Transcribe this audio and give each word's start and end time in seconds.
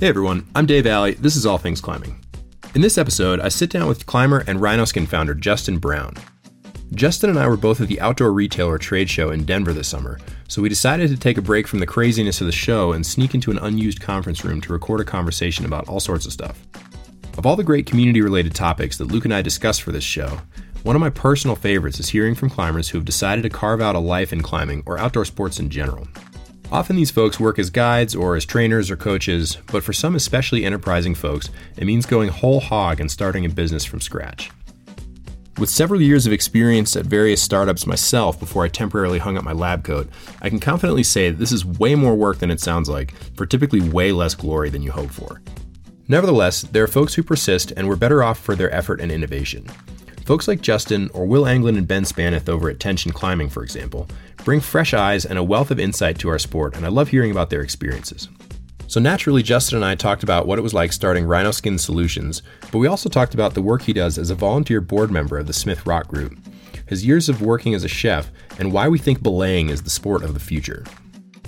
Hey 0.00 0.06
everyone, 0.06 0.46
I'm 0.54 0.64
Dave 0.64 0.86
Alley. 0.86 1.14
This 1.14 1.34
is 1.34 1.44
All 1.44 1.58
Things 1.58 1.80
Climbing. 1.80 2.24
In 2.76 2.82
this 2.82 2.98
episode, 2.98 3.40
I 3.40 3.48
sit 3.48 3.68
down 3.68 3.88
with 3.88 4.06
climber 4.06 4.44
and 4.46 4.60
Rhino 4.60 4.84
Skin 4.84 5.06
founder 5.06 5.34
Justin 5.34 5.78
Brown. 5.78 6.14
Justin 6.94 7.30
and 7.30 7.38
I 7.38 7.48
were 7.48 7.56
both 7.56 7.80
at 7.80 7.88
the 7.88 8.00
Outdoor 8.00 8.32
Retailer 8.32 8.78
trade 8.78 9.10
show 9.10 9.32
in 9.32 9.44
Denver 9.44 9.72
this 9.72 9.88
summer, 9.88 10.20
so 10.46 10.62
we 10.62 10.68
decided 10.68 11.10
to 11.10 11.16
take 11.16 11.36
a 11.36 11.42
break 11.42 11.66
from 11.66 11.80
the 11.80 11.86
craziness 11.86 12.40
of 12.40 12.46
the 12.46 12.52
show 12.52 12.92
and 12.92 13.04
sneak 13.04 13.34
into 13.34 13.50
an 13.50 13.58
unused 13.58 14.00
conference 14.00 14.44
room 14.44 14.60
to 14.60 14.72
record 14.72 15.00
a 15.00 15.04
conversation 15.04 15.64
about 15.64 15.88
all 15.88 15.98
sorts 15.98 16.26
of 16.26 16.32
stuff. 16.32 16.64
Of 17.36 17.44
all 17.44 17.56
the 17.56 17.64
great 17.64 17.86
community 17.86 18.20
related 18.20 18.54
topics 18.54 18.98
that 18.98 19.06
Luke 19.06 19.24
and 19.24 19.34
I 19.34 19.42
discussed 19.42 19.82
for 19.82 19.90
this 19.90 20.04
show, 20.04 20.38
one 20.84 20.94
of 20.94 21.00
my 21.00 21.10
personal 21.10 21.56
favorites 21.56 21.98
is 21.98 22.08
hearing 22.08 22.36
from 22.36 22.50
climbers 22.50 22.88
who 22.88 22.98
have 22.98 23.04
decided 23.04 23.42
to 23.42 23.50
carve 23.50 23.80
out 23.80 23.96
a 23.96 23.98
life 23.98 24.32
in 24.32 24.44
climbing 24.44 24.84
or 24.86 24.96
outdoor 24.96 25.24
sports 25.24 25.58
in 25.58 25.70
general. 25.70 26.06
Often 26.70 26.96
these 26.96 27.10
folks 27.10 27.40
work 27.40 27.58
as 27.58 27.70
guides 27.70 28.14
or 28.14 28.36
as 28.36 28.44
trainers 28.44 28.90
or 28.90 28.96
coaches, 28.96 29.56
but 29.72 29.82
for 29.82 29.94
some 29.94 30.14
especially 30.14 30.66
enterprising 30.66 31.14
folks, 31.14 31.48
it 31.78 31.86
means 31.86 32.04
going 32.04 32.28
whole 32.28 32.60
hog 32.60 33.00
and 33.00 33.10
starting 33.10 33.46
a 33.46 33.48
business 33.48 33.86
from 33.86 34.02
scratch. 34.02 34.50
With 35.58 35.70
several 35.70 36.02
years 36.02 36.26
of 36.26 36.32
experience 36.32 36.94
at 36.94 37.06
various 37.06 37.40
startups 37.40 37.86
myself 37.86 38.38
before 38.38 38.64
I 38.64 38.68
temporarily 38.68 39.18
hung 39.18 39.38
up 39.38 39.44
my 39.44 39.52
lab 39.52 39.82
coat, 39.82 40.10
I 40.42 40.50
can 40.50 40.60
confidently 40.60 41.02
say 41.02 41.30
that 41.30 41.38
this 41.38 41.52
is 41.52 41.64
way 41.64 41.94
more 41.94 42.14
work 42.14 42.38
than 42.38 42.50
it 42.50 42.60
sounds 42.60 42.88
like, 42.90 43.14
for 43.34 43.46
typically 43.46 43.80
way 43.80 44.12
less 44.12 44.34
glory 44.34 44.68
than 44.68 44.82
you 44.82 44.92
hope 44.92 45.10
for. 45.10 45.40
Nevertheless, 46.06 46.62
there 46.62 46.84
are 46.84 46.88
folks 46.88 47.14
who 47.14 47.22
persist 47.22 47.72
and 47.78 47.88
were 47.88 47.96
better 47.96 48.22
off 48.22 48.38
for 48.38 48.54
their 48.54 48.72
effort 48.72 49.00
and 49.00 49.10
innovation. 49.10 49.66
Folks 50.28 50.46
like 50.46 50.60
Justin 50.60 51.08
or 51.14 51.24
Will 51.24 51.46
Anglin 51.46 51.78
and 51.78 51.88
Ben 51.88 52.02
Spannuth 52.02 52.50
over 52.50 52.68
at 52.68 52.78
Tension 52.78 53.12
Climbing, 53.12 53.48
for 53.48 53.62
example, 53.62 54.06
bring 54.44 54.60
fresh 54.60 54.92
eyes 54.92 55.24
and 55.24 55.38
a 55.38 55.42
wealth 55.42 55.70
of 55.70 55.80
insight 55.80 56.18
to 56.18 56.28
our 56.28 56.38
sport, 56.38 56.76
and 56.76 56.84
I 56.84 56.90
love 56.90 57.08
hearing 57.08 57.30
about 57.30 57.48
their 57.48 57.62
experiences. 57.62 58.28
So 58.88 59.00
naturally, 59.00 59.42
Justin 59.42 59.76
and 59.76 59.86
I 59.86 59.94
talked 59.94 60.22
about 60.22 60.46
what 60.46 60.58
it 60.58 60.62
was 60.62 60.74
like 60.74 60.92
starting 60.92 61.24
Rhino 61.24 61.50
Skin 61.50 61.78
Solutions, 61.78 62.42
but 62.70 62.76
we 62.76 62.86
also 62.86 63.08
talked 63.08 63.32
about 63.32 63.54
the 63.54 63.62
work 63.62 63.80
he 63.80 63.94
does 63.94 64.18
as 64.18 64.28
a 64.28 64.34
volunteer 64.34 64.82
board 64.82 65.10
member 65.10 65.38
of 65.38 65.46
the 65.46 65.54
Smith 65.54 65.86
Rock 65.86 66.08
Group, 66.08 66.36
his 66.84 67.06
years 67.06 67.30
of 67.30 67.40
working 67.40 67.72
as 67.72 67.84
a 67.84 67.88
chef, 67.88 68.30
and 68.58 68.70
why 68.70 68.86
we 68.86 68.98
think 68.98 69.22
belaying 69.22 69.70
is 69.70 69.82
the 69.82 69.88
sport 69.88 70.22
of 70.22 70.34
the 70.34 70.40
future. 70.40 70.84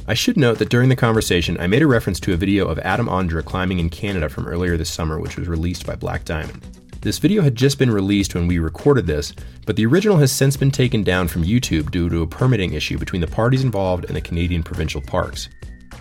I 0.08 0.14
should 0.14 0.38
note 0.38 0.58
that 0.58 0.70
during 0.70 0.88
the 0.88 0.96
conversation, 0.96 1.60
I 1.60 1.66
made 1.66 1.82
a 1.82 1.86
reference 1.86 2.18
to 2.20 2.32
a 2.32 2.38
video 2.38 2.66
of 2.66 2.78
Adam 2.78 3.08
Ondra 3.08 3.44
climbing 3.44 3.78
in 3.78 3.90
Canada 3.90 4.30
from 4.30 4.46
earlier 4.46 4.78
this 4.78 4.88
summer, 4.88 5.20
which 5.20 5.36
was 5.36 5.48
released 5.48 5.86
by 5.86 5.96
Black 5.96 6.24
Diamond. 6.24 6.79
This 7.02 7.18
video 7.18 7.40
had 7.40 7.54
just 7.54 7.78
been 7.78 7.90
released 7.90 8.34
when 8.34 8.46
we 8.46 8.58
recorded 8.58 9.06
this, 9.06 9.32
but 9.64 9.74
the 9.74 9.86
original 9.86 10.18
has 10.18 10.30
since 10.30 10.54
been 10.54 10.70
taken 10.70 11.02
down 11.02 11.28
from 11.28 11.44
YouTube 11.44 11.90
due 11.90 12.10
to 12.10 12.20
a 12.20 12.26
permitting 12.26 12.74
issue 12.74 12.98
between 12.98 13.22
the 13.22 13.26
parties 13.26 13.64
involved 13.64 14.04
and 14.04 14.14
the 14.14 14.20
Canadian 14.20 14.62
provincial 14.62 15.00
parks. 15.00 15.48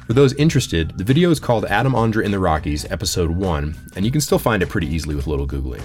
For 0.05 0.11
those 0.11 0.33
interested, 0.33 0.97
the 0.97 1.05
video 1.05 1.31
is 1.31 1.39
called 1.39 1.63
Adam 1.65 1.93
Ondra 1.93 2.25
in 2.25 2.31
the 2.31 2.39
Rockies, 2.39 2.83
Episode 2.91 3.31
1, 3.31 3.75
and 3.95 4.03
you 4.03 4.11
can 4.11 4.19
still 4.19 4.39
find 4.39 4.61
it 4.61 4.67
pretty 4.67 4.87
easily 4.87 5.15
with 5.15 5.27
a 5.27 5.29
little 5.29 5.47
Googling. 5.47 5.83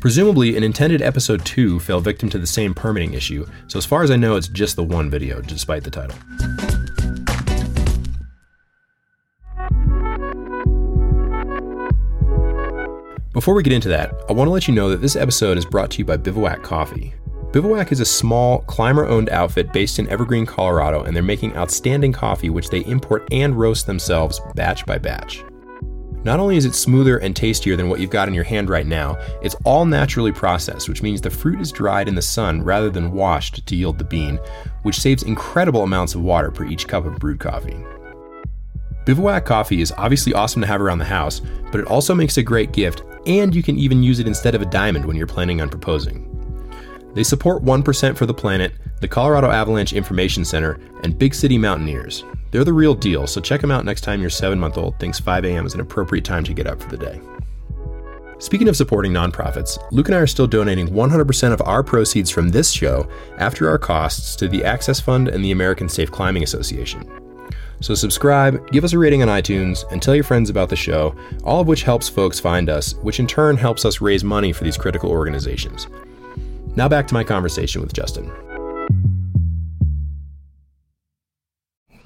Presumably, 0.00 0.56
an 0.56 0.62
intended 0.62 1.02
Episode 1.02 1.44
2 1.44 1.78
fell 1.80 2.00
victim 2.00 2.30
to 2.30 2.38
the 2.38 2.46
same 2.46 2.72
permitting 2.72 3.12
issue, 3.12 3.46
so 3.68 3.76
as 3.76 3.84
far 3.84 4.02
as 4.02 4.10
I 4.10 4.16
know, 4.16 4.36
it's 4.36 4.48
just 4.48 4.76
the 4.76 4.84
one 4.84 5.10
video, 5.10 5.42
despite 5.42 5.84
the 5.84 5.90
title. 5.90 6.16
Before 13.34 13.54
we 13.54 13.64
get 13.64 13.72
into 13.72 13.88
that, 13.88 14.14
I 14.28 14.32
want 14.32 14.46
to 14.46 14.52
let 14.52 14.68
you 14.68 14.74
know 14.74 14.88
that 14.90 15.00
this 15.00 15.16
episode 15.16 15.58
is 15.58 15.64
brought 15.64 15.90
to 15.90 15.98
you 15.98 16.04
by 16.04 16.16
Bivouac 16.16 16.62
Coffee. 16.62 17.14
Bivouac 17.50 17.90
is 17.90 17.98
a 17.98 18.04
small, 18.04 18.60
climber 18.60 19.06
owned 19.06 19.28
outfit 19.30 19.72
based 19.72 19.98
in 19.98 20.08
Evergreen, 20.08 20.46
Colorado, 20.46 21.02
and 21.02 21.16
they're 21.16 21.22
making 21.24 21.56
outstanding 21.56 22.12
coffee 22.12 22.48
which 22.48 22.70
they 22.70 22.84
import 22.84 23.26
and 23.32 23.58
roast 23.58 23.88
themselves 23.88 24.40
batch 24.54 24.86
by 24.86 24.98
batch. 24.98 25.42
Not 26.22 26.38
only 26.38 26.56
is 26.56 26.64
it 26.64 26.76
smoother 26.76 27.18
and 27.18 27.34
tastier 27.34 27.74
than 27.74 27.88
what 27.88 27.98
you've 27.98 28.08
got 28.08 28.28
in 28.28 28.34
your 28.34 28.44
hand 28.44 28.70
right 28.70 28.86
now, 28.86 29.18
it's 29.42 29.56
all 29.64 29.84
naturally 29.84 30.30
processed, 30.30 30.88
which 30.88 31.02
means 31.02 31.20
the 31.20 31.28
fruit 31.28 31.60
is 31.60 31.72
dried 31.72 32.06
in 32.06 32.14
the 32.14 32.22
sun 32.22 32.62
rather 32.62 32.88
than 32.88 33.10
washed 33.10 33.66
to 33.66 33.74
yield 33.74 33.98
the 33.98 34.04
bean, 34.04 34.38
which 34.84 35.00
saves 35.00 35.24
incredible 35.24 35.82
amounts 35.82 36.14
of 36.14 36.22
water 36.22 36.52
per 36.52 36.66
each 36.66 36.86
cup 36.86 37.04
of 37.04 37.18
brewed 37.18 37.40
coffee. 37.40 37.84
Bivouac 39.04 39.44
coffee 39.44 39.82
is 39.82 39.92
obviously 39.98 40.32
awesome 40.32 40.62
to 40.62 40.68
have 40.68 40.80
around 40.80 40.98
the 40.98 41.04
house, 41.04 41.42
but 41.72 41.80
it 41.80 41.86
also 41.88 42.14
makes 42.14 42.38
a 42.38 42.42
great 42.42 42.72
gift, 42.72 43.02
and 43.26 43.54
you 43.54 43.62
can 43.62 43.78
even 43.78 44.02
use 44.02 44.18
it 44.18 44.26
instead 44.26 44.54
of 44.54 44.62
a 44.62 44.66
diamond 44.66 45.04
when 45.04 45.16
you're 45.16 45.26
planning 45.26 45.60
on 45.60 45.68
proposing. 45.68 46.30
They 47.14 47.22
support 47.22 47.62
1% 47.62 48.16
for 48.16 48.26
the 48.26 48.34
Planet, 48.34 48.72
the 49.00 49.08
Colorado 49.08 49.50
Avalanche 49.50 49.92
Information 49.92 50.44
Center, 50.44 50.80
and 51.02 51.18
Big 51.18 51.34
City 51.34 51.56
Mountaineers. 51.56 52.24
They're 52.50 52.64
the 52.64 52.72
real 52.72 52.94
deal, 52.94 53.26
so 53.26 53.40
check 53.40 53.60
them 53.60 53.70
out 53.70 53.84
next 53.84 54.02
time 54.02 54.20
your 54.20 54.30
7 54.30 54.58
month 54.58 54.78
old 54.78 54.98
thinks 54.98 55.20
5 55.20 55.44
a.m. 55.44 55.66
is 55.66 55.74
an 55.74 55.80
appropriate 55.80 56.24
time 56.24 56.44
to 56.44 56.54
get 56.54 56.66
up 56.66 56.82
for 56.82 56.88
the 56.88 56.96
day. 56.96 57.20
Speaking 58.38 58.68
of 58.68 58.76
supporting 58.76 59.12
nonprofits, 59.12 59.78
Luke 59.92 60.08
and 60.08 60.16
I 60.16 60.18
are 60.18 60.26
still 60.26 60.46
donating 60.48 60.88
100% 60.88 61.52
of 61.52 61.62
our 61.62 61.82
proceeds 61.82 62.30
from 62.30 62.48
this 62.48 62.72
show 62.72 63.08
after 63.38 63.68
our 63.68 63.78
costs 63.78 64.34
to 64.36 64.48
the 64.48 64.64
Access 64.64 65.00
Fund 65.00 65.28
and 65.28 65.44
the 65.44 65.52
American 65.52 65.88
Safe 65.88 66.10
Climbing 66.10 66.42
Association. 66.42 67.23
So 67.84 67.94
subscribe, 67.94 68.70
give 68.70 68.82
us 68.82 68.94
a 68.94 68.98
rating 68.98 69.20
on 69.20 69.28
iTunes, 69.28 69.84
and 69.92 70.00
tell 70.00 70.14
your 70.14 70.24
friends 70.24 70.48
about 70.48 70.70
the 70.70 70.74
show, 70.76 71.14
all 71.44 71.60
of 71.60 71.66
which 71.68 71.82
helps 71.82 72.08
folks 72.08 72.40
find 72.40 72.70
us, 72.70 72.94
which 73.02 73.20
in 73.20 73.26
turn 73.26 73.58
helps 73.58 73.84
us 73.84 74.00
raise 74.00 74.24
money 74.24 74.52
for 74.54 74.64
these 74.64 74.78
critical 74.78 75.10
organizations. 75.10 75.86
Now 76.76 76.88
back 76.88 77.06
to 77.08 77.14
my 77.14 77.22
conversation 77.24 77.82
with 77.82 77.92
Justin. 77.92 78.32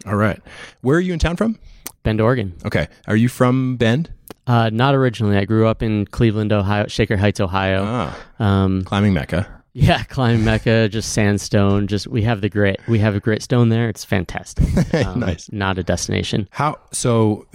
All 0.04 0.16
right. 0.16 0.42
Where 0.80 0.96
are 0.96 1.00
you 1.00 1.12
in 1.12 1.20
town 1.20 1.36
from? 1.36 1.56
Bend, 2.02 2.20
Oregon. 2.20 2.54
Okay. 2.64 2.88
Are 3.06 3.14
you 3.16 3.28
from 3.28 3.76
Bend? 3.76 4.10
Uh, 4.48 4.70
not 4.70 4.96
originally. 4.96 5.36
I 5.36 5.44
grew 5.44 5.68
up 5.68 5.80
in 5.80 6.06
Cleveland, 6.06 6.52
Ohio, 6.52 6.88
Shaker 6.88 7.16
Heights, 7.16 7.38
Ohio. 7.38 7.84
Ah, 7.86 8.18
Um, 8.40 8.82
climbing 8.82 9.14
Mecca. 9.14 9.57
Yeah, 9.78 10.02
climbing 10.04 10.44
Mecca, 10.44 10.88
just 10.88 11.12
sandstone. 11.12 11.86
Just 11.86 12.06
we 12.08 12.22
have 12.22 12.40
the 12.40 12.48
grit. 12.48 12.80
We 12.88 12.98
have 12.98 13.14
a 13.14 13.20
grit 13.20 13.42
stone 13.42 13.68
there. 13.68 13.88
It's 13.88 14.04
fantastic. 14.04 14.66
Um, 15.06 15.20
Nice. 15.20 15.50
Not 15.52 15.78
a 15.78 15.82
destination. 15.82 16.48
How 16.50 16.76
so 16.92 17.46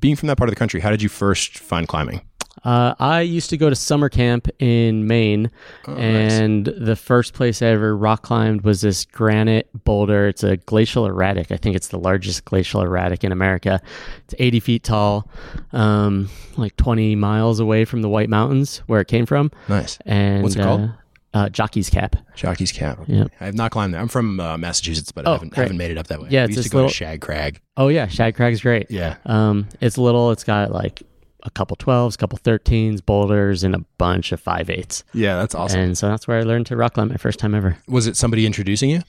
being 0.00 0.16
from 0.16 0.26
that 0.28 0.36
part 0.38 0.48
of 0.48 0.54
the 0.54 0.58
country, 0.58 0.80
how 0.80 0.90
did 0.90 1.02
you 1.02 1.08
first 1.08 1.58
find 1.58 1.86
climbing? 1.88 2.22
Uh, 2.64 2.92
I 2.98 3.20
used 3.20 3.50
to 3.50 3.56
go 3.56 3.70
to 3.70 3.76
summer 3.76 4.08
camp 4.08 4.48
in 4.58 5.06
Maine, 5.06 5.48
Oh, 5.86 5.94
nice. 5.94 6.32
and 6.32 6.66
the 6.66 6.96
first 6.96 7.32
place 7.32 7.62
I 7.62 7.66
ever 7.66 7.96
rock 7.96 8.22
climbed 8.22 8.62
was 8.62 8.80
this 8.80 9.04
granite 9.04 9.68
boulder. 9.84 10.26
It's 10.26 10.42
a 10.42 10.56
glacial 10.56 11.06
erratic. 11.06 11.52
I 11.52 11.56
think 11.56 11.76
it's 11.76 11.88
the 11.88 11.98
largest 12.00 12.44
glacial 12.44 12.82
erratic 12.82 13.22
in 13.22 13.30
America. 13.30 13.80
It's 14.24 14.34
80 14.40 14.60
feet 14.60 14.82
tall, 14.82 15.30
um, 15.72 16.28
like 16.56 16.76
20 16.76 17.14
miles 17.14 17.60
away 17.60 17.84
from 17.84 18.02
the 18.02 18.08
White 18.08 18.28
Mountains 18.28 18.78
where 18.86 19.00
it 19.00 19.08
came 19.08 19.24
from. 19.24 19.52
Nice. 19.68 19.98
And 20.04 20.42
What's 20.42 20.56
it 20.56 20.62
called? 20.62 20.80
Uh, 20.80 20.88
uh, 21.34 21.48
Jockey's 21.48 21.90
Cap. 21.90 22.16
Jockey's 22.34 22.72
Cap. 22.72 23.00
Yeah, 23.06 23.24
I 23.40 23.44
have 23.46 23.54
not 23.54 23.70
climbed 23.70 23.94
there. 23.94 24.00
I'm 24.00 24.08
from 24.08 24.40
uh, 24.40 24.56
Massachusetts, 24.58 25.12
but 25.12 25.26
I 25.26 25.30
Oh, 25.30 25.32
haven't, 25.34 25.50
great. 25.50 25.64
haven't 25.64 25.76
made 25.76 25.90
it 25.90 25.98
up 25.98 26.06
that 26.08 26.20
way. 26.20 26.28
Yeah, 26.30 26.44
we 26.44 26.48
it's 26.48 26.56
used 26.56 26.68
to 26.68 26.72
go 26.72 26.78
little- 26.78 26.90
to 26.90 26.94
Shag 26.94 27.20
Crag. 27.20 27.60
Oh 27.76 27.88
yeah, 27.88 28.06
Shag 28.06 28.34
Crag's 28.34 28.60
great. 28.62 28.90
Yeah. 28.90 29.16
Um, 29.26 29.68
it's 29.80 29.98
little. 29.98 30.30
It's 30.30 30.44
got 30.44 30.70
like 30.72 31.02
a 31.44 31.50
couple 31.50 31.76
12s, 31.76 32.14
a 32.14 32.18
couple 32.18 32.38
13s, 32.38 33.04
boulders, 33.04 33.62
and 33.62 33.74
a 33.74 33.78
bunch 33.98 34.32
of 34.32 34.40
5 34.40 34.68
eights. 34.70 35.04
Yeah, 35.14 35.36
that's 35.36 35.54
awesome. 35.54 35.80
And 35.80 35.98
so 35.98 36.08
that's 36.08 36.26
where 36.26 36.38
I 36.38 36.42
learned 36.42 36.66
to 36.66 36.76
rock 36.76 36.94
climb 36.94 37.08
my 37.08 37.16
first 37.16 37.38
time 37.38 37.54
ever. 37.54 37.76
Was 37.86 38.06
it 38.06 38.16
somebody 38.16 38.44
introducing 38.44 38.90
you? 38.90 39.02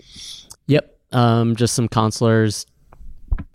Yep. 0.67 0.95
Um, 1.11 1.55
just 1.55 1.73
some 1.73 1.87
counselors 1.87 2.67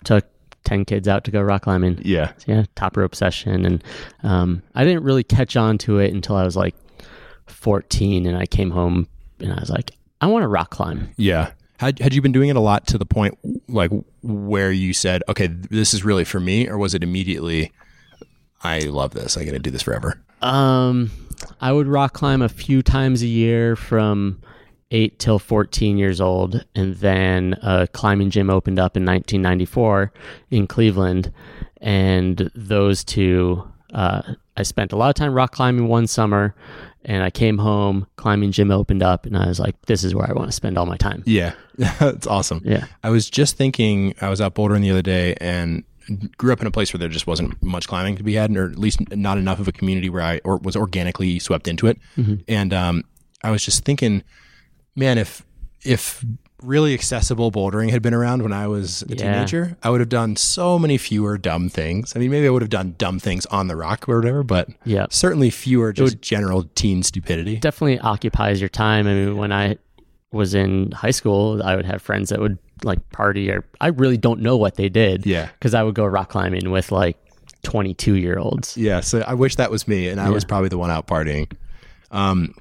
took 0.05 0.25
10 0.65 0.85
kids 0.87 1.07
out 1.07 1.25
to 1.25 1.31
go 1.31 1.41
rock 1.41 1.63
climbing. 1.63 2.01
Yeah. 2.05 2.33
Yeah, 2.47 2.65
top 2.75 2.97
rope 2.97 3.15
session. 3.15 3.65
And 3.65 3.85
um, 4.23 4.63
I 4.75 4.85
didn't 4.85 5.05
really 5.05 5.23
catch 5.23 5.57
on 5.57 5.79
to 5.79 5.99
it 5.99 6.13
until 6.13 6.35
I 6.37 6.45
was 6.45 6.57
like 6.57 6.75
14 7.47 8.27
and 8.27 8.37
I 8.37 8.47
came 8.47 8.71
home 8.71 9.09
and 9.41 9.53
I 9.53 9.61
was 9.61 9.71
like, 9.71 9.93
I 10.21 10.27
want 10.27 10.43
to 10.43 10.49
rock 10.49 10.71
climb. 10.71 11.11
Yeah. 11.17 11.53
Had, 11.79 11.99
had 11.99 12.15
you 12.15 12.23
been 12.23 12.33
doing 12.33 12.49
it 12.49 12.57
a 12.57 12.61
lot 12.61 12.87
to 12.89 12.99
the 12.99 13.07
point 13.07 13.37
like 13.69 13.91
where 14.23 14.71
you 14.71 14.93
said, 14.93 15.23
okay, 15.29 15.49
this 15.49 15.93
is 15.93 16.05
really 16.05 16.25
for 16.25 16.41
me, 16.41 16.69
or 16.69 16.79
was 16.79 16.95
it 16.95 17.03
immediately, 17.03 17.73
I 18.63 18.81
love 18.81 19.13
this, 19.13 19.37
I 19.37 19.45
got 19.45 19.53
to 19.53 19.59
do 19.59 19.71
this 19.71 19.83
forever? 19.83 20.23
Um, 20.41 21.11
I 21.61 21.73
would 21.73 21.89
rock 21.89 22.13
climb 22.13 22.43
a 22.43 22.49
few 22.49 22.83
times 22.83 23.23
a 23.23 23.27
year 23.27 23.77
from 23.77 24.41
eight 24.91 25.19
till 25.19 25.39
14 25.39 25.99
years 25.99 26.21
old. 26.21 26.65
And 26.75 26.95
then 26.97 27.55
a 27.63 27.87
climbing 27.89 28.31
gym 28.31 28.49
opened 28.49 28.79
up 28.79 28.97
in 28.97 29.05
1994 29.05 30.13
in 30.51 30.67
Cleveland. 30.67 31.33
And 31.81 32.51
those 32.55 33.05
two, 33.05 33.69
uh, 33.93 34.23
I 34.57 34.63
spent 34.63 34.93
a 34.93 34.97
lot 34.97 35.09
of 35.09 35.15
time 35.17 35.35
rock 35.35 35.53
climbing 35.53 35.89
one 35.89 36.07
summer. 36.07 36.55
And 37.05 37.23
I 37.23 37.31
came 37.31 37.59
home, 37.59 38.07
climbing 38.17 38.53
gym 38.53 38.71
opened 38.71 39.03
up, 39.03 39.27
and 39.27 39.37
I 39.37 39.47
was 39.47 39.61
like, 39.61 39.81
this 39.83 40.05
is 40.05 40.15
where 40.15 40.29
I 40.29 40.33
want 40.33 40.49
to 40.49 40.53
spend 40.53 40.79
all 40.79 40.87
my 40.87 40.97
time. 40.97 41.23
Yeah. 41.27 41.53
it's 41.79 42.27
awesome. 42.27 42.63
Yeah. 42.65 42.87
I 43.03 43.11
was 43.11 43.29
just 43.29 43.57
thinking, 43.57 44.15
I 44.21 44.31
was 44.31 44.41
out 44.41 44.55
bouldering 44.55 44.81
the 44.81 44.91
other 44.91 45.03
day 45.03 45.35
and 45.41 45.85
grew 46.37 46.53
up 46.53 46.61
in 46.61 46.67
a 46.67 46.71
place 46.71 46.93
where 46.93 46.99
there 46.99 47.09
just 47.09 47.27
wasn't 47.27 47.63
much 47.63 47.89
climbing 47.89 48.17
to 48.17 48.23
be 48.23 48.35
had, 48.35 48.55
or 48.57 48.67
at 48.71 48.79
least 48.79 49.01
not 49.15 49.39
enough 49.39 49.59
of 49.59 49.69
a 49.69 49.73
community 49.73 50.09
where 50.09 50.23
I 50.23 50.41
or 50.45 50.59
was 50.59 50.77
organically 50.77 51.39
swept 51.39 51.69
into 51.69 51.87
it. 51.87 51.99
And 52.49 52.73
um, 52.75 53.05
I 53.43 53.51
was 53.51 53.65
just 53.65 53.85
thinking, 53.85 54.23
man, 54.95 55.19
if 55.19 55.45
if 55.83 56.25
really 56.65 56.95
accessible 56.95 57.53
bouldering 57.53 57.91
had 57.91 58.01
been 58.03 58.15
around 58.15 58.43
when 58.43 58.53
I 58.53 58.67
was 58.67 59.03
a 59.03 59.07
Yeah. 59.11 59.17
teenager, 59.17 59.77
I 59.83 59.91
would 59.91 60.01
have 60.01 60.09
done 60.09 60.37
so 60.37 60.79
many 60.79 60.97
fewer 60.99 61.37
dumb 61.39 61.69
things. 61.69 62.13
I 62.17 62.19
mean, 62.19 62.31
maybe 62.31 62.47
I 62.47 62.51
would 62.51 62.63
have 62.63 62.71
done 62.71 62.95
dumb 62.99 63.19
things 63.19 63.47
on 63.47 63.69
the 63.69 63.77
rock 63.77 64.09
or 64.09 64.17
whatever, 64.19 64.43
but 64.43 64.69
Yeah. 64.85 65.07
certainly 65.11 65.51
fewer 65.51 65.93
just 65.93 66.21
general 66.23 66.65
teen 66.75 67.03
stupidity. 67.03 67.57
definitely 67.57 67.99
occupies 68.01 68.61
your 68.61 68.69
time. 68.71 69.07
I 69.07 69.15
mean, 69.15 69.37
when 69.37 69.53
I 69.53 69.77
was 70.33 70.55
in 70.55 70.91
high 70.93 71.11
school, 71.13 71.63
I 71.63 71.77
would 71.77 71.85
have 71.87 72.01
friends 72.03 72.31
that 72.31 72.41
would 72.41 72.59
like 72.83 73.09
party, 73.11 73.51
or 73.51 73.65
I 73.81 73.89
really 73.89 74.17
don't 74.17 74.41
know 74.41 74.57
what 74.57 74.75
they 74.77 74.89
did. 74.89 75.25
Yeah. 75.27 75.49
because 75.59 75.75
I 75.75 75.83
would 75.83 75.95
go 75.95 76.05
rock 76.07 76.31
climbing 76.31 76.71
with 76.71 76.91
like 76.91 77.17
twenty-two 77.63 78.15
year 78.15 78.39
olds. 78.39 78.77
Yeah, 78.77 79.01
so 79.01 79.23
I 79.27 79.35
wish 79.35 79.57
that 79.57 79.71
was 79.71 79.87
me, 79.89 80.09
and 80.09 80.21
I 80.21 80.31
was 80.31 80.45
probably 80.45 80.69
the 80.69 80.77
one 80.79 80.91
out 80.91 81.07
partying. 81.07 81.51
Um, 82.11 82.55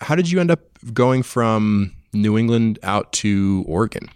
how 0.00 0.14
did 0.14 0.30
you 0.30 0.38
end 0.40 0.50
up 0.50 0.60
going 0.92 1.22
from 1.22 1.92
New 2.12 2.38
England 2.38 2.78
out 2.82 3.12
to 3.14 3.64
Oregon? 3.66 4.08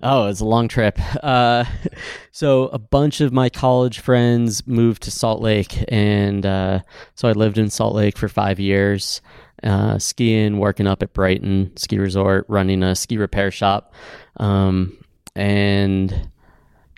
Oh, 0.00 0.26
it's 0.26 0.40
a 0.40 0.44
long 0.44 0.68
trip. 0.68 0.98
Uh, 1.24 1.64
so 2.30 2.68
a 2.68 2.78
bunch 2.78 3.20
of 3.20 3.32
my 3.32 3.48
college 3.48 3.98
friends 3.98 4.66
moved 4.66 5.02
to 5.04 5.10
Salt 5.10 5.40
Lake, 5.40 5.84
and 5.88 6.46
uh, 6.46 6.80
so 7.14 7.28
I 7.28 7.32
lived 7.32 7.58
in 7.58 7.68
Salt 7.70 7.94
Lake 7.94 8.16
for 8.16 8.28
five 8.28 8.60
years, 8.60 9.20
uh, 9.64 9.98
skiing, 9.98 10.58
working 10.58 10.86
up 10.86 11.02
at 11.02 11.12
Brighton 11.12 11.76
Ski 11.76 11.98
Resort, 11.98 12.46
running 12.48 12.82
a 12.82 12.94
ski 12.94 13.18
repair 13.18 13.50
shop, 13.50 13.92
um, 14.36 14.96
and 15.34 16.30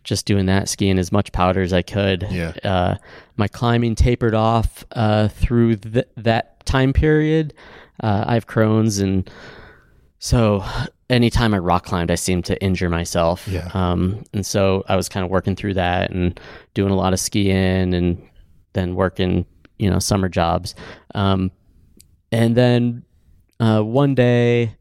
just 0.05 0.27
doing 0.27 0.47
that, 0.47 0.69
skiing 0.69 0.99
as 0.99 1.11
much 1.11 1.33
powder 1.33 1.63
as 1.63 1.73
I 1.73 1.83
could. 1.83 2.27
Yeah. 2.31 2.53
Uh, 2.63 2.97
my 3.37 3.49
climbing 3.49 3.95
tapered 3.95 4.35
off 4.35 4.85
uh, 4.93 5.29
through 5.29 5.77
th- 5.77 6.09
that 6.19 6.67
time 6.67 6.93
period. 6.93 7.55
Uh, 8.03 8.25
I 8.27 8.35
have 8.35 8.47
Crohn's, 8.47 8.99
and 8.99 9.31
so 10.21 10.65
anytime 11.09 11.53
I 11.55 11.59
rock 11.59 11.87
climbed, 11.87 12.11
I 12.11 12.15
seemed 12.15 12.45
to 12.45 12.63
injure 12.63 12.91
myself. 12.91 13.49
Yeah. 13.49 13.71
Um, 13.75 14.23
and 14.33 14.45
so 14.45 14.85
I 14.87 14.95
was 14.95 15.09
kind 15.09 15.25
of 15.25 15.31
working 15.31 15.57
through 15.57 15.75
that 15.75 16.11
and 16.11 16.39
doing 16.75 16.93
a 16.93 16.97
lot 16.97 17.13
of 17.13 17.21
skiing 17.21 17.95
and 17.95 18.29
then 18.75 18.95
working, 18.95 19.47
you 19.79 19.91
know, 19.91 19.99
summer 19.99 20.29
jobs. 20.29 20.75
Um, 21.15 21.51
and 22.31 22.55
then 22.55 23.03
uh, 23.59 23.81
one 23.81 24.15
day, 24.15 24.77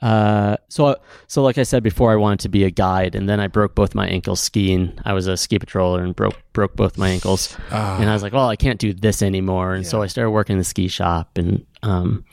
uh, 0.00 0.56
so 0.68 0.96
so 1.26 1.42
like 1.42 1.58
I 1.58 1.62
said 1.62 1.82
before, 1.82 2.10
I 2.10 2.16
wanted 2.16 2.40
to 2.40 2.48
be 2.48 2.64
a 2.64 2.70
guide, 2.70 3.14
and 3.14 3.28
then 3.28 3.38
I 3.38 3.48
broke 3.48 3.74
both 3.74 3.94
my 3.94 4.08
ankles 4.08 4.40
skiing. 4.40 4.98
I 5.04 5.12
was 5.12 5.26
a 5.26 5.36
ski 5.36 5.58
patroller 5.58 6.02
and 6.02 6.16
broke 6.16 6.40
broke 6.54 6.74
both 6.74 6.96
my 6.96 7.10
ankles, 7.10 7.54
and 7.70 8.08
I 8.08 8.14
was 8.14 8.22
like, 8.22 8.32
well, 8.32 8.48
I 8.48 8.56
can't 8.56 8.80
do 8.80 8.94
this 8.94 9.20
anymore. 9.20 9.74
And 9.74 9.86
so 9.86 10.00
I 10.00 10.06
started 10.06 10.30
working 10.30 10.54
in 10.54 10.58
the 10.58 10.64
ski 10.64 10.88
shop, 10.88 11.36
and 11.36 11.66
um, 11.82 12.24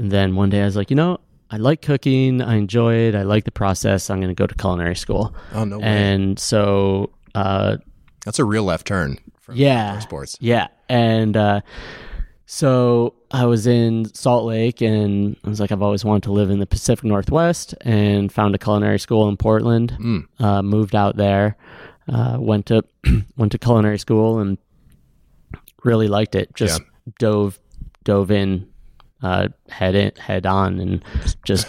and 0.00 0.10
then 0.10 0.34
one 0.34 0.50
day 0.50 0.62
I 0.62 0.64
was 0.64 0.74
like, 0.74 0.90
you 0.90 0.96
know, 0.96 1.18
I 1.56 1.58
like 1.58 1.80
cooking, 1.80 2.42
I 2.42 2.56
enjoy 2.56 2.94
it, 3.08 3.14
I 3.14 3.22
like 3.22 3.44
the 3.44 3.50
process. 3.50 4.10
I'm 4.10 4.18
going 4.20 4.28
to 4.28 4.34
go 4.34 4.46
to 4.46 4.54
culinary 4.54 4.94
school, 4.94 5.34
Oh 5.54 5.64
no 5.64 5.78
way! 5.78 5.86
and 5.86 6.38
so 6.38 7.08
uh, 7.34 7.78
That's 8.26 8.38
a 8.38 8.44
real 8.44 8.64
left 8.64 8.86
turn. 8.86 9.18
From 9.40 9.56
yeah, 9.56 9.98
sports. 10.00 10.36
yeah, 10.38 10.66
and 10.90 11.34
uh, 11.34 11.62
so 12.44 13.14
I 13.30 13.46
was 13.46 13.66
in 13.66 14.12
Salt 14.12 14.44
Lake, 14.44 14.82
and 14.82 15.34
I 15.44 15.48
was 15.48 15.58
like, 15.58 15.72
I've 15.72 15.80
always 15.80 16.04
wanted 16.04 16.24
to 16.24 16.32
live 16.32 16.50
in 16.50 16.58
the 16.58 16.66
Pacific 16.66 17.04
Northwest, 17.06 17.74
and 17.80 18.30
found 18.30 18.54
a 18.54 18.58
culinary 18.58 18.98
school 18.98 19.26
in 19.30 19.38
Portland. 19.38 19.96
Mm. 19.98 20.26
Uh, 20.38 20.60
moved 20.62 20.94
out 20.94 21.16
there, 21.16 21.56
uh, 22.06 22.36
went 22.38 22.66
to 22.66 22.84
went 23.38 23.52
to 23.52 23.58
culinary 23.58 23.98
school, 23.98 24.40
and 24.40 24.58
really 25.84 26.08
liked 26.08 26.34
it. 26.34 26.54
Just 26.54 26.82
dove 27.18 27.58
dove 28.04 28.30
in, 28.30 28.68
uh, 29.22 29.48
head 29.68 29.94
in, 29.94 30.12
head 30.16 30.46
on, 30.46 30.78
and 30.80 31.04
just 31.44 31.66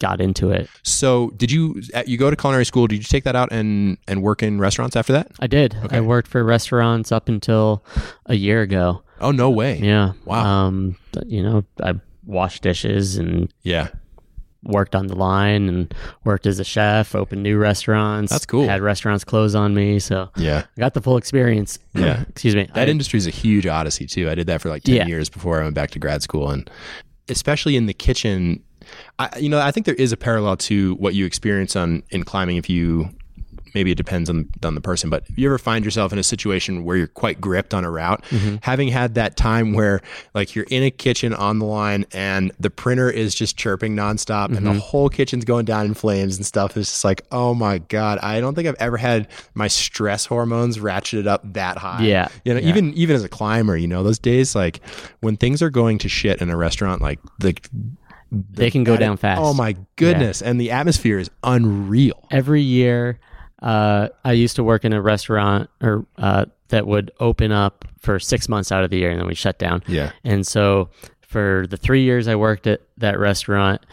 got 0.00 0.20
into 0.20 0.50
it. 0.50 0.68
So, 0.82 1.30
did 1.36 1.50
you 1.52 1.82
you 2.06 2.18
go 2.18 2.30
to 2.30 2.36
culinary 2.36 2.64
school? 2.64 2.86
Did 2.86 2.96
you 2.96 3.04
take 3.04 3.24
that 3.24 3.36
out 3.36 3.52
and 3.52 3.98
and 4.08 4.22
work 4.22 4.42
in 4.42 4.58
restaurants 4.58 4.96
after 4.96 5.12
that? 5.12 5.30
I 5.40 5.46
did. 5.46 5.76
I 5.90 6.00
worked 6.00 6.28
for 6.28 6.42
restaurants 6.44 7.12
up 7.12 7.28
until 7.28 7.84
a 8.26 8.34
year 8.34 8.62
ago. 8.62 9.02
Oh 9.20 9.30
no 9.30 9.50
way! 9.50 9.78
Yeah. 9.78 10.12
Wow. 10.24 10.44
Um, 10.44 10.96
you 11.26 11.42
know, 11.42 11.64
I 11.82 11.94
washed 12.24 12.62
dishes 12.62 13.16
and 13.16 13.52
Yeah, 13.62 13.88
worked 14.62 14.94
on 14.94 15.06
the 15.06 15.16
line 15.16 15.68
and 15.68 15.94
worked 16.24 16.46
as 16.46 16.58
a 16.58 16.64
chef, 16.64 17.14
opened 17.14 17.42
new 17.42 17.56
restaurants. 17.58 18.30
That's 18.30 18.46
cool. 18.46 18.66
Had 18.68 18.82
restaurants 18.82 19.24
close 19.24 19.54
on 19.54 19.74
me, 19.74 19.98
so 19.98 20.30
yeah. 20.36 20.64
I 20.76 20.80
got 20.80 20.94
the 20.94 21.00
full 21.00 21.16
experience. 21.16 21.78
Yeah. 21.94 22.22
Excuse 22.28 22.54
me. 22.54 22.68
That 22.74 22.88
industry 22.88 23.16
is 23.18 23.26
a 23.26 23.30
huge 23.30 23.66
odyssey 23.66 24.06
too. 24.06 24.28
I 24.28 24.34
did 24.34 24.46
that 24.48 24.60
for 24.60 24.68
like 24.68 24.82
ten 24.82 24.96
Yeah. 24.96 25.06
years 25.06 25.28
before 25.28 25.60
I 25.60 25.64
went 25.64 25.74
back 25.74 25.90
to 25.92 25.98
grad 25.98 26.22
school, 26.22 26.50
and 26.50 26.68
especially 27.28 27.76
in 27.76 27.86
the 27.86 27.94
kitchen, 27.94 28.62
I 29.18 29.38
you 29.38 29.48
know 29.48 29.60
I 29.60 29.70
think 29.70 29.86
there 29.86 29.94
is 29.94 30.12
a 30.12 30.16
parallel 30.16 30.56
to 30.58 30.94
what 30.96 31.14
you 31.14 31.24
experience 31.26 31.74
on 31.76 32.02
in 32.10 32.24
climbing. 32.24 32.56
If 32.56 32.68
you 32.68 33.08
maybe 33.74 33.90
it 33.92 33.96
depends 33.96 34.28
on 34.30 34.48
on 34.64 34.74
the 34.74 34.80
person, 34.80 35.10
but 35.10 35.24
if 35.28 35.38
you 35.38 35.46
ever 35.48 35.58
find 35.58 35.84
yourself 35.84 36.12
in 36.12 36.18
a 36.18 36.22
situation 36.22 36.84
where 36.84 36.96
you're 36.96 37.06
quite 37.06 37.40
gripped 37.40 37.74
on 37.74 37.84
a 37.84 37.90
route, 37.90 38.24
Mm-hmm. 38.30 38.56
having 38.62 38.88
had 38.88 39.14
that 39.14 39.36
time 39.36 39.72
where 39.72 40.00
like 40.34 40.54
you're 40.54 40.66
in 40.70 40.82
a 40.82 40.90
kitchen 40.90 41.34
on 41.34 41.58
the 41.58 41.64
line 41.66 42.04
and 42.12 42.52
the 42.60 42.70
printer 42.70 43.10
is 43.10 43.34
just 43.34 43.56
chirping 43.56 43.94
nonstop 43.96 44.46
and 44.46 44.56
Mm-hmm. 44.58 44.74
the 44.74 44.80
whole 44.80 45.08
kitchen's 45.08 45.44
going 45.44 45.64
down 45.64 45.86
in 45.86 45.94
flames 45.94 46.36
and 46.36 46.44
stuff, 46.46 46.76
it's 46.76 46.90
just 46.90 47.04
like 47.04 47.22
oh 47.32 47.54
my 47.54 47.78
god, 47.78 48.18
I 48.22 48.40
don't 48.40 48.54
think 48.54 48.68
I've 48.68 48.76
ever 48.80 48.96
had 48.96 49.28
my 49.54 49.68
stress 49.68 50.26
hormones 50.26 50.78
ratcheted 50.78 51.26
up 51.26 51.40
that 51.54 51.76
high. 51.78 52.02
Yeah. 52.02 52.28
You 52.44 52.54
know, 52.54 52.60
Yeah. 52.60 52.68
even 52.68 52.94
even 52.94 53.16
as 53.16 53.24
a 53.24 53.28
climber, 53.28 53.76
you 53.76 53.86
know, 53.88 54.02
those 54.02 54.18
days 54.18 54.54
like 54.54 54.80
when 55.20 55.36
things 55.36 55.62
are 55.62 55.70
going 55.70 55.98
to 55.98 56.08
shit 56.08 56.40
in 56.40 56.50
a 56.50 56.56
restaurant, 56.56 57.00
like 57.02 57.18
the 57.38 57.54
they 58.52 58.70
can 58.70 58.84
go 58.84 58.96
down 58.96 59.16
fast. 59.16 59.40
oh 59.42 59.52
my 59.52 59.74
goodness, 59.96 60.40
and 60.40 60.60
the 60.60 60.70
atmosphere 60.70 61.18
is 61.18 61.28
unreal. 61.42 62.26
Every 62.30 62.62
year, 62.62 63.18
uh, 63.62 64.08
I 64.24 64.32
used 64.32 64.56
to 64.56 64.64
work 64.64 64.84
in 64.84 64.92
a 64.92 65.02
restaurant 65.02 65.68
or 65.82 66.06
uh, 66.18 66.46
that 66.68 66.86
would 66.86 67.10
open 67.20 67.52
up 67.52 67.84
for 67.98 68.18
six 68.18 68.48
months 68.48 68.72
out 68.72 68.84
of 68.84 68.90
the 68.90 68.98
year, 68.98 69.10
and 69.10 69.20
then 69.20 69.26
we 69.26 69.34
shut 69.34 69.58
down. 69.58 69.82
Yeah. 69.86 70.12
And 70.24 70.46
so 70.46 70.88
for 71.20 71.66
the 71.68 71.76
three 71.76 72.02
years 72.02 72.26
I 72.28 72.36
worked 72.36 72.66
at 72.66 72.80
that 72.98 73.18
restaurant, 73.18 73.84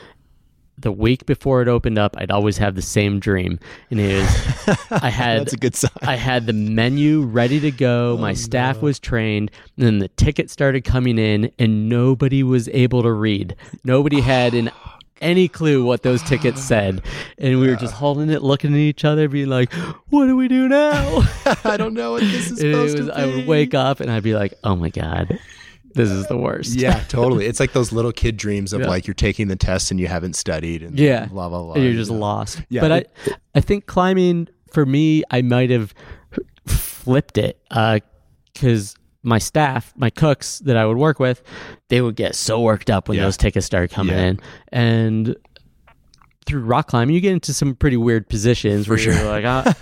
the 0.80 0.92
week 0.92 1.26
before 1.26 1.64
it 1.64 1.68
opened 1.68 1.98
up, 1.98 2.16
I'd 2.20 2.30
always 2.30 2.58
have 2.60 2.76
the 2.76 2.84
same 2.84 3.20
dream, 3.20 3.60
and 3.90 4.00
it 4.00 4.22
was 4.22 4.78
I 4.92 5.10
had 5.10 5.42
That's 5.42 5.54
a 5.54 5.58
good 5.58 5.76
sign. 5.76 5.92
I 6.04 6.16
had 6.16 6.46
the 6.46 6.54
menu 6.54 7.22
ready 7.24 7.60
to 7.62 7.72
go. 7.72 8.14
Oh, 8.14 8.22
My 8.22 8.34
staff 8.34 8.82
was 8.82 9.00
trained. 9.00 9.52
And 9.76 9.86
then 9.86 9.98
the 10.00 10.08
tickets 10.10 10.54
started 10.54 10.84
coming 10.84 11.18
in, 11.18 11.52
and 11.58 11.90
nobody 11.90 12.44
was 12.44 12.70
able 12.70 13.02
to 13.04 13.12
read. 13.12 13.56
Nobody 13.84 14.22
had 14.22 14.54
an 14.54 14.70
any 15.22 15.48
clue 15.48 15.84
what 15.86 16.04
those 16.04 16.22
tickets 16.24 16.62
said, 16.74 17.02
and 17.38 17.60
we 17.60 17.68
were 17.68 17.76
just 17.76 17.94
holding 17.94 18.30
it, 18.30 18.42
looking 18.44 18.74
at 18.74 18.78
each 18.80 19.06
other, 19.06 19.28
being 19.28 19.50
like, 19.50 19.72
"What 20.10 20.26
do 20.28 20.36
we 20.36 20.48
do 20.48 20.68
now?" 20.68 21.24
I 21.64 21.78
don't 21.78 21.94
know 21.94 22.14
what 22.14 22.22
this 22.22 22.52
is 22.52 22.58
supposed 22.60 22.98
was, 22.98 23.08
to 23.08 23.14
be. 23.14 23.22
I 23.22 23.26
would 23.26 23.48
wake 23.48 23.74
up, 23.74 24.00
and 24.00 24.12
I'd 24.12 24.24
be 24.24 24.36
like, 24.36 24.54
"Oh 24.64 24.76
my 24.76 24.90
god, 24.90 25.40
this 25.94 26.10
is 26.10 26.28
the 26.28 26.38
worst." 26.38 26.76
Yeah, 26.76 27.00
totally. 27.10 27.46
It's 27.46 27.60
like 27.60 27.74
those 27.74 27.92
little 27.92 28.12
kid 28.12 28.38
dreams 28.38 28.74
of 28.74 28.82
Yeah. 28.82 28.88
like 28.88 29.08
you're 29.08 29.14
taking 29.14 29.48
the 29.48 29.56
test 29.56 29.92
and 29.92 30.00
you 30.00 30.08
haven't 30.08 30.36
studied 30.36 30.84
and 30.84 30.98
yeah, 31.00 31.26
blah 31.26 31.50
blah 31.50 31.64
blah. 31.64 31.74
and 31.74 31.84
you're 31.84 31.94
just 31.94 32.12
know. 32.12 32.18
lost. 32.18 32.62
Yeah, 32.70 32.82
but 32.82 32.92
it- 32.92 33.12
I, 33.28 33.32
I 33.56 33.62
think 33.62 33.86
climbing 33.86 34.48
for 34.72 34.86
me, 34.86 35.24
I 35.32 35.42
might 35.42 35.70
have 35.70 35.94
flipped 36.66 37.38
it 37.38 37.60
uh, 37.72 38.00
because 38.54 38.96
my 39.28 39.38
staff, 39.40 39.94
my 39.98 40.10
cooks 40.10 40.60
that 40.60 40.78
I 40.78 40.86
would 40.86 40.98
work 40.98 41.20
with, 41.20 41.44
they 41.90 42.02
would 42.02 42.16
get 42.16 42.34
so 42.36 42.62
worked 42.62 42.90
up 42.90 43.10
when 43.10 43.18
Yeah. 43.18 43.26
those 43.26 43.38
tickets 43.38 43.66
started 43.66 43.92
coming 43.92 44.16
Yeah. 44.16 44.24
in, 44.26 44.40
and 44.72 45.36
through 46.46 46.62
rock 46.62 46.88
climbing, 46.88 47.14
you 47.14 47.20
get 47.20 47.34
into 47.34 47.54
some 47.54 47.76
pretty 47.76 47.98
weird 47.98 48.30
positions 48.30 48.88
where 48.88 48.98
sure. 48.98 49.14
you're 49.14 49.26
like, 49.26 49.44
ah, 49.46 49.74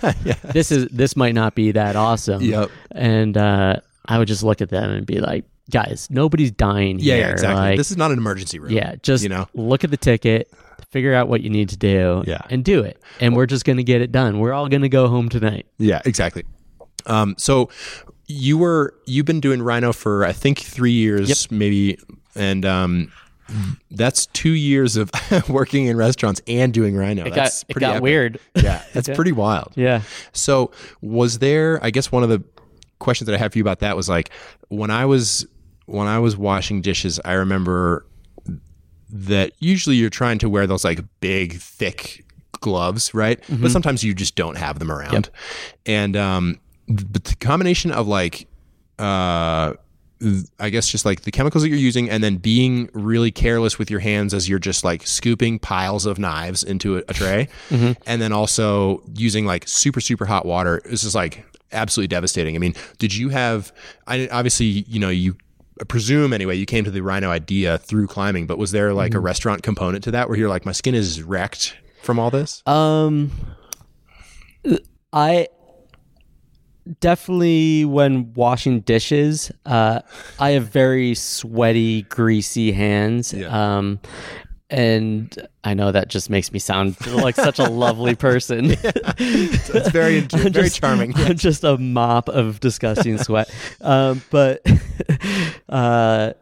this 0.52 0.72
is 0.72 0.88
this 0.90 1.14
might 1.16 1.34
not 1.34 1.54
be 1.54 1.70
that 1.72 1.94
awesome. 1.94 2.42
Yep. 2.42 2.70
And 2.90 3.36
uh, 3.36 3.76
I 4.06 4.18
would 4.18 4.26
just 4.26 4.42
look 4.42 4.60
at 4.60 4.68
them 4.68 4.90
and 4.90 5.06
be 5.06 5.20
like, 5.20 5.44
guys, 5.70 6.08
nobody's 6.10 6.50
dying 6.50 6.98
Yeah, 6.98 7.14
here. 7.14 7.26
yeah, 7.26 7.32
exactly. 7.32 7.60
Like, 7.62 7.76
this 7.76 7.92
is 7.92 7.96
not 7.96 8.10
an 8.10 8.18
emergency 8.18 8.58
room. 8.58 8.72
yeah, 8.72 8.96
just 9.02 9.22
you 9.22 9.28
know. 9.28 9.46
look 9.54 9.84
at 9.84 9.92
the 9.92 9.96
ticket, 9.96 10.52
figure 10.90 11.14
out 11.14 11.28
what 11.28 11.40
you 11.42 11.50
need 11.50 11.68
to 11.68 11.76
do, 11.76 12.24
Yeah. 12.26 12.40
and 12.50 12.64
do 12.64 12.82
it. 12.82 13.00
And 13.20 13.36
we're 13.36 13.46
just 13.46 13.64
going 13.64 13.76
to 13.76 13.84
get 13.84 14.00
it 14.00 14.10
done. 14.10 14.40
We're 14.40 14.52
all 14.52 14.68
going 14.68 14.82
to 14.82 14.88
go 14.88 15.06
home 15.06 15.28
tonight. 15.28 15.66
Yeah, 15.78 16.02
exactly. 16.04 16.44
Um, 17.06 17.36
so 17.38 17.68
you 18.26 18.58
were 18.58 18.94
you've 19.06 19.26
been 19.26 19.40
doing 19.40 19.62
Rhino 19.62 19.92
for 19.92 20.24
I 20.24 20.32
think 20.32 20.58
three 20.60 20.92
years, 20.92 21.50
maybe, 21.50 21.98
and 22.34 22.64
um, 22.64 23.12
that's 23.90 24.26
two 24.26 24.50
years 24.50 24.96
of 24.96 25.10
working 25.48 25.86
in 25.86 25.96
restaurants 25.96 26.40
and 26.46 26.72
doing 26.72 26.96
Rhino. 26.96 27.24
It 27.24 27.34
that's 27.34 27.62
got 27.62 27.70
it 27.70 27.72
pretty 27.72 27.86
got 27.86 28.02
weird. 28.02 28.40
Yeah, 28.54 28.82
that's 28.92 29.08
pretty 29.14 29.32
wild. 29.32 29.72
Yeah. 29.76 30.02
So 30.32 30.72
was 31.00 31.38
there? 31.38 31.78
I 31.82 31.90
guess 31.90 32.10
one 32.10 32.22
of 32.22 32.28
the 32.28 32.42
questions 32.98 33.26
that 33.26 33.34
I 33.34 33.38
have 33.38 33.52
for 33.52 33.58
you 33.58 33.64
about 33.64 33.80
that 33.80 33.96
was 33.96 34.08
like 34.08 34.30
when 34.68 34.90
I 34.90 35.04
was 35.04 35.46
when 35.86 36.06
I 36.08 36.18
was 36.18 36.36
washing 36.36 36.82
dishes. 36.82 37.20
I 37.24 37.34
remember 37.34 38.06
that 39.08 39.52
usually 39.60 39.96
you're 39.96 40.10
trying 40.10 40.38
to 40.38 40.48
wear 40.48 40.66
those 40.66 40.84
like 40.84 41.00
big, 41.20 41.54
thick 41.54 42.24
gloves, 42.60 43.14
right? 43.14 43.40
But 43.48 43.70
sometimes 43.70 44.02
you 44.02 44.12
just 44.14 44.34
don't 44.34 44.56
have 44.56 44.80
them 44.80 44.90
around. 44.90 45.30
And 45.86 46.16
um, 46.16 46.58
the 46.88 47.36
combination 47.40 47.90
of 47.90 48.06
like 48.06 48.46
uh, 48.98 49.74
I 50.58 50.70
guess 50.70 50.88
just 50.88 51.04
like 51.04 51.22
the 51.22 51.30
chemicals 51.30 51.62
that 51.62 51.68
you're 51.68 51.78
using, 51.78 52.08
and 52.08 52.24
then 52.24 52.36
being 52.36 52.88
really 52.94 53.30
careless 53.30 53.78
with 53.78 53.90
your 53.90 54.00
hands 54.00 54.32
as 54.32 54.48
you're 54.48 54.58
just 54.58 54.82
like 54.82 55.06
scooping 55.06 55.58
piles 55.58 56.06
of 56.06 56.18
knives 56.18 56.62
into 56.62 56.96
a, 56.96 57.02
a 57.08 57.14
tray, 57.14 57.48
and 57.70 58.22
then 58.22 58.32
also 58.32 59.02
using 59.14 59.44
like 59.44 59.68
super 59.68 60.00
super 60.00 60.24
hot 60.24 60.46
water. 60.46 60.80
Is 60.86 61.14
like 61.14 61.44
absolutely 61.72 62.08
devastating. 62.08 62.56
I 62.56 62.58
mean, 62.58 62.74
did 62.98 63.14
you 63.14 63.28
have? 63.28 63.72
I 64.06 64.28
obviously 64.28 64.66
you 64.66 64.98
know 64.98 65.10
you. 65.10 65.36
I 65.78 65.84
presume 65.84 66.32
anyway, 66.32 66.56
you 66.56 66.64
came 66.64 66.84
to 66.84 66.90
the 66.90 67.02
rhino 67.02 67.28
idea 67.28 67.76
through 67.76 68.06
climbing, 68.06 68.46
but 68.46 68.56
was 68.56 68.70
there 68.70 68.94
like 68.94 69.12
a 69.12 69.20
restaurant 69.20 69.62
component 69.62 70.02
to 70.04 70.10
that 70.12 70.30
where 70.30 70.38
you're 70.38 70.48
like, 70.48 70.64
my 70.64 70.72
skin 70.72 70.94
is 70.94 71.22
wrecked 71.22 71.76
from 72.00 72.18
all 72.18 72.30
this? 72.30 72.62
Um, 72.64 73.30
I 75.12 75.48
definitely 77.00 77.84
when 77.84 78.32
washing 78.34 78.80
dishes, 78.80 79.50
uh, 79.64 80.00
I 80.38 80.50
have 80.50 80.68
very 80.68 81.14
sweaty, 81.14 82.02
greasy 82.02 82.72
hands. 82.72 83.32
Yeah. 83.32 83.76
Um, 83.78 84.00
and 84.68 85.32
I 85.62 85.74
know 85.74 85.92
that 85.92 86.08
just 86.08 86.28
makes 86.28 86.50
me 86.52 86.58
sound 86.58 86.96
like 87.06 87.36
such 87.36 87.60
a 87.60 87.64
lovely 87.70 88.14
person. 88.16 88.76
It's 89.18 89.88
very 89.90 90.20
very 90.32 90.50
just- 90.50 90.80
charming. 90.80 91.14
I'm 91.16 91.36
just 91.36 91.62
a 91.64 91.78
mop 91.78 92.28
of 92.28 92.58
disgusting 92.60 93.18
sweat. 93.18 93.48
um, 93.80 94.22
but 94.30 94.60
uh, 95.68 96.32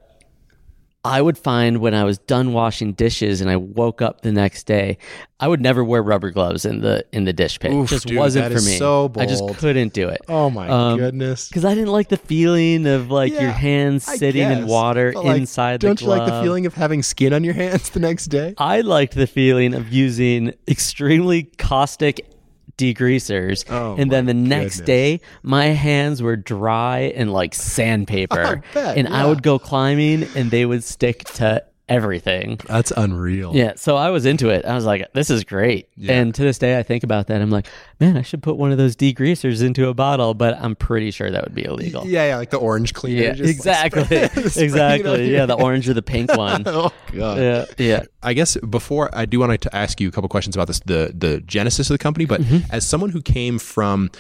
I 1.07 1.21
would 1.21 1.37
find 1.37 1.79
when 1.79 1.93
I 1.95 2.05
was 2.05 2.17
done 2.17 2.55
washing 2.55 2.95
dishes 2.95 3.43
and 3.43 3.51
I 3.51 3.57
woke 3.57 4.01
up 4.01 4.23
the 4.23 4.33
next 4.33 4.65
day, 4.65 4.97
I 5.39 5.49
would 5.49 5.61
never 5.61 5.85
wear 5.85 6.03
rubber 6.03 6.31
gloves 6.31 6.65
in 6.65 6.81
the 6.81 7.05
in 7.13 7.25
the 7.25 7.33
dish 7.35 7.61
pit. 7.61 7.73
Oof, 7.73 7.91
it 7.91 7.95
just 7.97 8.07
dude, 8.07 8.17
wasn't 8.17 8.47
for 8.47 8.61
me. 8.63 8.79
so 8.79 9.13
I 9.19 9.27
just 9.27 9.47
couldn't 9.59 9.93
do 9.93 10.09
it. 10.09 10.23
Oh 10.29 10.49
my 10.49 10.67
Um, 10.69 10.99
goodness. 10.99 11.49
Because 11.49 11.65
I 11.67 11.75
didn't 11.75 11.91
like 11.93 12.09
the 12.09 12.17
feeling 12.17 12.87
of 12.87 13.11
like 13.11 13.33
your 13.33 13.51
hands 13.51 14.05
sitting 14.05 14.51
in 14.51 14.67
water 14.67 15.13
like, 15.13 15.37
inside 15.37 15.81
the 15.81 15.89
Don't 15.89 16.01
you 16.01 16.07
glove. 16.07 16.21
like 16.21 16.29
the 16.33 16.41
feeling 16.43 16.65
of 16.65 16.73
having 16.75 17.03
skin 17.03 17.35
on 17.35 17.45
your 17.45 17.55
hands 17.63 17.91
the 17.91 18.01
next 18.01 18.27
day? 18.27 18.55
I 18.57 18.81
liked 18.81 19.15
the 19.15 19.27
feeling 19.27 19.75
of 19.75 19.93
using 19.93 20.55
extremely 20.67 21.43
caustic 21.59 22.27
degreasers. 22.77 23.65
Oh, 23.71 23.97
and 23.97 24.11
then 24.11 24.27
the 24.27 24.35
next 24.35 24.81
goodness. 24.81 24.87
day, 24.87 25.21
my 25.43 25.67
hands 25.67 26.23
were 26.23 26.37
dry 26.37 27.13
and 27.15 27.33
like 27.33 27.55
sandpaper. 27.55 28.63
I 28.71 28.75
bet, 28.75 28.99
and 28.99 29.09
I 29.09 29.27
would 29.27 29.43
go 29.43 29.59
climbing 29.59 30.25
and 30.35 30.51
they 30.51 30.67
would 30.67 30.85
stick 30.85 31.25
to 31.35 31.65
everything. 31.89 32.59
That's 32.67 32.91
unreal. 32.97 33.55
Yeah, 33.55 33.73
so 33.77 33.97
I 33.97 34.11
was 34.11 34.25
into 34.27 34.49
it. 34.49 34.65
I 34.65 34.75
was 34.75 34.85
like, 34.85 35.13
this 35.13 35.29
is 35.31 35.45
great. 35.45 35.89
And 36.09 36.35
to 36.35 36.43
this 36.43 36.59
day, 36.59 36.79
I 36.79 36.83
think 36.83 37.05
about 37.05 37.27
that. 37.27 37.41
I'm 37.43 37.51
like, 37.51 37.67
man, 38.01 38.17
I 38.17 38.23
should 38.23 38.43
put 38.43 38.57
one 38.57 38.73
of 38.73 38.79
those 38.79 38.97
degreasers 38.97 39.63
into 39.63 39.89
a 39.89 39.95
bottle, 39.95 40.33
but 40.35 40.57
I'm 40.59 40.75
pretty 40.77 41.11
sure 41.11 41.31
that 41.31 41.45
would 41.45 41.55
be 41.55 41.65
illegal. 41.65 42.07
Yeah, 42.07 42.27
yeah, 42.29 42.37
like 42.37 42.51
the 42.51 42.57
orange 42.59 42.95
cleaner. 42.95 43.23
Yeah, 43.23 43.33
just, 43.35 43.43
like, 43.47 43.57
exactly. 43.57 44.05
spray- 44.05 44.29
spraying 44.29 44.47
it 44.47 44.57
on 44.57 44.63
exactly. 44.65 45.33
Yeah, 45.33 45.47
the 45.47 45.55
orange 45.55 45.89
or 45.89 45.95
the 45.95 46.03
pink 46.03 46.33
one. 46.37 46.63
Oh 46.67 46.93
god. 47.13 47.39
yeah, 47.39 47.65
yeah. 47.79 48.03
I 48.23 48.33
guess 48.33 48.57
before 48.57 49.11
I 49.13 49.27
do 49.27 49.39
want 49.41 49.61
to 49.61 49.77
ask 49.77 50.01
you 50.01 50.09
a 50.09 50.13
couple 50.13 50.29
questions 50.29 50.57
about 50.57 50.67
this, 50.69 50.81
the 50.81 51.13
the 51.17 51.41
genesis 51.43 51.91
of 51.91 51.95
the 51.95 51.99
company. 51.99 52.25
But 52.25 52.41
Mm-hmm. 52.41 52.71
as 52.75 52.87
someone 52.87 53.11
who 53.11 53.21
came 53.23 53.59
from 53.59 54.11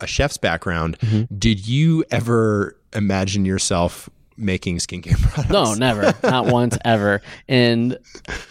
a 0.00 0.06
chef's 0.06 0.36
background, 0.36 0.98
Mm-hmm. 1.00 1.34
did 1.38 1.66
you 1.66 2.04
ever 2.10 2.76
imagine 2.94 3.44
yourself 3.44 4.08
making 4.40 4.78
skincare 4.78 5.20
products? 5.30 5.50
No, 5.50 5.74
never. 5.74 6.14
Not 6.22 6.46
once 6.46 6.76
ever. 6.84 7.20
And 7.48 7.98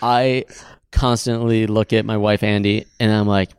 I 0.01 0.45
constantly 0.91 1.67
look 1.67 1.93
at 1.93 2.05
my 2.05 2.17
wife 2.17 2.41
Andy 2.43 2.85
and 2.99 3.11
I'm 3.11 3.27
like, 3.27 3.49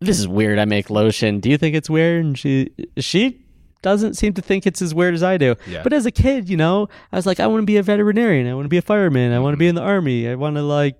This 0.00 0.18
is 0.18 0.26
weird. 0.26 0.58
I 0.58 0.64
make 0.64 0.90
lotion. 0.90 1.40
Do 1.40 1.50
you 1.50 1.58
think 1.58 1.74
it's 1.76 1.90
weird? 1.90 2.24
And 2.24 2.38
she 2.38 2.70
she 2.98 3.44
doesn't 3.82 4.14
seem 4.14 4.34
to 4.34 4.42
think 4.42 4.66
it's 4.66 4.82
as 4.82 4.94
weird 4.94 5.14
as 5.14 5.22
I 5.22 5.36
do. 5.38 5.56
Yeah. 5.66 5.82
But 5.82 5.92
as 5.94 6.04
a 6.06 6.10
kid, 6.10 6.48
you 6.50 6.56
know, 6.56 6.88
I 7.12 7.16
was 7.16 7.24
like, 7.26 7.40
I 7.40 7.46
want 7.46 7.62
to 7.62 7.66
be 7.66 7.76
a 7.78 7.82
veterinarian. 7.82 8.46
I 8.46 8.54
want 8.54 8.64
to 8.66 8.68
be 8.68 8.76
a 8.76 8.82
fireman. 8.82 9.32
I 9.32 9.38
want 9.38 9.54
to 9.54 9.58
be 9.58 9.68
in 9.68 9.74
the 9.74 9.80
army. 9.82 10.28
I 10.28 10.34
want 10.34 10.56
to 10.56 10.62
like 10.62 10.96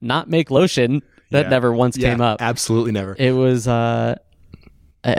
not 0.00 0.28
make 0.28 0.50
lotion. 0.50 1.02
That 1.30 1.44
Yeah. 1.46 1.50
never 1.50 1.72
once 1.72 1.96
Yeah, 1.96 2.10
came 2.10 2.20
up. 2.20 2.40
Absolutely 2.40 2.92
never. 2.92 3.16
It 3.18 3.32
was 3.32 3.66
uh 3.66 4.14
I, 5.02 5.16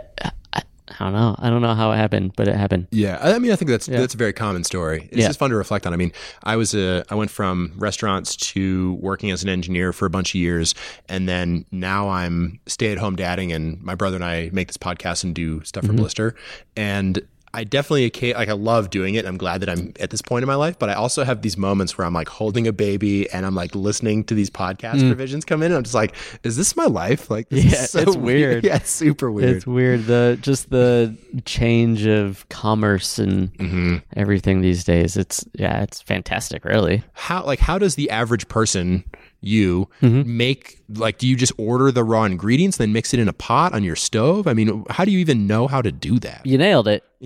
I, 1.00 1.04
don't 1.06 1.14
know. 1.14 1.36
I 1.40 1.50
don't 1.50 1.62
know 1.62 1.74
how 1.74 1.92
it 1.92 1.98
happened, 1.98 2.34
but 2.36 2.48
it 2.48 2.56
happened. 2.56 2.88
Yeah, 2.92 3.18
I 3.22 3.40
mean, 3.40 3.52
I 3.52 3.56
think 3.56 3.70
that's 3.70 3.86
that's 3.88 4.14
a 4.14 4.18
very 4.18 4.34
common 4.34 4.64
story. 4.64 5.08
It's 5.12 5.18
Yeah. 5.22 5.28
just 5.28 5.40
fun 5.40 5.50
to 5.50 5.56
reflect 5.56 5.86
on. 5.88 5.94
I 5.94 5.98
mean, 5.98 6.12
I 6.44 6.56
was 6.56 6.74
a 6.76 7.04
I 7.10 7.16
went 7.16 7.32
from 7.32 7.74
restaurants 7.78 8.36
to 8.38 8.94
working 9.02 9.32
as 9.32 9.44
an 9.44 9.50
engineer 9.50 9.94
for 9.94 10.06
a 10.06 10.10
bunch 10.10 10.32
of 10.32 10.36
years, 10.36 10.76
and 11.10 11.28
then 11.28 11.66
now 11.72 12.10
I'm 12.10 12.60
stay 12.68 12.92
at 12.92 12.98
home 12.98 13.16
dadding, 13.16 13.52
and 13.52 13.82
my 13.82 13.96
brother 13.96 14.16
and 14.16 14.26
I 14.26 14.50
make 14.54 14.68
this 14.68 14.78
podcast 14.78 15.24
and 15.24 15.34
do 15.36 15.64
stuff 15.64 15.84
Mm-hmm. 15.84 15.94
for 15.94 15.98
Blister, 15.98 16.36
and. 16.76 17.22
I 17.56 17.64
definitely 17.64 18.34
like 18.34 18.50
I 18.50 18.54
love 18.54 18.90
doing 18.90 19.16
it. 19.16 19.26
I'm 19.26 19.38
glad 19.38 19.62
that 19.62 19.70
I'm 19.70 19.94
at 20.00 20.10
this 20.10 20.22
point 20.22 20.44
in 20.44 20.48
my 20.48 20.56
life, 20.56 20.78
but 20.78 20.90
I 20.90 20.94
also 20.94 21.24
have 21.24 21.42
these 21.42 21.58
moments 21.58 21.98
where 21.98 22.06
I'm 22.06 22.14
like 22.14 22.28
holding 22.28 22.68
a 22.68 22.74
baby 22.74 23.30
and 23.32 23.46
I'm 23.46 23.56
like 23.56 23.74
listening 23.74 24.24
to 24.26 24.34
these 24.36 24.50
podcast 24.50 25.00
provisions 25.08 25.46
come 25.46 25.64
in 25.64 25.68
and 25.72 25.78
I'm 25.78 25.84
just 25.84 25.96
like, 25.96 26.16
is 26.44 26.58
this 26.58 26.76
my 26.76 26.86
life? 26.86 27.30
Like 27.32 27.50
this 27.50 27.66
Mm. 27.66 27.72
Yeah, 27.72 27.82
is 27.84 27.90
so 27.92 28.00
it's 28.02 28.16
weird. 28.18 28.64
Yeah, 28.66 28.76
it's 28.76 28.92
super 28.92 29.32
weird. 29.32 29.56
It's 29.56 29.66
weird 29.68 30.06
the 30.06 30.38
just 30.42 30.70
the 30.70 31.16
change 31.46 32.06
of 32.06 32.48
commerce 32.50 33.18
and 33.20 33.54
Mm-hmm. 33.58 33.98
everything 34.18 34.62
these 34.62 34.84
days. 34.84 35.16
It's 35.18 35.46
yeah, 35.54 35.82
it's 35.84 36.02
fantastic, 36.02 36.66
really. 36.66 37.04
how 37.14 37.44
like 37.46 37.60
how 37.60 37.78
does 37.78 37.96
the 37.96 38.10
average 38.10 38.48
person 38.48 39.04
you 39.46 39.88
Mm-hmm. 40.02 40.38
make 40.38 40.82
like 40.90 41.18
do 41.18 41.28
you 41.28 41.36
just 41.36 41.54
order 41.58 41.92
the 41.92 42.04
raw 42.04 42.24
ingredients 42.24 42.78
then 42.78 42.92
mix 42.94 43.14
it 43.14 43.20
in 43.20 43.28
a 43.28 43.34
pot 43.34 43.74
on 43.74 43.84
your 43.84 43.96
stove 43.96 44.48
i 44.48 44.54
mean 44.54 44.84
how 44.90 45.04
do 45.06 45.12
you 45.12 45.20
even 45.20 45.48
know 45.48 45.68
how 45.68 45.82
to 45.82 45.92
do 45.92 46.20
that 46.20 46.42
You 46.46 46.58
nailed 46.58 46.88
it. 46.88 47.04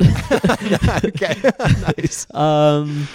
okay 1.06 1.36
nice 1.98 2.28
Um, 2.34 3.08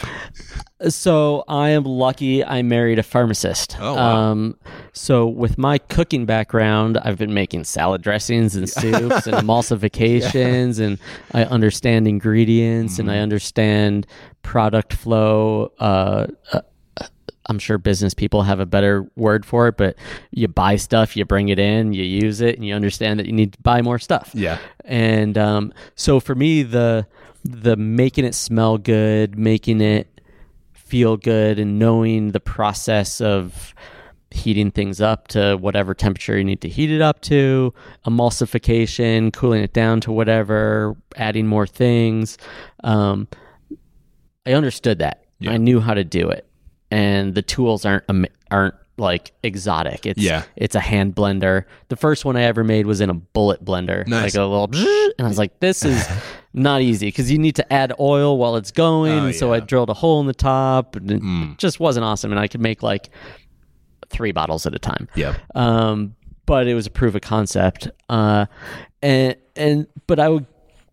so 0.89 1.45
I 1.49 1.71
am 1.71 1.85
lucky. 1.85 2.45
I 2.45 2.61
married 2.63 2.99
a 2.99 3.03
pharmacist. 3.03 3.77
Oh, 3.81 3.95
wow. 3.95 4.17
Um, 4.33 4.59
so 4.93 5.27
with 5.27 5.57
my 5.57 5.79
cooking 5.79 6.27
background, 6.27 6.99
I've 6.99 7.17
been 7.17 7.33
making 7.33 7.65
salad 7.65 8.03
dressings 8.03 8.55
and 8.57 8.69
soups 8.69 9.27
and 9.27 9.37
emulsifications, 9.47 10.81
and 10.81 10.99
I 11.33 11.45
understand 11.45 12.07
ingredients 12.07 12.99
and 12.99 13.11
I 13.11 13.15
Mm-hmm. 13.15 13.23
understand 13.23 14.07
product 14.43 14.93
flow. 14.93 15.73
Uh, 15.79 16.27
uh, 16.53 16.61
I'm 17.47 17.59
sure 17.59 17.79
business 17.79 18.15
people 18.15 18.43
have 18.43 18.61
a 18.61 18.67
better 18.67 19.07
word 19.17 19.45
for 19.45 19.69
it, 19.69 19.77
but 19.77 19.97
you 20.31 20.49
buy 20.49 20.77
stuff, 20.77 21.17
you 21.17 21.25
bring 21.25 21.49
it 21.49 21.59
in, 21.59 21.93
you 21.93 22.03
use 22.03 22.41
it, 22.41 22.57
and 22.57 22.67
you 22.67 22.75
understand 22.75 23.21
that 23.21 23.27
you 23.27 23.33
need 23.33 23.53
to 23.53 23.63
buy 23.63 23.83
more 23.83 23.99
stuff. 23.99 24.31
Yeah. 24.35 24.59
And 24.85 25.37
um, 25.37 25.73
so 25.95 26.21
for 26.21 26.35
me 26.35 26.63
the 26.63 27.07
the 27.45 27.77
making 27.77 28.25
it 28.25 28.35
smell 28.35 28.79
good 28.79 29.39
making 29.39 29.81
it 29.81 30.21
feel 30.73 31.17
good 31.17 31.59
and 31.59 31.79
knowing 31.79 32.33
the 32.33 32.41
process 32.41 33.21
of 33.21 33.75
heating 34.31 34.71
things 34.71 35.01
up 35.01 35.29
to 35.29 35.57
whatever 35.57 35.95
temperature 35.95 36.37
you 36.37 36.43
need 36.43 36.61
to 36.61 36.69
heat 36.69 36.91
it 36.91 37.01
up 37.01 37.21
to 37.21 37.73
emulsification 38.07 39.33
cooling 39.33 39.63
it 39.63 39.73
down 39.73 40.01
to 40.01 40.11
whatever 40.11 40.97
adding 41.17 41.47
more 41.47 41.67
things 41.67 42.37
um, 42.83 43.29
i 44.47 44.53
understood 44.53 44.99
that. 44.99 45.25
I 45.47 45.59
knew 45.59 45.81
how 45.81 45.95
to 45.95 46.05
do 46.05 46.31
it 46.31 46.47
and 46.91 47.35
the 47.35 47.43
tools 47.43 47.85
aren't 47.85 48.05
aren't 48.51 48.75
like 48.97 49.33
exotic 49.43 50.07
it's 50.07 50.21
Yeah. 50.23 50.45
it's 50.55 50.77
a 50.77 50.81
hand 50.81 51.17
blender 51.17 51.65
the 51.89 51.97
first 51.97 52.25
one 52.25 52.37
i 52.37 52.43
ever 52.43 52.63
made 52.63 52.87
was 52.87 53.01
in 53.01 53.11
a 53.11 53.15
bullet 53.15 53.65
blender 53.65 54.07
Nice. 54.07 54.35
like 54.37 54.41
a 54.41 54.45
little 54.47 54.69
and 55.19 55.27
i 55.27 55.29
was 55.29 55.37
like 55.39 55.59
this 55.59 55.85
is 55.85 56.07
not 56.55 56.81
easy 56.81 57.09
because 57.09 57.29
you 57.31 57.39
need 57.39 57.57
to 57.57 57.73
add 57.73 57.93
oil 57.99 58.39
while 58.39 58.55
it's 58.55 58.71
going 58.71 59.13
Oh, 59.19 59.25
and 59.27 59.35
so 59.35 59.53
i 59.53 59.59
drilled 59.59 59.91
a 59.91 59.95
hole 59.95 60.21
in 60.21 60.29
the 60.29 60.35
top 60.35 60.95
and 60.95 61.11
it 61.11 61.21
Mm. 61.23 61.59
just 61.59 61.81
wasn't 61.81 62.05
awesome 62.05 62.31
and 62.31 62.39
i 62.39 62.47
could 62.47 62.61
make 62.61 62.83
like 62.85 63.11
three 64.11 64.31
bottles 64.31 64.65
at 64.65 64.75
a 64.75 64.79
time 64.79 65.09
yeah 65.17 65.35
um, 65.57 66.15
but 66.47 66.69
it 66.69 66.75
was 66.75 66.87
a 66.87 66.91
proof 66.91 67.15
of 67.15 67.23
concept. 67.23 67.89
Uh, 68.11 68.45
and 69.01 69.35
and 69.57 69.87
but 70.07 70.21
I 70.21 70.29
would, 70.29 70.45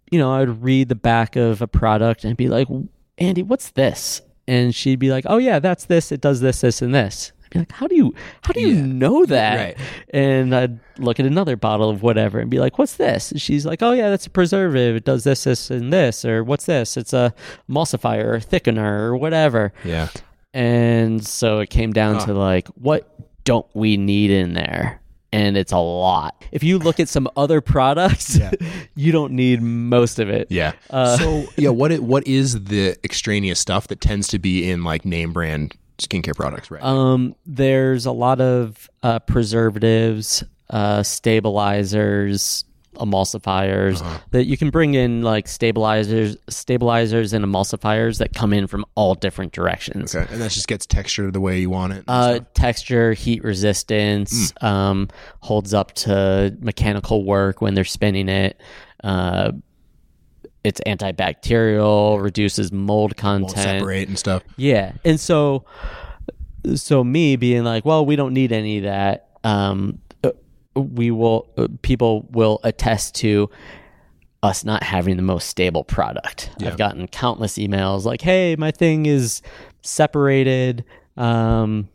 you 0.10 0.18
know, 0.18 0.32
I 0.34 0.40
would 0.40 0.64
read 0.64 0.88
the 0.88 0.96
back 0.96 1.36
of 1.36 1.62
a 1.62 1.68
product 1.68 2.24
and 2.24 2.38
be 2.38 2.48
like, 2.48 2.70
Andy, 3.18 3.44
what's 3.44 3.72
this? 3.72 4.22
And 4.52 4.76
she'd 4.76 5.00
be 5.00 5.10
like, 5.12 5.26
Oh 5.28 5.38
yeah, 5.38 5.60
that's 5.60 5.86
this. 5.86 6.12
It 6.12 6.20
does 6.22 6.42
this, 6.42 6.62
this, 6.62 6.82
and 6.82 6.94
this. 6.94 7.32
I'd 7.46 7.50
be 7.52 7.60
like, 7.60 7.72
How 7.72 7.88
do 7.88 7.96
you 7.96 8.14
how 8.42 8.54
do 8.54 8.60
you 8.62 8.74
Yeah. 8.76 8.86
know 8.86 9.26
that? 9.26 9.56
Right. 9.56 9.78
And 10.14 10.54
I'd 10.56 10.80
look 10.98 11.20
at 11.20 11.26
another 11.26 11.56
bottle 11.56 11.90
of 11.90 12.02
whatever 12.04 12.40
and 12.40 12.50
be 12.50 12.60
like, 12.60 12.78
What's 12.78 12.96
this? 12.96 13.32
And 13.32 13.42
she's 13.42 13.66
like, 13.66 13.82
Oh 13.82 13.92
yeah, 13.94 14.10
that's 14.10 14.28
a 14.28 14.30
preservative. 14.30 14.96
It 14.96 15.06
does 15.06 15.24
this, 15.24 15.44
this, 15.46 15.70
and 15.72 15.92
this. 15.94 16.26
Or 16.26 16.44
what's 16.44 16.66
this? 16.66 16.98
It's 16.98 17.14
a 17.14 17.34
emulsifier 17.70 18.26
or 18.26 18.40
thickener 18.40 19.00
or 19.02 19.16
whatever. 19.18 19.74
yeah 19.86 20.10
And 20.54 21.26
so 21.26 21.60
it 21.60 21.70
came 21.70 21.94
down 21.94 22.20
to 22.26 22.34
like, 22.34 22.68
what 22.70 23.10
don't 23.44 23.68
we 23.74 23.98
need 23.98 24.32
in 24.32 24.54
there? 24.54 25.01
And 25.34 25.56
it's 25.56 25.72
a 25.72 25.78
lot. 25.78 26.44
If 26.52 26.62
you 26.64 26.78
look 26.78 27.00
at 27.00 27.08
some 27.08 27.28
other 27.38 27.62
products, 27.62 28.38
you 28.96 29.12
don't 29.14 29.32
need 29.34 29.62
most 29.62 30.20
of 30.20 30.30
it. 30.30 30.48
yeah 30.50 30.74
Uh, 30.90 31.18
so 31.22 31.46
yeah 31.58 31.70
what 31.70 31.92
it, 31.92 32.04
what 32.04 32.28
is 32.28 32.64
the 32.66 32.98
extraneous 33.04 33.60
stuff 33.60 33.88
that 33.88 34.02
tends 34.02 34.28
to 34.30 34.40
be 34.40 34.70
in 34.70 34.84
like 34.84 35.06
name 35.06 35.32
brand 35.32 35.74
skincare 36.00 36.36
products 36.36 36.70
right 36.72 36.84
Um, 36.84 37.36
there's 37.46 38.06
a 38.06 38.12
lot 38.12 38.42
of 38.42 38.90
uh, 39.04 39.20
preservatives, 39.20 40.44
uh, 40.70 41.04
stabilizers, 41.04 42.66
emulsifiers 42.96 44.04
that 44.32 44.46
you 44.46 44.58
can 44.58 44.70
bring 44.70 44.94
in 44.96 45.22
like 45.22 45.48
stabilizers 45.48 46.36
stabilizers 46.50 47.32
and 47.34 47.44
emulsifiers 47.46 48.18
that 48.18 48.34
come 48.34 48.52
in 48.54 48.68
from 48.68 48.86
all 48.96 49.16
different 49.16 49.54
directions 49.54 50.14
Okay, 50.16 50.32
and 50.34 50.42
that 50.42 50.52
just 50.52 50.68
gets 50.68 50.86
texture 50.86 51.32
the 51.32 51.40
way 51.40 51.60
you 51.60 51.70
want 51.70 51.94
it. 51.94 52.04
uh, 52.08 52.40
texture, 52.54 53.14
heat 53.14 53.44
resistance, 53.44 54.54
um, 54.62 55.08
holds 55.40 55.74
up 55.74 55.94
to 55.94 56.56
mechanical 56.60 57.24
work 57.24 57.62
when 57.62 57.74
they're 57.74 57.84
spinning 57.86 58.28
it. 58.30 58.60
Uh, 59.04 59.52
it's 60.64 60.80
antibacterial, 60.86 62.22
reduces 62.22 62.72
mold 62.72 63.12
Won't 63.24 63.48
content. 63.48 63.80
separate 63.80 64.08
and 64.10 64.20
stuff. 64.20 64.44
Yeah, 64.58 64.94
and 65.04 65.20
so, 65.20 65.66
so 66.76 67.04
me 67.04 67.36
being 67.36 67.64
like, 67.64 67.84
well, 67.86 68.06
we 68.06 68.16
don't 68.16 68.34
need 68.34 68.52
any 68.52 68.78
of 68.78 68.84
that. 68.84 69.30
Um, 69.44 70.00
we 70.76 71.12
will. 71.12 71.52
Uh, 71.58 71.68
people 71.82 72.28
will 72.32 72.60
attest 72.64 73.16
to 73.16 73.50
us 74.44 74.64
not 74.64 74.84
having 74.84 75.18
the 75.18 75.24
most 75.24 75.48
stable 75.48 75.84
product. 75.84 76.50
Yeah. 76.60 76.70
I've 76.70 76.78
gotten 76.78 77.08
countless 77.08 77.58
emails 77.58 78.06
like, 78.06 78.22
"Hey, 78.22 78.56
my 78.58 78.72
thing 78.72 79.06
is 79.06 79.42
separated." 79.82 80.86
Um, 81.18 81.90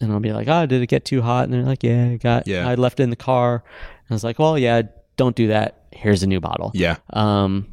and 0.00 0.12
I'll 0.12 0.20
be 0.20 0.32
like, 0.32 0.48
"Oh, 0.48 0.66
did 0.66 0.82
it 0.82 0.86
get 0.86 1.04
too 1.04 1.22
hot?" 1.22 1.44
And 1.44 1.52
they're 1.52 1.62
like, 1.62 1.82
"Yeah, 1.82 2.06
it 2.06 2.22
got. 2.22 2.46
Yeah. 2.46 2.68
I 2.68 2.74
left 2.76 3.00
it 3.00 3.04
in 3.04 3.10
the 3.10 3.16
car." 3.16 3.62
And 3.64 4.10
I 4.10 4.14
was 4.14 4.24
like, 4.24 4.38
"Well, 4.38 4.58
yeah, 4.58 4.82
don't 5.16 5.36
do 5.36 5.48
that. 5.48 5.84
Here's 5.92 6.22
a 6.22 6.26
new 6.26 6.40
bottle." 6.40 6.70
Yeah, 6.74 6.96
Um, 7.12 7.68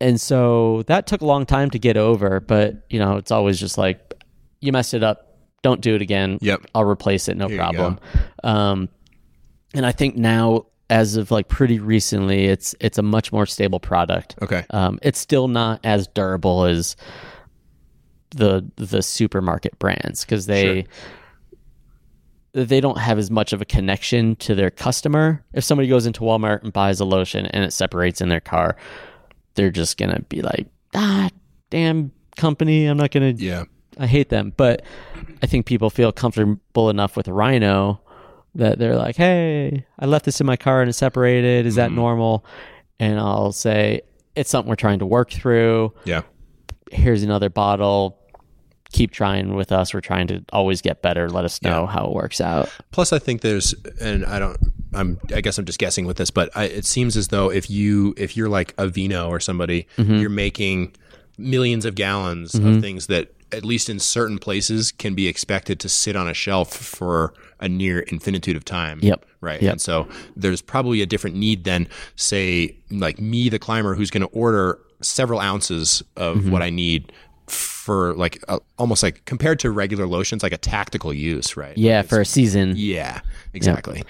and 0.00 0.20
so 0.20 0.82
that 0.88 1.06
took 1.06 1.20
a 1.20 1.26
long 1.26 1.46
time 1.46 1.70
to 1.70 1.78
get 1.78 1.96
over, 1.96 2.40
but 2.40 2.84
you 2.90 2.98
know, 2.98 3.16
it's 3.16 3.30
always 3.30 3.58
just 3.60 3.78
like 3.78 4.14
you 4.60 4.72
messed 4.72 4.94
it 4.94 5.04
up, 5.04 5.38
don't 5.62 5.80
do 5.80 5.94
it 5.94 6.02
again. 6.02 6.38
Yep. 6.40 6.66
I'll 6.74 6.84
replace 6.84 7.28
it, 7.28 7.36
no 7.36 7.48
Here 7.48 7.58
problem. 7.58 8.00
Um, 8.42 8.88
and 9.74 9.86
I 9.86 9.92
think 9.92 10.16
now, 10.16 10.66
as 10.90 11.16
of 11.16 11.30
like 11.30 11.48
pretty 11.48 11.78
recently, 11.78 12.46
it's 12.46 12.74
it's 12.80 12.98
a 12.98 13.02
much 13.02 13.32
more 13.32 13.46
stable 13.46 13.80
product. 13.80 14.36
okay. 14.42 14.64
Um, 14.70 14.98
it's 15.02 15.18
still 15.18 15.48
not 15.48 15.80
as 15.84 16.06
durable 16.08 16.64
as 16.64 16.96
the 18.30 18.64
the 18.76 19.02
supermarket 19.02 19.78
brands 19.78 20.24
because 20.24 20.46
they 20.46 20.86
they 22.52 22.80
don't 22.80 22.98
have 22.98 23.18
as 23.18 23.30
much 23.30 23.52
of 23.52 23.62
a 23.62 23.64
connection 23.64 24.36
to 24.36 24.54
their 24.54 24.70
customer. 24.70 25.42
If 25.54 25.64
somebody 25.64 25.88
goes 25.88 26.04
into 26.04 26.20
Walmart 26.20 26.62
and 26.62 26.72
buys 26.72 27.00
a 27.00 27.04
lotion 27.04 27.46
and 27.46 27.64
it 27.64 27.72
separates 27.72 28.20
in 28.20 28.28
their 28.28 28.40
car, 28.40 28.76
they're 29.54 29.70
just 29.70 29.96
gonna 29.96 30.20
be 30.28 30.42
like, 30.42 30.66
ah, 30.94 31.30
damn 31.70 32.12
company, 32.36 32.86
I'm 32.86 32.98
not 32.98 33.10
gonna 33.10 33.30
Yeah, 33.30 33.64
I 33.98 34.06
hate 34.06 34.28
them, 34.28 34.52
but 34.56 34.82
I 35.42 35.46
think 35.46 35.64
people 35.64 35.88
feel 35.88 36.12
comfortable 36.12 36.90
enough 36.90 37.16
with 37.16 37.28
Rhino 37.28 38.01
that 38.54 38.78
they're 38.78 38.96
like, 38.96 39.16
"Hey, 39.16 39.86
I 39.98 40.06
left 40.06 40.24
this 40.24 40.40
in 40.40 40.46
my 40.46 40.56
car 40.56 40.80
and 40.80 40.90
it 40.90 40.94
separated. 40.94 41.66
Is 41.66 41.76
that 41.76 41.88
mm-hmm. 41.88 41.96
normal?" 41.96 42.44
And 42.98 43.18
I'll 43.18 43.52
say, 43.52 44.02
"It's 44.36 44.50
something 44.50 44.68
we're 44.68 44.76
trying 44.76 45.00
to 45.00 45.06
work 45.06 45.30
through. 45.30 45.92
yeah, 46.04 46.22
Here's 46.90 47.22
another 47.22 47.48
bottle. 47.48 48.18
Keep 48.92 49.12
trying 49.12 49.54
with 49.54 49.72
us. 49.72 49.94
We're 49.94 50.02
trying 50.02 50.26
to 50.26 50.44
always 50.52 50.82
get 50.82 51.00
better. 51.00 51.30
Let 51.30 51.44
us 51.44 51.62
know 51.62 51.86
how 51.86 52.06
it 52.06 52.12
works 52.12 52.40
out." 52.40 52.70
Plus, 52.90 53.12
I 53.12 53.18
think 53.18 53.40
there's, 53.40 53.74
and 54.00 54.24
I 54.26 54.38
don't, 54.38 54.58
I'm, 54.92 55.18
I 55.34 55.40
guess 55.40 55.56
I'm 55.56 55.64
just 55.64 55.78
guessing 55.78 56.04
with 56.04 56.18
this, 56.18 56.30
but 56.30 56.50
I, 56.54 56.64
it 56.64 56.84
seems 56.84 57.16
as 57.16 57.28
though 57.28 57.50
if 57.50 57.70
you, 57.70 58.14
if 58.18 58.36
you're 58.36 58.50
like 58.50 58.76
Aveeno 58.76 59.28
or 59.28 59.40
somebody, 59.40 59.86
mm-hmm. 59.96 60.16
you're 60.16 60.30
making 60.30 60.94
millions 61.38 61.86
of 61.86 61.94
gallons 61.94 62.54
of 62.54 62.60
mm-hmm. 62.60 62.80
things 62.80 63.06
that, 63.06 63.32
at 63.52 63.64
least 63.64 63.88
in 63.88 63.98
certain 63.98 64.38
places, 64.38 64.92
can 64.92 65.14
be 65.14 65.28
expected 65.28 65.78
to 65.80 65.88
sit 65.88 66.16
on 66.16 66.28
a 66.28 66.34
shelf 66.34 66.74
for 66.74 67.34
a 67.60 67.68
near 67.68 68.00
infinitude 68.00 68.56
of 68.56 68.64
time. 68.64 68.98
Yep. 69.02 69.24
Right. 69.40 69.60
Yep. 69.62 69.72
And 69.72 69.80
so 69.80 70.08
there's 70.36 70.62
probably 70.62 71.02
a 71.02 71.06
different 71.06 71.36
need 71.36 71.64
than, 71.64 71.88
say, 72.16 72.76
like 72.90 73.20
me, 73.20 73.48
the 73.48 73.58
climber, 73.58 73.94
who's 73.94 74.10
going 74.10 74.22
to 74.22 74.28
order 74.34 74.78
several 75.00 75.40
ounces 75.40 76.02
of 76.16 76.38
Mm-hmm. 76.38 76.50
what 76.50 76.62
I 76.62 76.70
need 76.70 77.12
for 77.48 78.14
like 78.14 78.42
a, 78.48 78.60
almost 78.78 79.02
like 79.02 79.24
compared 79.24 79.58
to 79.58 79.70
regular 79.70 80.06
lotions, 80.06 80.42
like 80.42 80.52
a 80.52 80.58
tactical 80.58 81.12
use, 81.12 81.56
right? 81.56 81.76
Yeah, 81.76 82.02
for 82.02 82.20
a 82.20 82.24
season. 82.24 82.74
Yeah, 82.76 83.20
exactly. 83.52 84.04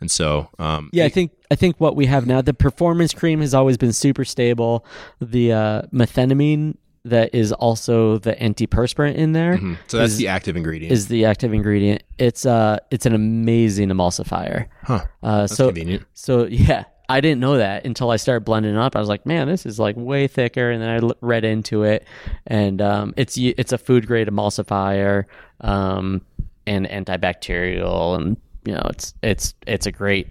And 0.00 0.10
so, 0.10 0.48
um, 0.58 0.88
Yeah, 0.92 1.04
I 1.04 1.08
think 1.08 1.32
I 1.50 1.56
think 1.56 1.76
what 1.78 1.96
we 1.96 2.06
have 2.06 2.26
now, 2.26 2.40
the 2.40 2.54
performance 2.54 3.12
cream 3.12 3.40
has 3.40 3.52
always 3.52 3.76
been 3.76 3.92
super 3.92 4.24
stable. 4.24 4.86
The 5.20 5.52
uh, 5.52 5.82
methenamine 5.92 6.76
that 7.08 7.34
is 7.34 7.52
also 7.52 8.18
the 8.18 8.34
antiperspirant 8.34 9.14
in 9.14 9.32
there 9.32 9.56
mhm. 9.58 9.76
so 9.86 9.98
that's 9.98 10.12
is- 10.12 10.18
the 10.18 10.28
active 10.28 10.56
ingredient. 10.56 10.92
is 10.92 11.08
the 11.08 11.24
active 11.24 11.52
ingredient. 11.54 12.02
It's 12.18 12.44
uh 12.46 12.78
it's 12.90 13.06
an 13.06 13.14
amazing 13.14 13.88
emulsifier. 13.90 14.66
huh? 14.84 15.00
Uh, 15.22 15.40
That's 15.42 15.56
so 15.56 15.66
convenient. 15.68 16.04
so 16.14 16.46
yeah, 16.46 16.84
I 17.08 17.20
didn't 17.20 17.40
know 17.40 17.56
that 17.58 17.84
until 17.86 18.10
I 18.10 18.16
started 18.16 18.44
blending 18.44 18.74
it 18.74 18.78
up. 18.78 18.96
I 18.96 19.00
was 19.00 19.08
like, 19.08 19.24
man, 19.26 19.46
this 19.46 19.64
is 19.66 19.78
like 19.78 19.94
way 19.96 20.26
thicker. 20.26 20.70
And 20.72 20.82
then 20.82 20.88
I 20.88 20.96
l- 20.98 21.16
read 21.20 21.44
into 21.44 21.84
it, 21.84 22.04
and 22.48 22.82
um, 22.82 23.14
it's 23.16 23.36
it's 23.38 23.72
a 23.72 23.78
food 23.78 24.06
grade 24.08 24.26
emulsifier, 24.28 25.24
um, 25.60 26.22
and 26.66 26.86
antibacterial, 26.88 28.16
and 28.16 28.36
you 28.64 28.74
know, 28.74 28.82
it's 28.90 29.14
it's 29.22 29.54
it's 29.68 29.86
a 29.86 29.92
great, 29.92 30.28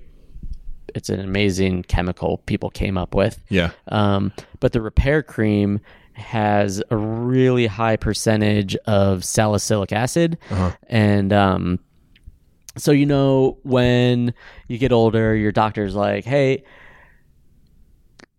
it's 0.96 1.10
an 1.10 1.20
amazing 1.20 1.84
chemical 1.84 2.40
people 2.46 2.70
came 2.70 2.98
up 2.98 3.14
with. 3.14 3.44
Yeah. 3.50 3.72
Um, 3.90 4.32
but 4.60 4.72
the 4.72 4.82
repair 4.82 5.22
cream 5.22 5.82
has 6.14 6.82
a 6.90 6.98
really 6.98 7.68
high 7.68 7.98
percentage 7.98 8.76
of 8.88 9.24
salicylic 9.26 9.92
acid, 9.92 10.38
and 10.88 11.34
um, 11.34 11.80
so 12.78 12.92
you 12.92 13.06
know 13.06 13.58
when 13.64 14.34
you 14.68 14.78
get 14.78 14.92
older, 14.92 15.36
your 15.36 15.52
doctor's 15.52 15.94
like, 15.94 16.24
"Hey, 16.24 16.64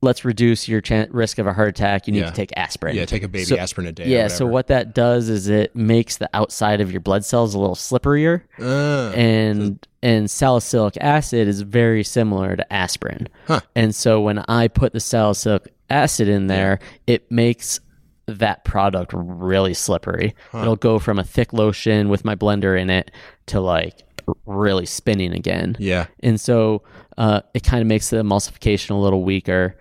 let's 0.02 0.24
reduce 0.24 0.68
your 0.68 0.82
risk 1.10 1.38
of 1.38 1.46
a 1.46 1.52
heart 1.52 1.68
attack. 1.70 2.06
You 2.06 2.12
need 2.12 2.20
Yeah. 2.20 2.30
to 2.30 2.34
take 2.36 2.50
aspirin." 2.56 2.96
Yeah. 2.96 3.04
Take 3.06 3.22
a 3.22 3.28
baby 3.28 3.44
So- 3.44 3.56
aspirin 3.56 3.86
a 3.86 3.92
day. 3.92 4.04
or 4.04 4.08
Yeah. 4.08 4.28
So 4.28 4.46
what 4.46 4.66
that 4.68 4.94
does 4.94 5.28
is 5.28 5.48
it 5.48 5.74
makes 5.74 6.16
the 6.18 6.28
outside 6.34 6.80
of 6.80 6.90
your 6.92 7.00
blood 7.00 7.24
cells 7.24 7.54
a 7.54 7.58
little 7.58 7.74
slipperier, 7.76 8.42
Uh, 8.60 9.12
and 9.16 9.86
and 10.02 10.30
salicylic 10.30 10.96
acid 11.00 11.48
is 11.48 11.62
very 11.62 12.04
similar 12.04 12.54
to 12.56 12.72
aspirin. 12.72 13.28
Huh. 13.46 13.60
And 13.74 13.94
so 13.94 14.20
when 14.20 14.44
I 14.48 14.68
put 14.68 14.92
the 14.92 15.00
salicylic 15.00 15.72
acid 15.90 16.28
in 16.28 16.46
there, 16.46 16.78
it 17.06 17.30
makes 17.30 17.80
that 18.28 18.64
product 18.64 19.12
really 19.14 19.72
slippery. 19.74 20.34
It'll 20.52 20.76
go 20.76 20.98
from 20.98 21.18
a 21.18 21.24
thick 21.24 21.52
lotion 21.52 22.08
with 22.08 22.24
my 22.24 22.34
blender 22.36 22.80
in 22.80 22.90
it 22.90 23.10
to 23.46 23.60
like 23.60 24.02
really 24.46 24.86
spinning 24.86 25.32
again. 25.32 25.76
yeah. 25.78 26.06
And 26.20 26.40
so 26.40 26.82
uh, 27.16 27.40
it 27.54 27.62
kind 27.62 27.80
of 27.82 27.86
makes 27.88 28.10
the 28.10 28.18
emulsification 28.18 28.90
a 28.90 28.94
little 28.94 29.22
weaker. 29.22 29.76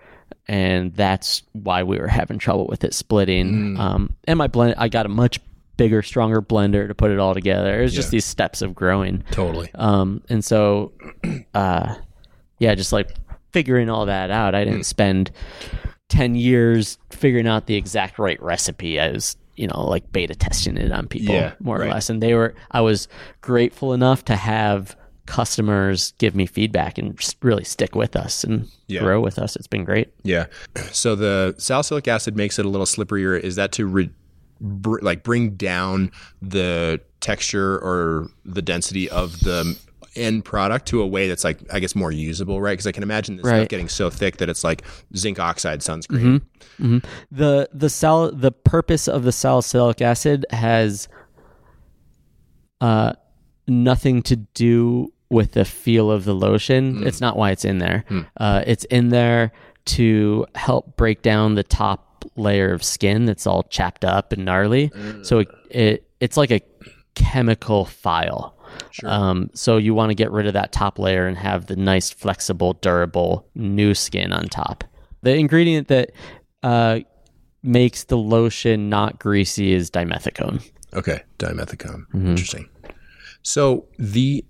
And 0.48 0.94
that's 0.94 1.42
why 1.52 1.82
we 1.82 1.98
were 1.98 2.06
having 2.06 2.38
trouble 2.38 2.66
with 2.68 2.84
it 2.84 2.94
splitting. 2.94 3.76
Um, 3.78 4.14
and 4.24 4.38
my 4.38 4.46
blend, 4.46 4.76
I 4.78 4.88
got 4.88 5.04
a 5.04 5.08
much 5.08 5.40
bigger, 5.76 6.02
stronger 6.02 6.40
blender 6.40 6.86
to 6.86 6.94
put 6.94 7.10
it 7.10 7.18
all 7.18 7.34
together. 7.34 7.78
It 7.78 7.82
was 7.82 7.92
just 7.94 8.10
these 8.10 8.24
steps 8.24 8.62
of 8.62 8.74
growing. 8.74 9.24
Totally. 9.32 9.70
Um, 9.74 10.22
and 10.28 10.44
so, 10.44 10.92
uh, 11.54 11.96
yeah, 12.58 12.74
just 12.76 12.92
like 12.92 13.10
figuring 13.52 13.90
all 13.90 14.06
that 14.06 14.30
out. 14.30 14.54
I 14.54 14.64
didn't 14.64 14.84
spend 14.84 15.30
10 16.10 16.36
years 16.36 16.98
figuring 17.10 17.48
out 17.48 17.66
the 17.66 17.74
exact 17.74 18.18
right 18.18 18.40
recipe. 18.40 19.00
I 19.00 19.10
was, 19.10 19.36
you 19.56 19.66
know, 19.66 19.84
like 19.86 20.12
beta 20.12 20.34
testing 20.36 20.76
it 20.76 20.92
on 20.92 21.08
people 21.08 21.34
Yeah, 21.34 21.54
more 21.60 21.78
right. 21.78 21.88
or 21.88 21.90
less. 21.90 22.08
And 22.08 22.22
they 22.22 22.34
were, 22.34 22.54
I 22.70 22.82
was 22.82 23.08
grateful 23.40 23.92
enough 23.92 24.24
to 24.26 24.36
have 24.36 24.96
customers 25.26 26.12
give 26.18 26.34
me 26.34 26.46
feedback 26.46 26.98
and 26.98 27.16
just 27.18 27.36
really 27.42 27.64
stick 27.64 27.94
with 27.94 28.16
us 28.16 28.44
and 28.44 28.68
Yeah. 28.88 29.00
grow 29.00 29.20
with 29.20 29.38
us. 29.38 29.56
It's 29.56 29.66
been 29.66 29.84
great. 29.84 30.08
Yeah. 30.22 30.46
So 30.92 31.14
the 31.14 31.54
salicylic 31.58 32.08
acid 32.08 32.36
makes 32.36 32.58
it 32.58 32.64
a 32.64 32.68
little 32.68 32.86
slipperier. 32.86 33.38
Is 33.38 33.56
that 33.56 33.72
to 33.72 33.86
re- 33.86 34.10
br- 34.60 35.00
like 35.02 35.22
bring 35.22 35.50
down 35.56 36.10
the 36.40 37.00
texture 37.20 37.76
or 37.78 38.28
the 38.44 38.62
density 38.62 39.08
of 39.10 39.40
the 39.40 39.76
end 40.14 40.44
product 40.46 40.86
to 40.86 41.02
a 41.02 41.06
way 41.06 41.28
that's 41.28 41.44
like 41.44 41.58
I 41.70 41.78
guess 41.80 41.94
more 41.94 42.10
usable, 42.12 42.60
right? 42.62 42.72
Because 42.72 42.86
I 42.86 42.92
can 42.92 43.02
imagine 43.02 43.36
this 43.36 43.44
stuff 43.46 43.68
getting 43.68 43.88
so 43.88 44.08
thick 44.08 44.38
that 44.38 44.48
it's 44.48 44.64
like 44.64 44.82
zinc 45.14 45.38
oxide 45.38 45.80
sunscreen. 45.80 46.40
the 47.30 47.68
the 47.74 47.90
sal 47.90 48.32
the 48.32 48.52
purpose 48.52 49.08
of 49.08 49.24
the 49.24 49.32
salicylic 49.32 50.00
acid 50.00 50.46
has 50.50 51.08
uh 52.80 53.12
nothing 53.68 54.22
to 54.22 54.36
do 54.36 55.12
with 55.28 55.52
the 55.52 55.64
feel 55.64 56.10
of 56.10 56.24
the 56.24 56.34
lotion. 56.34 57.06
It's 57.06 57.20
not 57.20 57.36
why 57.36 57.50
it's 57.50 57.64
in 57.64 57.78
there. 57.78 58.04
Uh, 58.36 58.62
it's 58.66 58.84
in 58.84 59.08
there 59.08 59.52
to 59.86 60.46
help 60.54 60.96
break 60.96 61.22
down 61.22 61.54
the 61.54 61.62
top 61.62 62.24
layer 62.36 62.72
of 62.72 62.82
skin 62.82 63.24
that's 63.24 63.46
all 63.46 63.62
chapped 63.64 64.04
up 64.04 64.32
and 64.32 64.44
gnarly. 64.44 64.90
So 65.22 65.40
it, 65.40 65.48
it 65.70 66.08
it's 66.20 66.36
like 66.36 66.50
a 66.50 66.60
chemical 67.14 67.84
file. 67.84 68.56
Um, 69.04 69.50
so 69.54 69.76
you 69.76 69.94
want 69.94 70.10
to 70.10 70.14
get 70.14 70.30
rid 70.30 70.46
of 70.46 70.52
that 70.54 70.72
top 70.72 70.98
layer 70.98 71.26
and 71.26 71.36
have 71.36 71.66
the 71.66 71.76
nice, 71.76 72.10
flexible, 72.10 72.74
durable 72.74 73.48
new 73.54 73.94
skin 73.94 74.32
on 74.32 74.46
top. 74.46 74.84
The 75.22 75.34
ingredient 75.34 75.88
that 75.88 76.10
uh, 76.62 77.00
makes 77.62 78.04
the 78.04 78.18
lotion 78.18 78.88
not 78.88 79.18
greasy 79.18 79.72
is 79.72 79.90
dimethicone. 79.90 80.68
Okay, 80.94 81.22
dimethicone. 81.38 82.06
Mm-hmm. 82.08 82.30
Interesting. 82.30 82.68
So 83.42 83.86
the 83.98 84.44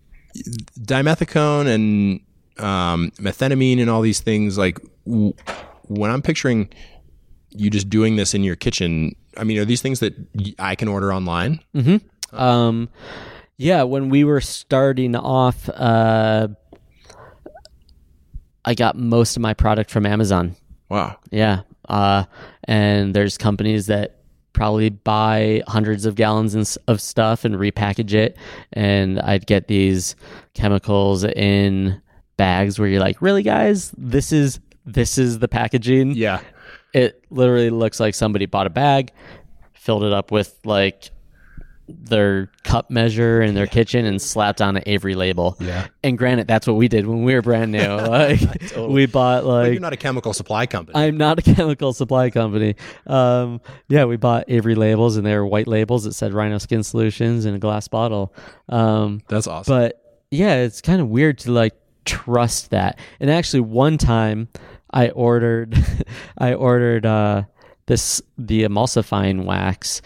dimethicone 0.80 1.66
and 1.66 2.20
um, 2.64 3.10
methenamine 3.18 3.80
and 3.80 3.90
all 3.90 4.00
these 4.02 4.20
things. 4.20 4.56
Like 4.58 4.78
w- 5.06 5.34
when 5.84 6.10
I'm 6.10 6.22
picturing 6.22 6.68
you 7.50 7.70
just 7.70 7.88
doing 7.88 8.16
this 8.16 8.34
in 8.34 8.42
your 8.44 8.56
kitchen, 8.56 9.14
I 9.36 9.44
mean, 9.44 9.58
are 9.58 9.64
these 9.64 9.82
things 9.82 10.00
that 10.00 10.14
y- 10.34 10.54
I 10.58 10.74
can 10.74 10.88
order 10.88 11.12
online? 11.12 11.60
Um, 12.32 12.88
yeah, 13.56 13.82
when 13.84 14.08
we 14.10 14.24
were 14.24 14.40
starting 14.40 15.16
off, 15.16 15.68
uh, 15.70 16.48
I 18.64 18.74
got 18.74 18.96
most 18.96 19.36
of 19.36 19.42
my 19.42 19.54
product 19.54 19.90
from 19.90 20.06
Amazon. 20.06 20.56
Wow. 20.88 21.18
Yeah. 21.30 21.62
Uh, 21.88 22.24
and 22.64 23.14
there's 23.14 23.38
companies 23.38 23.86
that 23.86 24.15
probably 24.56 24.88
buy 24.88 25.62
hundreds 25.68 26.06
of 26.06 26.14
gallons 26.14 26.76
of 26.88 27.00
stuff 27.00 27.44
and 27.44 27.56
repackage 27.56 28.14
it. 28.14 28.38
And 28.72 29.20
I'd 29.20 29.46
get 29.46 29.68
these 29.68 30.16
chemicals 30.54 31.24
in 31.24 32.00
bags 32.38 32.78
where 32.78 32.88
you're 32.88 33.00
like, 33.00 33.20
really, 33.20 33.42
guys, 33.42 33.92
this 33.98 34.32
is 34.32 34.58
this 34.86 35.18
is 35.18 35.40
the 35.40 35.48
packaging. 35.48 36.12
Yeah. 36.12 36.40
It 36.94 37.22
literally 37.28 37.70
looks 37.70 38.00
like 38.00 38.14
somebody 38.14 38.46
bought 38.46 38.66
a 38.66 38.70
bag, 38.70 39.12
filled 39.74 40.04
it 40.04 40.12
up 40.12 40.32
with 40.32 40.58
like 40.64 41.10
their 41.88 42.50
cup 42.64 42.90
measure 42.90 43.40
in 43.42 43.54
their 43.54 43.66
kitchen 43.66 44.04
and 44.04 44.20
slapped 44.20 44.60
on 44.60 44.76
an 44.76 44.82
Avery 44.86 45.14
label. 45.14 45.56
Yeah. 45.60 45.86
And 46.02 46.18
granted, 46.18 46.48
that's 46.48 46.66
what 46.66 46.74
we 46.74 46.88
did 46.88 47.06
when 47.06 47.22
we 47.22 47.34
were 47.34 47.42
brand 47.42 47.72
new. 47.72 47.78
Like 48.16 48.40
we 48.76 49.06
bought 49.06 49.42
But 49.42 49.48
like 49.48 49.72
you're 49.72 49.80
not 49.80 49.92
a 49.92 49.96
chemical 49.96 50.32
supply 50.32 50.66
company. 50.66 50.98
I'm 50.98 51.16
not 51.16 51.38
a 51.38 51.42
chemical 51.54 51.92
supply 51.92 52.30
company. 52.30 52.74
Um, 53.06 53.60
yeah, 53.88 54.04
we 54.04 54.16
bought 54.16 54.44
Avery 54.48 54.74
labels, 54.74 55.16
and 55.16 55.24
they 55.26 55.34
were 55.34 55.46
white 55.46 55.68
labels 55.68 56.04
that 56.04 56.14
said 56.14 56.32
Rhino 56.32 56.58
Skin 56.58 56.82
Solutions 56.82 57.44
in 57.44 57.54
a 57.54 57.58
glass 57.58 57.88
bottle. 57.88 58.34
Um, 58.68 59.22
That's 59.28 59.46
awesome. 59.46 59.74
but 59.74 60.22
yeah, 60.30 60.56
it's 60.56 60.80
kind 60.80 61.00
of 61.00 61.08
weird 61.08 61.38
to 61.40 61.52
like 61.52 61.74
trust 62.04 62.70
that. 62.70 62.98
And 63.20 63.30
actually, 63.30 63.60
one 63.60 63.98
time 63.98 64.48
I 64.90 65.10
ordered, 65.10 65.76
I 66.38 66.54
ordered 66.54 67.06
uh, 67.06 67.42
this 67.86 68.20
the 68.38 68.62
emulsifying 68.64 69.44
wax 69.44 70.02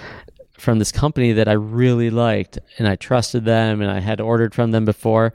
from 0.61 0.79
this 0.79 0.93
company 0.93 1.33
that 1.33 1.49
I 1.49 1.53
really 1.53 2.11
liked, 2.11 2.59
and 2.79 2.87
I 2.87 2.97
trusted 2.97 3.45
them, 3.45 3.81
and 3.83 3.91
I 3.91 4.01
had 4.01 4.21
ordered 4.21 4.55
from 4.55 4.71
them 4.71 4.85
before, 4.85 5.33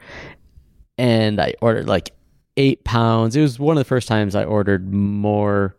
and 0.98 1.40
I 1.40 1.54
ordered 1.60 1.86
like 1.88 2.12
eight 2.56 2.84
pounds. 2.84 3.36
It 3.36 3.42
was 3.42 3.58
one 3.58 3.76
of 3.76 3.80
the 3.80 3.84
first 3.88 4.08
times 4.08 4.34
I 4.34 4.44
ordered 4.44 4.92
more, 4.92 5.76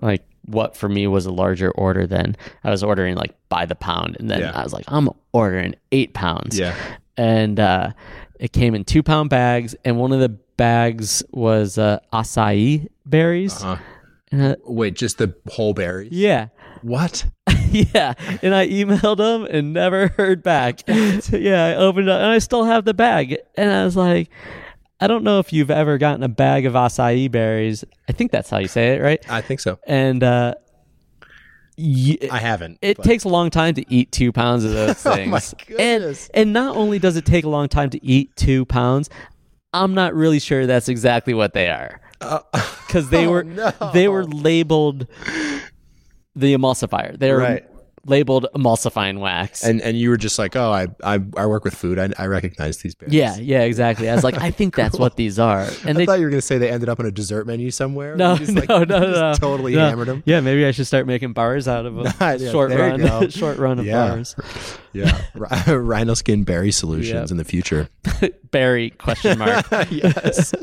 like 0.00 0.24
what 0.44 0.76
for 0.76 0.88
me 0.88 1.06
was 1.06 1.26
a 1.26 1.32
larger 1.32 1.70
order 1.72 2.06
than 2.06 2.36
I 2.64 2.70
was 2.70 2.82
ordering 2.82 3.16
like 3.16 3.34
by 3.48 3.66
the 3.66 3.74
pound, 3.74 4.16
and 4.20 4.30
then 4.30 4.40
Yeah. 4.40 4.52
I 4.54 4.62
was 4.62 4.72
like, 4.72 4.84
I'm 4.88 5.08
ordering 5.32 5.74
eight 5.92 6.14
pounds 6.14 6.58
yeah. 6.58 6.74
and 7.16 7.58
uh, 7.60 7.92
it 8.40 8.52
came 8.52 8.74
in 8.74 8.84
two 8.84 9.02
pound 9.02 9.30
bags, 9.30 9.74
and 9.84 9.98
one 9.98 10.12
of 10.12 10.20
the 10.20 10.28
bags 10.28 11.22
was 11.30 11.78
uh, 11.78 11.98
acai 12.12 12.88
berries. 13.06 13.62
Uh, 13.62 13.78
And, 14.32 14.42
uh, 14.42 14.56
wait, 14.64 14.94
just 14.94 15.18
the 15.18 15.34
whole 15.50 15.74
berries? 15.74 16.10
yeah, 16.12 16.48
What? 16.82 17.24
yeah. 17.94 18.14
And 18.42 18.54
I 18.54 18.68
emailed 18.68 19.16
them 19.18 19.44
and 19.44 19.72
never 19.72 20.08
heard 20.16 20.42
back. 20.42 20.80
yeah, 20.86 21.66
I 21.66 21.74
opened 21.76 22.08
it 22.08 22.12
up, 22.12 22.20
and 22.20 22.30
I 22.30 22.38
still 22.38 22.64
have 22.64 22.84
the 22.84 22.94
bag, 22.94 23.36
and 23.56 23.70
I 23.72 23.84
was 23.84 23.96
like. 23.96 24.28
I 25.00 25.08
don't 25.08 25.24
know 25.24 25.40
if 25.40 25.52
you've 25.52 25.68
ever 25.72 25.98
gotten 25.98 26.22
a 26.22 26.28
bag 26.28 26.64
of 26.64 26.74
acai 26.74 27.28
berries. 27.28 27.84
I 28.08 28.12
think 28.12 28.30
that's 28.30 28.48
how 28.48 28.58
you 28.58 28.68
say 28.68 28.94
it, 28.94 29.02
right? 29.02 29.20
I 29.28 29.40
think 29.40 29.58
so. 29.58 29.80
And 29.84 30.22
uh, 30.22 30.54
I 31.76 32.38
haven't. 32.38 32.78
it 32.82 32.98
but- 32.98 33.06
takes 33.06 33.24
a 33.24 33.28
long 33.28 33.50
time 33.50 33.74
to 33.74 33.84
eat 33.92 34.12
two 34.12 34.30
pounds 34.30 34.64
of 34.64 34.72
those 34.72 35.04
Oh 35.06 35.14
things. 35.16 35.28
my 35.28 35.38
and 35.38 35.66
goodness. 36.02 36.30
and 36.34 36.52
not 36.52 36.76
only 36.76 37.00
does 37.00 37.16
it 37.16 37.26
take 37.26 37.44
a 37.44 37.48
long 37.48 37.68
time 37.68 37.90
to 37.90 38.04
eat 38.04 38.30
two 38.36 38.64
pounds, 38.66 39.10
I'm 39.72 39.94
not 39.94 40.14
really 40.14 40.38
sure 40.38 40.66
that's 40.66 40.88
exactly 40.88 41.34
what 41.34 41.52
they 41.52 41.68
are 41.68 42.00
because 42.86 43.08
they 43.10 43.26
oh, 43.26 43.30
were 43.30 43.42
no. 43.42 43.72
they 43.92 44.06
were 44.06 44.24
labeled 44.24 45.08
the 46.34 46.54
emulsifier. 46.54 47.18
They 47.18 47.30
were 47.32 47.38
Right. 47.38 47.64
labeled 48.04 48.46
emulsifying 48.56 49.20
wax. 49.20 49.62
and 49.62 49.80
and 49.80 49.96
you 49.96 50.10
were 50.10 50.16
just 50.16 50.38
like, 50.38 50.56
oh, 50.56 50.72
I 50.72 50.88
I, 51.04 51.20
I 51.36 51.46
work 51.46 51.62
with 51.64 51.74
food. 51.74 51.98
I, 51.98 52.08
I 52.18 52.26
recognize 52.26 52.78
these 52.78 52.94
berries. 52.96 53.14
yeah, 53.14 53.36
yeah, 53.36 53.60
exactly. 53.62 54.08
I 54.10 54.14
was 54.14 54.24
like, 54.24 54.38
I 54.38 54.50
think 54.58 54.74
that's 54.74 54.98
what 54.98 55.16
these 55.16 55.38
are. 55.38 55.60
And 55.86 55.90
I 55.90 55.92
they 55.92 56.06
thought 56.06 56.18
you 56.18 56.24
were 56.24 56.30
gonna 56.30 56.40
say 56.42 56.58
they 56.58 56.70
ended 56.70 56.88
up 56.88 56.98
on 56.98 57.06
a 57.06 57.10
dessert 57.12 57.46
menu 57.46 57.70
somewhere. 57.70 58.16
no, 58.16 58.32
You 58.32 58.38
just, 58.40 58.54
like, 58.56 58.68
no, 58.68 58.82
no, 58.84 58.98
no, 58.98 59.34
Totally 59.34 59.74
no. 59.76 59.88
hammered 59.88 60.08
them. 60.08 60.22
Yeah, 60.26 60.40
maybe 60.40 60.64
I 60.66 60.72
should 60.72 60.86
start 60.88 61.06
making 61.06 61.32
bars 61.32 61.68
out 61.68 61.86
of 61.86 61.94
them. 61.94 62.12
Yeah, 62.20 62.50
short 62.50 62.70
run, 62.72 63.30
short 63.30 63.58
run 63.58 63.78
of 63.78 63.86
Yeah. 63.86 64.08
bars. 64.08 64.34
Yeah, 64.92 65.20
Rhino 65.74 66.14
Skin 66.14 66.44
Berry 66.44 66.70
Solutions 66.72 67.12
Yep. 67.14 67.30
in 67.30 67.36
the 67.38 67.44
future. 67.44 67.88
Berry 68.50 68.90
question 68.90 69.38
mark. 69.38 69.66
yes. 69.90 70.54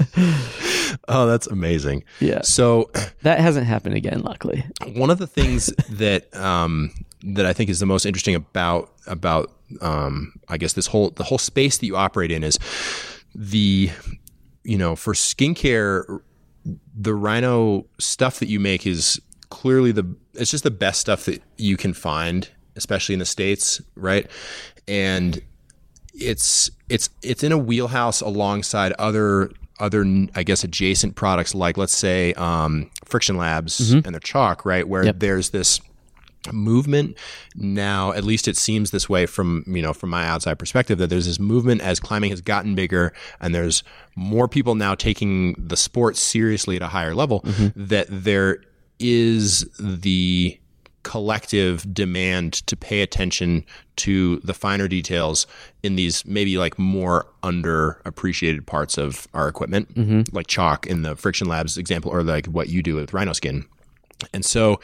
oh, 1.08 1.26
that's 1.26 1.48
amazing. 1.48 2.04
Yeah. 2.20 2.42
So 2.44 2.92
That 3.24 3.40
hasn't 3.40 3.66
happened 3.68 3.96
again, 3.96 4.22
luckily. 4.22 4.64
one 4.94 5.10
of 5.10 5.18
the 5.18 5.28
things 5.28 5.68
that 5.90 6.34
um, 6.36 6.92
that 7.24 7.46
I 7.46 7.54
think 7.54 7.70
is 7.70 7.80
the 7.80 7.86
most 7.86 8.06
interesting 8.06 8.36
about 8.36 8.92
about 9.08 9.52
um, 9.82 10.34
I 10.48 10.58
guess 10.58 10.74
this 10.74 10.88
whole 10.88 11.10
the 11.12 11.24
whole 11.24 11.38
space 11.38 11.78
that 11.80 11.86
you 11.86 11.96
operate 11.98 12.32
in 12.32 12.44
is 12.44 12.58
the 13.36 13.90
you 14.64 14.78
know 14.78 14.96
for 14.96 15.14
skincare 15.14 16.20
the 16.96 17.14
Rhino 17.16 17.86
stuff 18.00 18.40
that 18.40 18.48
you 18.48 18.60
make 18.60 18.86
is 18.86 19.20
clearly 19.50 19.92
the 19.92 20.16
it's 20.34 20.52
just 20.52 20.64
the 20.64 20.72
best 20.72 21.02
stuff 21.02 21.26
that 21.26 21.42
you 21.58 21.76
can 21.78 21.94
find 21.94 22.50
especially 22.80 23.14
in 23.14 23.20
the 23.20 23.26
states 23.26 23.80
right 23.96 24.26
and 24.88 25.42
it's 26.16 26.72
it's 26.90 27.10
it's 27.22 27.44
in 27.44 27.52
a 27.52 27.58
wheelhouse 27.58 28.20
alongside 28.22 28.92
other 28.94 29.52
other 29.80 30.04
I 30.36 30.44
guess 30.44 30.64
adjacent 30.64 31.16
products 31.16 31.54
like 31.56 31.78
let's 31.78 31.96
say 31.96 32.34
um, 32.34 32.90
Friction 33.06 33.38
Labs 33.38 33.94
and 33.94 34.04
their 34.04 34.20
chalk, 34.20 34.66
right? 34.66 34.86
Where 34.86 35.06
Yep. 35.06 35.20
there's 35.20 35.52
this 35.52 35.80
movement 36.54 37.18
now 37.56 38.12
at 38.14 38.24
least 38.24 38.48
it 38.48 38.56
seems 38.58 38.92
this 38.92 39.10
way 39.10 39.26
from 39.26 39.64
you 39.68 39.82
know 39.82 39.94
from 39.94 40.10
my 40.10 40.26
outside 40.26 40.58
perspective 40.58 40.98
that 40.98 41.08
there's 41.10 41.26
this 41.26 41.40
movement 41.40 41.82
as 41.82 42.00
climbing 42.00 42.30
has 42.32 42.40
gotten 42.42 42.76
bigger 42.76 43.14
and 43.42 43.54
there's 43.54 43.84
more 44.16 44.48
people 44.48 44.74
now 44.74 44.96
taking 44.96 45.54
the 45.58 45.76
sport 45.78 46.16
seriously 46.16 46.78
at 46.78 46.82
a 46.82 46.88
higher 46.88 47.14
level 47.14 47.42
that 47.76 48.08
there 48.10 48.64
is 49.00 49.66
the 49.80 50.58
collective 51.04 51.94
demand 51.94 52.54
to 52.68 52.76
pay 52.76 53.02
attention 53.02 53.66
to 53.98 54.38
the 54.38 54.54
finer 54.54 54.88
details 54.88 55.48
in 55.84 55.96
these 55.96 56.26
maybe 56.26 56.58
like 56.58 56.78
more 56.78 57.28
underappreciated 57.44 58.66
parts 58.66 58.98
of 58.98 59.28
our 59.34 59.48
equipment, 59.48 59.94
mm-hmm. 59.94 60.36
like 60.36 60.48
chalk 60.48 60.88
in 60.88 61.02
the 61.02 61.16
Friction 61.16 61.48
Labs 61.48 61.78
example, 61.78 62.12
or 62.12 62.24
like 62.24 62.46
what 62.48 62.70
you 62.70 62.84
do 62.84 62.96
with 62.96 63.14
Rhino 63.14 63.34
Skin. 63.34 63.66
And 64.34 64.44
so, 64.44 64.80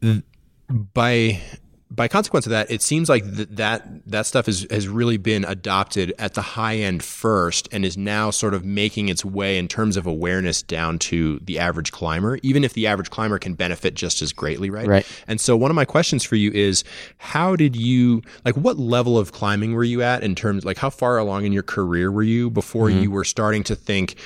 th- 0.00 0.22
by 0.68 1.40
by 1.90 2.06
consequence 2.06 2.44
of 2.46 2.50
that, 2.50 2.70
it 2.70 2.82
seems 2.82 3.08
like 3.08 3.24
th- 3.24 3.48
that 3.52 4.06
that 4.06 4.26
stuff 4.26 4.46
has 4.46 4.66
has 4.70 4.88
really 4.88 5.16
been 5.16 5.44
adopted 5.44 6.12
at 6.18 6.34
the 6.34 6.42
high 6.42 6.76
end 6.76 7.02
first, 7.02 7.68
and 7.72 7.84
is 7.84 7.96
now 7.96 8.30
sort 8.30 8.52
of 8.52 8.64
making 8.64 9.08
its 9.08 9.24
way 9.24 9.56
in 9.56 9.68
terms 9.68 9.96
of 9.96 10.06
awareness 10.06 10.62
down 10.62 10.98
to 10.98 11.38
the 11.40 11.58
average 11.58 11.90
climber. 11.90 12.38
Even 12.42 12.62
if 12.62 12.74
the 12.74 12.86
average 12.86 13.10
climber 13.10 13.38
can 13.38 13.54
benefit 13.54 13.94
just 13.94 14.20
as 14.20 14.32
greatly, 14.32 14.68
right? 14.68 14.86
Right. 14.86 15.06
And 15.26 15.40
so, 15.40 15.56
one 15.56 15.70
of 15.70 15.74
my 15.74 15.86
questions 15.86 16.24
for 16.24 16.36
you 16.36 16.50
is, 16.52 16.84
how 17.16 17.56
did 17.56 17.74
you 17.74 18.22
like? 18.44 18.56
What 18.56 18.78
level 18.78 19.18
of 19.18 19.32
climbing 19.32 19.72
were 19.72 19.84
you 19.84 20.02
at 20.02 20.22
in 20.22 20.34
terms 20.34 20.64
like 20.64 20.78
how 20.78 20.90
far 20.90 21.16
along 21.16 21.46
in 21.46 21.52
your 21.52 21.62
career 21.62 22.12
were 22.12 22.22
you 22.22 22.50
before 22.50 22.88
mm-hmm. 22.88 23.02
you 23.02 23.10
were 23.10 23.24
starting 23.24 23.64
to 23.64 23.74
think, 23.74 24.16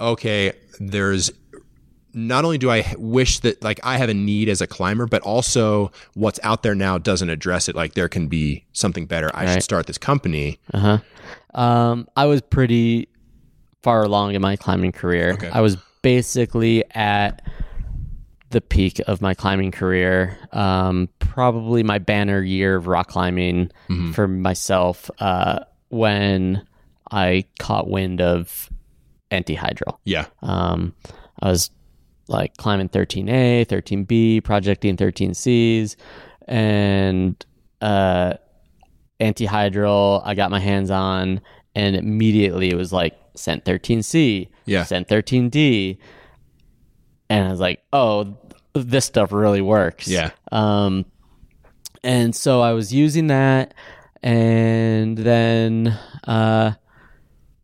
okay, 0.00 0.52
there's 0.80 1.30
not 2.12 2.44
only 2.44 2.58
do 2.58 2.70
I 2.70 2.94
wish 2.98 3.40
that 3.40 3.62
like 3.62 3.80
I 3.82 3.96
have 3.98 4.08
a 4.08 4.14
need 4.14 4.48
as 4.48 4.60
a 4.60 4.66
climber, 4.66 5.06
but 5.06 5.22
also 5.22 5.92
what's 6.14 6.40
out 6.42 6.62
there 6.62 6.74
now 6.74 6.98
doesn't 6.98 7.30
address 7.30 7.68
it. 7.68 7.76
Like 7.76 7.94
there 7.94 8.08
can 8.08 8.28
be 8.28 8.64
something 8.72 9.06
better. 9.06 9.30
I 9.34 9.52
should 9.52 9.62
start 9.62 9.86
this 9.86 9.98
company. 9.98 10.58
Uh 10.72 10.78
huh. 11.54 11.60
Um, 11.60 12.08
I 12.16 12.26
was 12.26 12.40
pretty 12.40 13.08
far 13.82 14.02
along 14.02 14.34
in 14.34 14.42
my 14.42 14.56
climbing 14.56 14.92
career. 14.92 15.32
Okay. 15.32 15.50
I 15.50 15.60
was 15.60 15.76
basically 16.02 16.84
at 16.94 17.42
the 18.50 18.60
peak 18.60 19.00
of 19.06 19.22
my 19.22 19.34
climbing 19.34 19.70
career. 19.70 20.36
Um, 20.52 21.08
probably 21.18 21.82
my 21.82 21.98
banner 21.98 22.42
year 22.42 22.76
of 22.76 22.86
rock 22.86 23.08
climbing 23.08 23.70
for 24.12 24.26
myself 24.26 25.10
uh, 25.20 25.60
when 25.88 26.66
I 27.10 27.44
caught 27.58 27.88
wind 27.88 28.20
of 28.20 28.68
antihydral. 29.30 29.98
Yeah. 30.04 30.26
Um, 30.42 30.94
I 31.40 31.50
was 31.50 31.70
like 32.30 32.56
climbing 32.56 32.88
13A, 32.88 33.66
13B, 33.66 34.42
projecting 34.44 34.96
13Cs, 34.96 35.96
and 36.46 37.44
uh, 37.82 38.34
antihydral. 39.20 40.22
I 40.24 40.34
got 40.34 40.50
my 40.50 40.60
hands 40.60 40.90
on, 40.90 41.40
and 41.74 41.96
immediately 41.96 42.70
it 42.70 42.76
was 42.76 42.92
like 42.92 43.18
sent 43.34 43.64
13C, 43.64 44.48
Yeah. 44.64 44.84
sent 44.84 45.08
13D, 45.08 45.98
and 47.28 47.46
I 47.46 47.50
was 47.50 47.60
like, 47.60 47.82
oh, 47.92 48.36
this 48.74 49.04
stuff 49.04 49.32
really 49.32 49.60
works. 49.60 50.06
Yeah. 50.06 50.30
Um, 50.52 51.04
and 52.02 52.34
so 52.34 52.60
I 52.60 52.72
was 52.72 52.94
using 52.94 53.26
that, 53.26 53.74
and 54.22 55.18
then 55.18 55.98
uh, 56.26 56.72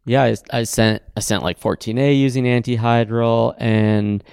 yeah, 0.06 0.22
I, 0.22 0.36
I 0.52 0.62
sent 0.62 1.02
I 1.16 1.20
sent 1.20 1.42
like 1.42 1.60
14A 1.60 2.18
using 2.18 2.44
antihydral 2.44 3.54
and 3.58 4.24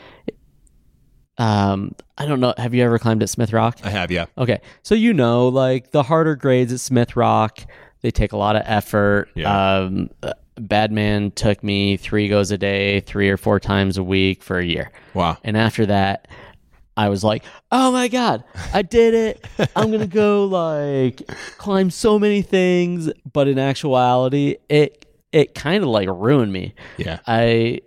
um 1.38 1.95
I 2.17 2.25
don't 2.27 2.39
know. 2.39 2.53
Have 2.57 2.73
you 2.75 2.83
ever 2.83 2.99
climbed 2.99 3.23
at 3.23 3.29
Smith 3.29 3.51
Rock? 3.53 3.79
I 3.83 3.89
have, 3.89 4.12
yeah. 4.12 4.25
Okay, 4.38 4.62
so 4.83 4.93
you 4.93 5.13
know, 5.13 5.47
like 5.47 5.91
the 5.91 6.03
harder 6.03 6.36
grades 6.36 6.71
at 6.71 6.79
Smith 6.79 7.15
Rock, 7.15 7.59
they 8.01 8.12
take 8.12 8.33
a 8.33 8.38
lot 8.38 8.55
of 8.55 8.62
effort. 8.65 9.29
Yeah. 9.36 9.77
Um, 9.79 10.12
Badman 10.55 11.31
took 11.31 11.63
me 11.63 11.97
three 11.97 12.27
goes 12.29 12.51
a 12.51 12.57
day, 12.59 12.99
three 12.99 13.29
or 13.29 13.38
four 13.38 13.59
times 13.59 13.97
a 13.97 14.03
week 14.03 14.43
for 14.43 14.59
a 14.59 14.63
year, 14.63 14.91
Wow. 15.15 15.39
and 15.43 15.57
after 15.57 15.88
that, 15.88 16.27
I 16.95 17.09
was 17.09 17.23
like, 17.23 17.43
"Oh 17.71 17.91
my 17.91 18.07
god, 18.07 18.43
I 18.71 18.83
did 18.83 19.15
it! 19.15 19.47
I'm 19.75 19.89
gonna 19.91 20.05
go 20.05 20.45
like 20.45 21.23
climb 21.57 21.89
so 21.89 22.19
many 22.19 22.43
things." 22.43 23.09
But 23.33 23.47
in 23.47 23.57
actuality, 23.57 24.57
it 24.69 25.07
it 25.33 25.53
kind 25.55 25.83
of 25.83 25.89
like 25.89 26.07
ruined 26.09 26.53
me. 26.53 26.73
Yeah. 26.97 27.19
I 27.27 27.81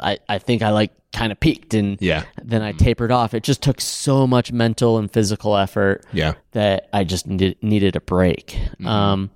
I 0.00 0.18
I 0.28 0.38
think 0.38 0.62
I 0.62 0.70
like 0.70 0.92
kind 1.12 1.32
of 1.32 1.40
peaked 1.40 1.72
and 1.74 1.96
Yeah. 2.00 2.24
then 2.42 2.60
I 2.62 2.72
tapered 2.72 3.10
off. 3.10 3.32
It 3.34 3.42
just 3.42 3.62
took 3.62 3.80
so 3.80 4.26
much 4.26 4.52
mental 4.52 4.98
and 4.98 5.10
physical 5.10 5.56
effort 5.56 6.04
Yeah. 6.12 6.34
that 6.52 6.88
I 6.92 7.04
just 7.04 7.26
needed, 7.26 7.56
needed 7.62 7.96
a 7.96 8.00
break. 8.00 8.58
Um, 8.84 9.30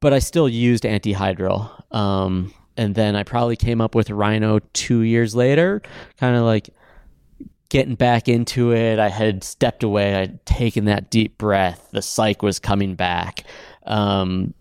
but 0.00 0.14
I 0.14 0.18
still 0.18 0.48
used 0.48 0.84
antihydral. 0.84 1.70
Um, 1.94 2.54
and 2.78 2.94
then 2.94 3.16
I 3.16 3.22
probably 3.22 3.56
came 3.56 3.80
up 3.82 3.94
with 3.94 4.08
Rhino 4.08 4.60
two 4.72 5.00
years 5.02 5.34
later, 5.36 5.82
kind 6.16 6.36
of 6.36 6.44
like 6.44 6.70
getting 7.68 7.94
back 7.94 8.28
into 8.28 8.72
it. 8.72 8.98
I 8.98 9.10
had 9.10 9.44
stepped 9.44 9.82
away, 9.82 10.14
I'd 10.14 10.44
taken 10.46 10.86
that 10.86 11.10
deep 11.10 11.36
breath. 11.36 11.88
The 11.92 12.00
psych 12.00 12.42
was 12.42 12.58
coming 12.58 12.94
back. 12.94 13.44
Um, 13.88 14.54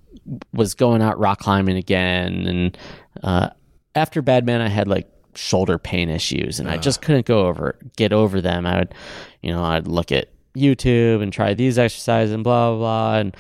was 0.53 0.73
going 0.73 1.01
out 1.01 1.19
rock 1.19 1.39
climbing 1.39 1.77
again. 1.77 2.47
And 2.47 2.77
uh, 3.23 3.49
after 3.95 4.21
Badman, 4.21 4.61
I 4.61 4.67
had 4.67 4.87
like 4.87 5.07
shoulder 5.35 5.77
pain 5.77 6.09
issues 6.09 6.59
and 6.59 6.67
I 6.67 6.77
just 6.77 7.01
couldn't 7.01 7.25
go 7.25 7.47
over 7.47 7.77
get 7.95 8.11
over 8.11 8.41
them. 8.41 8.65
I 8.65 8.79
would, 8.79 8.95
you 9.41 9.51
know, 9.51 9.63
I'd 9.63 9.87
look 9.87 10.11
at 10.11 10.29
YouTube 10.55 11.21
and 11.21 11.31
try 11.31 11.53
these 11.53 11.77
exercises 11.77 12.33
and 12.33 12.43
blah 12.43 12.71
blah 12.71 12.77
blah 12.77 13.19
and 13.19 13.37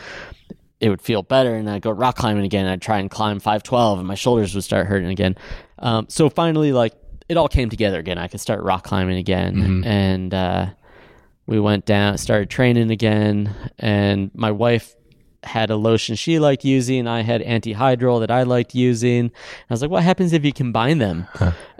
it 0.79 0.89
would 0.89 1.01
feel 1.01 1.23
better 1.23 1.55
and 1.55 1.67
I'd 1.67 1.81
go 1.81 1.89
rock 1.89 2.15
climbing 2.17 2.45
again. 2.45 2.67
I'd 2.67 2.81
try 2.81 2.99
and 2.99 3.09
climb 3.09 3.39
512 3.39 3.99
and 3.99 4.07
my 4.07 4.15
shoulders 4.15 4.53
would 4.53 4.63
start 4.63 4.85
hurting 4.85 5.09
again. 5.09 5.35
Um, 5.79 6.05
so 6.07 6.29
finally, 6.29 6.71
like 6.71 6.93
it 7.27 7.35
all 7.35 7.47
came 7.49 7.69
together 7.69 7.99
again. 7.99 8.19
I 8.19 8.27
could 8.27 8.39
start 8.39 8.63
rock 8.63 8.83
climbing 8.83 9.17
again 9.17 9.83
and 9.85 10.33
uh, 10.33 10.67
we 11.47 11.59
went 11.59 11.85
down, 11.85 12.17
started 12.19 12.49
training 12.49 12.91
again 12.91 13.53
and 13.79 14.29
my 14.35 14.51
wife 14.51 14.95
had 15.43 15.69
a 15.69 15.75
lotion 15.75 16.15
she 16.15 16.39
liked 16.39 16.65
using. 16.65 17.07
I 17.07 17.21
had 17.21 17.41
antihydral 17.41 18.19
that 18.21 18.31
I 18.31 18.43
liked 18.43 18.75
using. 18.75 19.31
I 19.69 19.73
was 19.73 19.81
like, 19.81 19.91
what 19.91 20.03
happens 20.03 20.33
if 20.33 20.43
you 20.43 20.53
combine 20.53 20.97
them? 20.97 21.27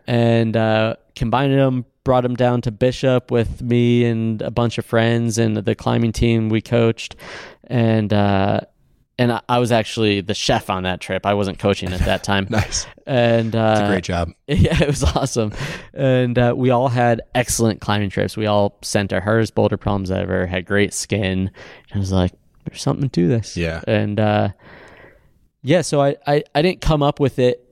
And 0.06 0.56
uh, 0.56 0.96
combined 1.16 1.54
them, 1.54 1.86
brought 2.04 2.22
them 2.22 2.36
down 2.36 2.62
to 2.62 2.72
Bishop 2.72 3.32
with 3.32 3.62
me 3.62 4.06
and 4.06 4.42
a 4.42 4.52
bunch 4.52 4.78
of 4.78 4.86
friends 4.86 5.38
and 5.38 5.58
the 5.58 5.76
climbing 5.76 6.14
team 6.14 6.50
we 6.50 6.62
coached. 6.62 7.16
And 7.66 8.14
uh, 8.14 8.62
and 9.20 9.32
I, 9.32 9.42
I 9.50 9.60
was 9.60 9.72
actually 9.72 10.22
the 10.22 10.34
chef 10.34 10.70
on 10.70 10.84
that 10.84 11.02
trip. 11.02 11.26
I 11.26 11.34
wasn't 11.34 11.60
coaching 11.60 11.92
at 11.92 12.02
that 12.02 12.24
time. 12.24 12.48
Nice. 12.58 12.88
And 13.06 13.56
uh, 13.56 13.88
Great 13.88 14.04
job. 14.04 14.32
yeah, 14.48 14.82
it 14.82 14.88
was 14.88 15.04
awesome. 15.04 15.54
And 15.94 16.38
uh, 16.38 16.54
we 16.56 16.70
all 16.70 16.88
had 16.88 17.22
excellent 17.36 17.82
climbing 17.82 18.10
trips. 18.10 18.36
We 18.38 18.46
all 18.46 18.78
sent 18.82 19.14
our 19.14 19.22
hardest 19.22 19.54
boulder 19.56 19.78
problems 19.78 20.12
ever, 20.12 20.46
had 20.46 20.66
great 20.66 20.94
skin. 20.94 21.52
And 21.92 21.94
I 21.94 22.00
was 22.00 22.12
like, 22.12 22.32
there's 22.68 22.82
something 22.82 23.10
to 23.10 23.28
this. 23.28 23.58
Yeah. 23.58 23.82
And 23.88 24.20
uh, 24.20 24.50
yeah, 25.64 25.82
so 25.82 26.02
I, 26.02 26.16
I, 26.26 26.44
I 26.56 26.62
didn't 26.62 26.82
come 26.82 27.02
up 27.04 27.20
with 27.20 27.40
it 27.40 27.64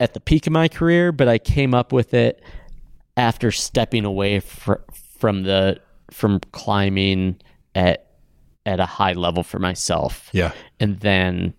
at 0.00 0.14
the 0.14 0.20
peak 0.20 0.46
of 0.46 0.52
my 0.52 0.68
career, 0.68 1.12
but 1.12 1.28
I 1.28 1.38
came 1.38 1.74
up 1.74 1.92
with 1.92 2.14
it 2.14 2.42
after 3.16 3.50
stepping 3.52 4.04
away 4.04 4.40
fr- 4.40 4.74
from 5.18 5.42
the 5.44 5.80
from 6.10 6.40
climbing 6.52 7.36
at 7.74 8.06
at 8.66 8.80
a 8.80 8.86
high 8.86 9.12
level 9.12 9.42
for 9.42 9.58
myself 9.58 10.28
Yeah. 10.32 10.52
and 10.78 11.00
then 11.00 11.54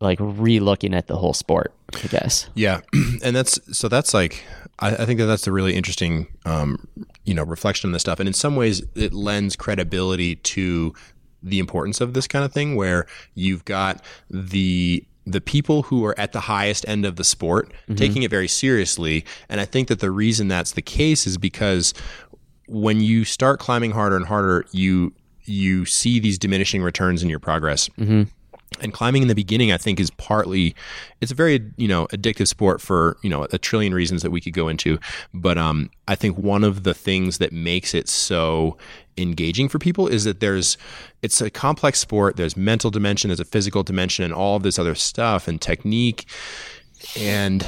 like 0.00 0.18
re-looking 0.20 0.94
at 0.94 1.06
the 1.08 1.16
whole 1.16 1.34
sport 1.34 1.74
i 2.02 2.06
guess 2.08 2.48
Yeah, 2.54 2.80
and 3.22 3.36
that's 3.36 3.58
so 3.76 3.88
that's 3.88 4.12
like 4.14 4.42
I, 4.78 4.88
I 4.96 5.04
think 5.06 5.18
that 5.20 5.26
that's 5.26 5.46
a 5.46 5.52
really 5.52 5.74
interesting 5.76 6.26
um, 6.46 6.88
you 7.24 7.34
know 7.34 7.42
reflection 7.44 7.88
on 7.88 7.92
this 7.92 8.02
stuff, 8.02 8.18
and 8.18 8.28
in 8.28 8.32
some 8.32 8.56
ways 8.56 8.82
it 8.94 9.12
lends 9.12 9.56
credibility 9.56 10.36
to 10.36 10.94
the 11.42 11.58
importance 11.58 12.00
of 12.00 12.14
this 12.14 12.26
kind 12.26 12.44
of 12.44 12.52
thing, 12.52 12.76
where 12.76 13.06
you've 13.34 13.64
got 13.64 14.02
the 14.30 15.04
the 15.26 15.40
people 15.40 15.82
who 15.82 16.04
are 16.04 16.18
at 16.18 16.32
the 16.32 16.40
highest 16.40 16.88
end 16.88 17.04
of 17.04 17.16
the 17.16 17.24
sport 17.24 17.70
taking 17.94 18.22
it 18.22 18.30
very 18.30 18.48
seriously, 18.48 19.24
and 19.48 19.60
I 19.60 19.64
think 19.64 19.88
that 19.88 20.00
the 20.00 20.10
reason 20.10 20.48
that's 20.48 20.72
the 20.72 20.82
case 20.82 21.26
is 21.26 21.38
because 21.38 21.94
when 22.66 23.00
you 23.00 23.24
start 23.24 23.58
climbing 23.60 23.90
harder 23.90 24.16
and 24.16 24.26
harder, 24.26 24.64
you 24.72 25.12
you 25.44 25.84
see 25.84 26.20
these 26.20 26.38
diminishing 26.38 26.82
returns 26.82 27.22
in 27.22 27.28
your 27.28 27.40
progress. 27.40 27.88
And 28.80 28.92
climbing 28.92 29.22
in 29.22 29.28
the 29.28 29.34
beginning 29.34 29.72
i 29.72 29.76
think 29.76 29.98
is 29.98 30.10
partly 30.12 30.76
it's 31.20 31.32
a 31.32 31.34
very 31.34 31.60
you 31.76 31.88
know 31.88 32.06
addictive 32.12 32.46
sport 32.46 32.80
for 32.80 33.16
you 33.20 33.28
know 33.28 33.48
a 33.50 33.58
trillion 33.58 33.92
reasons 33.92 34.22
that 34.22 34.30
we 34.30 34.40
could 34.40 34.52
go 34.52 34.68
into. 34.68 34.98
But 35.34 35.58
um 35.58 35.90
i 36.06 36.14
think 36.14 36.38
one 36.38 36.62
of 36.62 36.84
the 36.84 36.94
things 36.94 37.38
that 37.38 37.52
makes 37.52 37.94
it 37.94 38.08
so 38.08 38.78
engaging 39.16 39.68
for 39.68 39.78
people 39.78 40.06
is 40.06 40.24
that 40.24 40.40
there's 40.40 40.76
it's 41.22 41.40
a 41.40 41.50
complex 41.50 41.98
sport. 41.98 42.36
There's 42.36 42.56
mental 42.56 42.90
dimension 42.90 43.28
there's 43.28 43.40
a 43.40 43.44
physical 43.44 43.82
dimension 43.82 44.24
and 44.24 44.34
all 44.34 44.56
of 44.56 44.62
this 44.62 44.78
other 44.78 44.94
stuff 44.94 45.48
and 45.48 45.60
technique. 45.60 46.26
And 47.18 47.66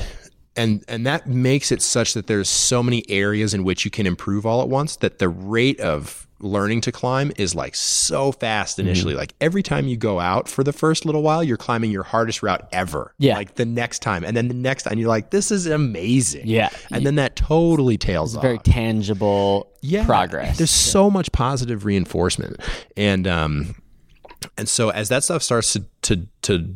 and 0.57 0.85
and 0.89 1.07
that 1.07 1.27
makes 1.27 1.73
it 1.73 1.83
such 1.83 2.15
that 2.15 2.27
there's 2.27 2.49
so 2.49 2.83
many 2.83 3.09
areas 3.09 3.55
in 3.55 3.65
which 3.65 3.85
you 3.85 3.91
can 3.91 4.07
improve 4.07 4.45
all 4.45 4.63
at 4.63 4.69
once 4.69 4.97
that 4.97 5.19
the 5.19 5.29
rate 5.29 5.81
of 5.81 6.27
learning 6.43 6.81
to 6.83 6.91
climb 6.93 7.33
is 7.37 7.55
like 7.55 7.75
so 7.75 8.33
fast 8.33 8.77
Mm-hmm. 8.79 8.89
initially 8.89 9.15
like 9.15 9.33
every 9.41 9.63
time 9.63 9.87
you 9.87 9.97
go 9.97 10.19
out 10.21 10.49
for 10.49 10.63
the 10.65 10.73
first 10.73 11.05
little 11.07 11.23
while 11.23 11.43
you're 11.43 11.57
climbing 11.57 11.91
your 11.91 12.03
hardest 12.03 12.43
route 12.43 12.69
ever 12.73 13.15
Yeah. 13.19 13.37
like 13.37 13.55
the 13.55 13.65
next 13.65 14.01
time 14.03 14.25
and 14.25 14.37
then 14.37 14.49
the 14.49 14.55
next 14.55 14.83
time 14.83 14.99
you're 14.99 15.09
like 15.09 15.31
this 15.31 15.51
is 15.51 15.67
amazing 15.67 16.47
Yeah. 16.47 16.71
and 16.91 17.07
then 17.07 17.15
that 17.15 17.37
totally 17.37 17.97
tails 17.97 18.35
off 18.37 18.43
very 18.43 18.59
tangible 18.59 19.71
yeah, 19.83 20.05
progress 20.05 20.59
There's 20.59 20.71
so 20.71 21.11
much 21.11 21.33
positive 21.33 21.85
reinforcement, 21.85 22.61
and 22.97 23.27
um, 23.27 23.75
and 24.57 24.69
so 24.69 24.91
as 24.91 25.09
that 25.09 25.25
stuff 25.25 25.43
starts 25.43 25.73
to 25.73 25.85
to 26.03 26.27
to 26.43 26.75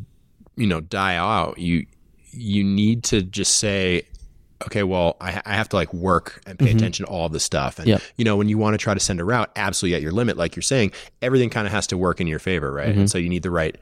you 0.57 0.67
know 0.67 0.81
die 0.81 1.15
out, 1.15 1.57
you 1.57 1.85
you 2.31 2.63
need 2.63 3.03
to 3.05 3.21
just 3.21 3.57
say. 3.57 4.03
Okay, 4.65 4.83
well, 4.83 5.17
I, 5.21 5.41
I 5.45 5.53
have 5.53 5.69
to 5.69 5.75
like 5.75 5.93
work 5.93 6.41
and 6.47 6.57
pay 6.57 6.67
mm-hmm. 6.67 6.77
attention 6.77 7.05
to 7.05 7.11
all 7.11 7.27
of 7.27 7.31
this 7.31 7.43
stuff. 7.43 7.77
And, 7.77 7.87
Yep. 7.87 8.01
you 8.15 8.25
know, 8.25 8.35
when 8.35 8.49
you 8.49 8.57
want 8.57 8.73
to 8.73 8.77
try 8.77 8.93
to 8.93 8.99
send 8.99 9.19
a 9.19 9.23
route 9.25 9.51
absolutely 9.55 9.95
at 9.95 10.01
your 10.01 10.11
limit, 10.11 10.35
like 10.35 10.55
you're 10.55 10.63
saying, 10.63 10.91
everything 11.21 11.49
kind 11.49 11.67
of 11.67 11.73
has 11.73 11.85
to 11.87 11.97
work 11.97 12.19
in 12.19 12.27
your 12.27 12.39
favor, 12.39 12.71
right? 12.71 12.87
And 12.87 12.95
mm-hmm. 12.95 13.05
so 13.05 13.17
you 13.17 13.29
need 13.29 13.43
the 13.43 13.51
right 13.51 13.77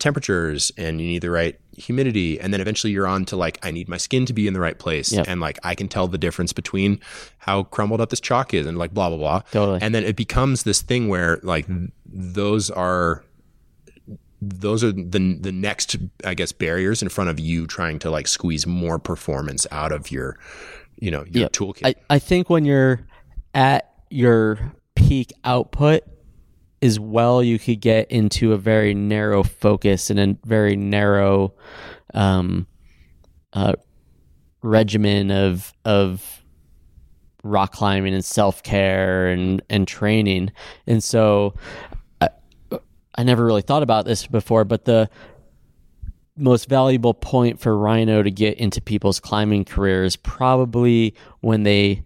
temperatures 0.00 0.72
and 0.76 1.00
you 1.00 1.06
need 1.06 1.22
the 1.22 1.30
right 1.30 1.60
humidity 1.76 2.40
and 2.40 2.52
then 2.52 2.60
eventually 2.60 2.92
you're 2.92 3.06
on 3.06 3.24
to 3.24 3.36
like 3.36 3.58
i 3.62 3.70
need 3.70 3.88
my 3.88 3.96
skin 3.98 4.26
to 4.26 4.32
be 4.32 4.46
in 4.46 4.54
the 4.54 4.60
right 4.60 4.78
place 4.78 5.12
Yep. 5.12 5.26
and 5.28 5.40
like 5.40 5.58
i 5.62 5.74
can 5.74 5.88
tell 5.88 6.08
the 6.08 6.18
difference 6.18 6.52
between 6.52 7.00
how 7.38 7.64
crumbled 7.64 8.00
up 8.00 8.08
this 8.10 8.20
chalk 8.20 8.52
is 8.52 8.66
and 8.66 8.78
like 8.78 8.92
blah 8.92 9.08
blah 9.10 9.18
blah 9.18 9.40
Totally. 9.52 9.78
and 9.82 9.94
then 9.94 10.02
it 10.04 10.16
becomes 10.16 10.62
this 10.64 10.82
thing 10.82 11.08
where 11.08 11.38
like 11.42 11.66
th- 11.66 11.90
those 12.06 12.70
are 12.70 13.22
those 14.40 14.82
are 14.82 14.92
the 14.92 15.38
the 15.40 15.52
next 15.52 15.96
i 16.24 16.32
guess 16.32 16.50
barriers 16.50 17.02
in 17.02 17.08
front 17.08 17.28
of 17.28 17.38
you 17.38 17.66
trying 17.66 17.98
to 17.98 18.10
like 18.10 18.26
squeeze 18.26 18.66
more 18.66 18.98
performance 18.98 19.66
out 19.70 19.92
of 19.92 20.10
your 20.10 20.38
you 21.00 21.10
know 21.10 21.24
your 21.28 21.48
toolkit. 21.48 21.80
I, 21.84 21.94
I 22.08 22.18
think 22.18 22.48
when 22.48 22.64
you're 22.64 23.00
at 23.54 23.92
your 24.10 24.72
peak 24.94 25.32
output 25.44 26.02
as 26.82 27.00
well 27.00 27.42
you 27.42 27.58
could 27.58 27.80
get 27.80 28.10
into 28.10 28.52
a 28.52 28.56
very 28.56 28.94
narrow 28.94 29.42
focus 29.42 30.10
and 30.10 30.20
a 30.20 30.36
very 30.46 30.76
narrow 30.76 31.54
um, 32.14 32.66
uh, 33.52 33.74
regimen 34.62 35.30
of 35.30 35.72
of 35.84 36.42
rock 37.42 37.72
climbing 37.72 38.14
and 38.14 38.24
self 38.24 38.62
care 38.62 39.28
and 39.28 39.62
and 39.70 39.88
training, 39.88 40.52
and 40.86 41.02
so 41.02 41.54
I, 43.20 43.24
never 43.24 43.44
really 43.44 43.62
thought 43.62 43.82
about 43.82 44.04
this 44.04 44.26
before, 44.26 44.64
but 44.64 44.84
the 44.84 45.10
most 46.36 46.68
valuable 46.68 47.14
point 47.14 47.60
for 47.60 47.76
Rhino 47.76 48.22
to 48.22 48.30
get 48.30 48.58
into 48.58 48.80
people's 48.80 49.20
climbing 49.20 49.64
careers 49.64 50.16
probably 50.16 51.14
when 51.40 51.62
they 51.64 52.02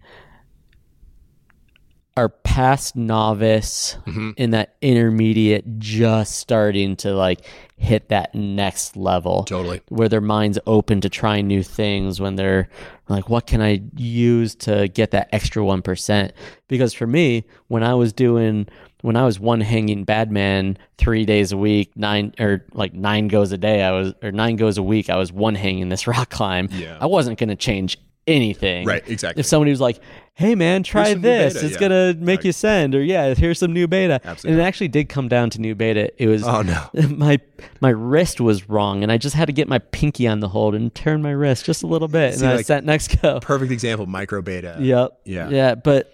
are 2.17 2.29
past 2.29 2.95
novice 2.95 3.97
mm-hmm. 4.05 4.31
in 4.37 4.51
that 4.51 4.75
intermediate 4.81 5.79
just 5.79 6.37
starting 6.37 6.95
to 6.95 7.13
like 7.13 7.41
hit 7.77 8.07
that 8.07 8.33
next 8.33 8.95
level. 8.95 9.43
Totally. 9.43 9.81
where 9.89 10.07
their 10.07 10.21
mind's 10.21 10.57
open 10.65 11.01
to 11.01 11.09
trying 11.09 11.47
new 11.47 11.61
things 11.61 12.21
when 12.21 12.35
they're 12.35 12.69
like 13.09 13.29
what 13.29 13.47
can 13.47 13.61
i 13.61 13.83
use 13.95 14.55
to 14.55 14.87
get 14.87 15.11
that 15.11 15.29
extra 15.31 15.61
1% 15.61 16.31
because 16.67 16.93
for 16.93 17.05
me 17.05 17.43
when 17.67 17.83
i 17.83 17.93
was 17.93 18.13
doing 18.13 18.67
when 19.05 19.15
I 19.15 19.23
was 19.23 19.39
one 19.39 19.61
hanging 19.61 20.03
bad 20.03 20.31
man 20.31 20.77
three 20.97 21.25
days 21.25 21.51
a 21.51 21.57
week, 21.57 21.95
nine 21.95 22.33
or 22.39 22.65
like 22.73 22.93
nine 22.93 23.27
goes 23.27 23.51
a 23.51 23.57
day, 23.57 23.83
I 23.83 23.91
was 23.91 24.13
or 24.23 24.31
nine 24.31 24.55
goes 24.55 24.79
a 24.79 24.83
week, 24.83 25.11
I 25.11 25.15
was 25.17 25.31
one 25.31 25.53
hanging 25.53 25.89
this 25.89 26.07
rock 26.07 26.31
climb. 26.31 26.69
Yeah. 26.71 26.97
I 26.99 27.05
wasn't 27.05 27.37
going 27.37 27.49
to 27.49 27.55
change 27.55 27.99
anything. 28.25 28.87
Right, 28.87 29.07
exactly. 29.07 29.41
If 29.41 29.45
somebody 29.45 29.69
was 29.69 29.79
like, 29.79 29.99
"Hey 30.33 30.55
man, 30.55 30.81
try 30.81 31.13
this. 31.13 31.53
beta," 31.53 31.65
it's 31.65 31.75
yeah. 31.75 31.79
gonna 31.79 32.13
make 32.15 32.43
you 32.43 32.51
send," 32.51 32.95
or 32.95 33.03
"Yeah, 33.03 33.35
here's 33.35 33.59
some 33.59 33.71
new 33.73 33.87
beta," 33.87 34.19
Absolutely. 34.23 34.53
and 34.53 34.59
it 34.59 34.63
actually 34.63 34.87
did 34.87 35.07
come 35.09 35.27
down 35.27 35.51
to 35.51 35.61
new 35.61 35.75
beta. 35.75 36.11
It 36.17 36.27
was 36.27 36.43
Oh, 36.43 36.63
no. 36.63 36.89
my 37.09 37.39
my 37.81 37.89
wrist 37.89 38.41
was 38.41 38.67
wrong, 38.67 39.03
and 39.03 39.11
I 39.11 39.19
just 39.19 39.35
had 39.35 39.45
to 39.45 39.53
get 39.53 39.67
my 39.67 39.77
pinky 39.77 40.27
on 40.27 40.39
the 40.39 40.49
hold 40.49 40.73
and 40.73 40.93
turn 40.95 41.21
my 41.21 41.29
wrist 41.29 41.65
just 41.65 41.83
a 41.83 41.87
little 41.87 42.07
bit, 42.07 42.39
See, 42.39 42.45
and 42.45 42.55
I 42.55 42.63
sent 42.63 42.87
next 42.87 43.21
go. 43.21 43.39
Perfect 43.39 43.71
example, 43.71 44.07
micro 44.07 44.41
beta. 44.41 44.77
Yep. 44.79 45.19
Yeah. 45.25 45.49
Yeah, 45.49 45.75
but 45.75 46.11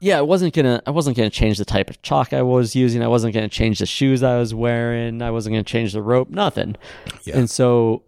yeah, 0.00 0.18
I 0.18 0.22
wasn't 0.22 0.54
gonna 0.54 0.82
I 0.86 0.90
wasn't 0.90 1.16
gonna 1.16 1.30
change 1.30 1.58
the 1.58 1.64
type 1.64 1.90
of 1.90 2.00
chalk 2.02 2.32
I 2.32 2.42
was 2.42 2.74
using. 2.74 3.02
I 3.02 3.08
wasn't 3.08 3.34
gonna 3.34 3.48
change 3.48 3.78
the 3.78 3.86
shoes 3.86 4.22
I 4.22 4.38
was 4.38 4.54
wearing. 4.54 5.22
I 5.22 5.30
wasn't 5.30 5.54
gonna 5.54 5.64
change 5.64 5.92
the 5.92 6.02
rope. 6.02 6.30
Nothing. 6.30 6.76
Yeah. 7.24 7.38
And 7.38 7.50
so 7.50 8.02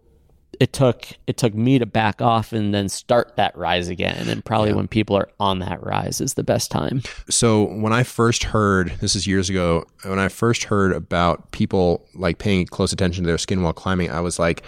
it 0.59 0.71
took 0.71 1.05
it 1.27 1.37
took 1.37 1.53
me 1.53 1.79
to 1.79 1.85
back 1.85 2.21
off 2.21 2.53
and 2.53 2.73
then 2.73 2.89
start 2.89 3.35
that 3.35 3.57
rise 3.57 3.87
again. 3.87 4.29
And 4.29 4.43
probably 4.45 4.73
when 4.73 4.87
people 4.87 5.15
are 5.15 5.29
on 5.39 5.59
that 5.59 5.83
rise 5.83 6.21
is 6.21 6.35
the 6.35 6.43
best 6.43 6.71
time. 6.71 7.01
So 7.29 7.63
when 7.63 7.93
I 7.93 8.03
first 8.03 8.43
heard, 8.43 8.93
this 8.99 9.15
is 9.15 9.25
years 9.25 9.49
ago, 9.49 9.85
when 10.03 10.19
I 10.19 10.27
first 10.27 10.65
heard 10.65 10.93
about 10.93 11.51
people 11.51 12.05
like 12.13 12.37
paying 12.37 12.65
close 12.65 12.93
attention 12.93 13.23
to 13.23 13.27
their 13.27 13.37
skin 13.37 13.63
while 13.63 13.73
climbing, 13.73 14.11
I 14.11 14.21
was 14.21 14.39
like, 14.39 14.63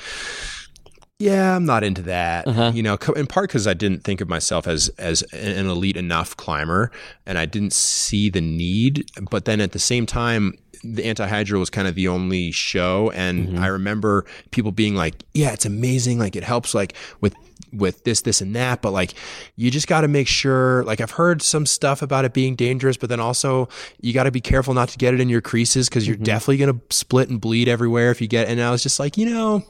yeah, 1.19 1.55
I'm 1.55 1.65
not 1.65 1.83
into 1.83 2.01
that. 2.03 2.47
Uh-huh. 2.47 2.71
You 2.73 2.83
know, 2.83 2.97
in 3.15 3.27
part 3.27 3.49
because 3.49 3.67
I 3.67 3.73
didn't 3.73 4.03
think 4.03 4.21
of 4.21 4.27
myself 4.27 4.67
as 4.67 4.89
as 4.97 5.21
an 5.33 5.67
elite 5.67 5.97
enough 5.97 6.35
climber, 6.35 6.91
and 7.25 7.37
I 7.37 7.45
didn't 7.45 7.73
see 7.73 8.29
the 8.29 8.41
need. 8.41 9.09
But 9.29 9.45
then 9.45 9.61
at 9.61 9.71
the 9.71 9.79
same 9.79 10.05
time, 10.05 10.53
the 10.83 11.03
antihydral 11.03 11.59
was 11.59 11.69
kind 11.69 11.87
of 11.87 11.95
the 11.95 12.07
only 12.07 12.51
show, 12.51 13.11
and 13.11 13.47
Mm-hmm. 13.47 13.63
I 13.63 13.67
remember 13.67 14.25
people 14.51 14.71
being 14.71 14.95
like, 14.95 15.23
"Yeah, 15.33 15.51
it's 15.51 15.65
amazing. 15.65 16.19
Like 16.19 16.35
it 16.35 16.43
helps, 16.43 16.73
like 16.73 16.93
with." 17.21 17.33
With 17.77 18.03
this 18.03 18.21
this 18.21 18.41
and 18.41 18.55
that 18.55 18.81
but 18.81 18.91
like 18.91 19.13
you 19.55 19.69
just 19.71 19.87
got 19.87 20.01
to 20.01 20.07
make 20.07 20.27
sure 20.27 20.83
like 20.85 21.01
i've 21.01 21.11
heard 21.11 21.41
some 21.41 21.65
stuff 21.65 22.01
about 22.01 22.25
it 22.25 22.33
being 22.33 22.55
dangerous 22.55 22.97
but 22.97 23.09
then 23.09 23.19
also 23.19 23.67
you 24.01 24.13
got 24.13 24.23
to 24.23 24.31
be 24.31 24.41
careful 24.41 24.73
not 24.73 24.89
to 24.89 24.97
get 24.97 25.13
it 25.13 25.19
in 25.19 25.29
your 25.29 25.41
creases 25.41 25.89
because 25.89 26.03
Mm-hmm. 26.05 26.11
you're 26.13 26.17
definitely 26.25 26.57
going 26.57 26.73
to 26.79 26.95
split 26.95 27.29
and 27.29 27.41
bleed 27.41 27.67
everywhere 27.67 28.11
if 28.11 28.21
you 28.21 28.27
get 28.27 28.47
and 28.47 28.61
i 28.61 28.69
was 28.71 28.83
just 28.83 28.99
like 28.99 29.17
you 29.17 29.25
know 29.25 29.63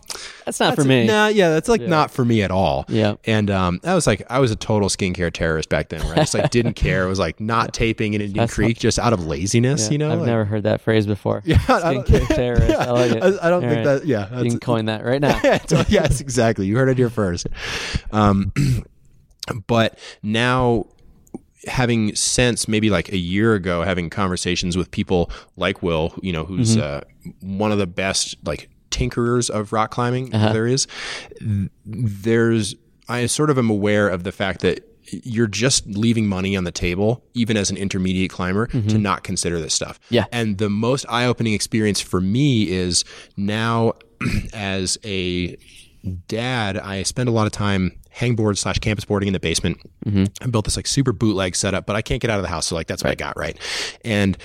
That's 0.46 0.60
not 0.60 0.76
for 0.76 0.84
that's- 0.84 0.88
me. 0.88 1.08
Nah, 1.08 1.28
yeah, 1.28 1.50
that's 1.50 1.68
like 1.70 1.82
not 1.82 2.12
for 2.12 2.24
me 2.24 2.42
at 2.44 2.52
all. 2.52 2.86
Yeah. 2.88 3.16
And 3.26 3.50
um, 3.50 3.80
I 3.84 3.96
was 3.96 4.06
like, 4.06 4.22
I 4.30 4.38
was 4.40 4.52
a 4.52 4.56
total 4.56 4.90
skincare 4.90 5.32
terrorist 5.34 5.70
back 5.70 5.90
then, 5.90 6.02
right? 6.02 6.20
I 6.20 6.22
just 6.22 6.34
like 6.36 6.52
didn't 6.52 6.74
care. 6.86 7.06
It 7.06 7.10
was 7.10 7.18
like 7.20 7.40
not 7.40 7.74
taping 7.74 8.14
in 8.14 8.22
Indian 8.22 8.44
That's 8.44 8.54
Creek 8.54 8.78
just 8.78 9.00
out 9.00 9.12
of 9.14 9.26
laziness, 9.26 9.90
you 9.92 9.98
know? 9.98 10.12
I've 10.12 10.20
Like- 10.20 10.28
never 10.28 10.46
heard 10.46 10.64
that 10.64 10.82
phrase 10.82 11.08
before. 11.08 11.42
Yeah, 11.46 11.60
I 11.68 11.94
don't- 11.94 12.06
Skincare 12.08 12.28
terrorist. 12.36 12.76
I 12.76 12.92
like 12.92 13.12
it. 13.12 13.24
I, 13.24 13.28
I 13.28 13.50
don't 13.50 13.64
All 13.64 13.70
think 13.70 13.86
right. 13.88 14.00
that. 14.00 14.06
Yeah, 14.06 14.40
You 14.42 14.52
can 14.52 14.60
coin 14.60 14.86
that 14.86 15.04
right 15.04 15.20
now. 15.22 15.40
yes, 15.90 16.22
exactly. 16.22 16.68
You 16.68 16.78
heard 16.78 16.90
it 16.90 16.98
here 16.98 17.10
first. 17.10 17.48
Um, 18.12 18.52
but 19.68 20.00
now 20.24 20.86
having 21.68 22.14
since 22.16 22.68
maybe 22.68 22.90
like 22.90 23.10
a 23.12 23.18
year 23.18 23.56
ago 23.56 23.82
having 23.82 24.10
conversations 24.10 24.78
with 24.78 24.92
people 24.92 25.32
like 25.58 25.82
will 25.82 26.14
you 26.22 26.32
know 26.32 26.46
who's 26.46 26.78
uh, 26.78 27.02
one 27.42 27.72
of 27.72 27.80
the 27.80 27.88
best 27.88 28.36
like 28.46 28.70
tinkerers 28.92 29.50
of 29.50 29.74
rock 29.74 29.90
climbing 29.90 30.30
there 30.54 30.68
is 30.68 30.88
th- 31.40 31.70
there's 31.86 32.76
i 33.10 33.26
sort 33.26 33.50
of 33.50 33.58
am 33.58 33.70
aware 33.70 34.08
of 34.08 34.24
the 34.24 34.32
fact 34.32 34.62
that 34.62 34.88
you're 35.08 35.48
just 35.48 35.86
leaving 35.88 36.28
money 36.28 36.56
on 36.56 36.64
the 36.66 36.72
table 36.72 37.24
even 37.34 37.58
as 37.58 37.70
an 37.72 37.78
intermediate 37.78 38.32
climber 38.32 38.68
to 38.68 38.98
not 38.98 39.24
consider 39.24 39.60
this 39.60 39.74
stuff. 39.74 40.00
Yeah. 40.10 40.26
and 40.32 40.58
the 40.58 40.70
most 40.70 41.06
eye-opening 41.10 41.54
experience 41.54 42.00
for 42.02 42.20
me 42.22 42.70
is 42.72 43.06
now 43.38 43.94
as 44.54 44.98
a 45.04 45.58
dad 46.28 46.78
i 46.78 47.04
spend 47.04 47.30
a 47.30 47.32
lot 47.32 47.46
of 47.46 47.52
time 47.52 47.92
hangboard 48.16 48.58
slash 48.58 48.80
campus 48.80 49.04
boarding 49.04 49.28
in 49.28 49.34
the 49.34 49.40
basement. 49.40 49.78
Mm-hmm. 50.06 50.26
I 50.42 50.48
built 50.48 50.66
this 50.66 50.78
like 50.78 50.88
super 50.88 51.12
bootleg 51.12 51.56
setup 51.56 51.86
but 51.86 51.96
i 51.96 52.02
can't 52.02 52.22
get 52.22 52.30
out 52.30 52.38
of 52.38 52.44
the 52.44 52.50
house 52.50 52.68
so 52.68 52.76
like 52.76 52.88
that's 52.88 53.04
what 53.04 53.12
i 53.12 53.16
got 53.16 53.38
right? 53.38 53.58
And 54.04 54.38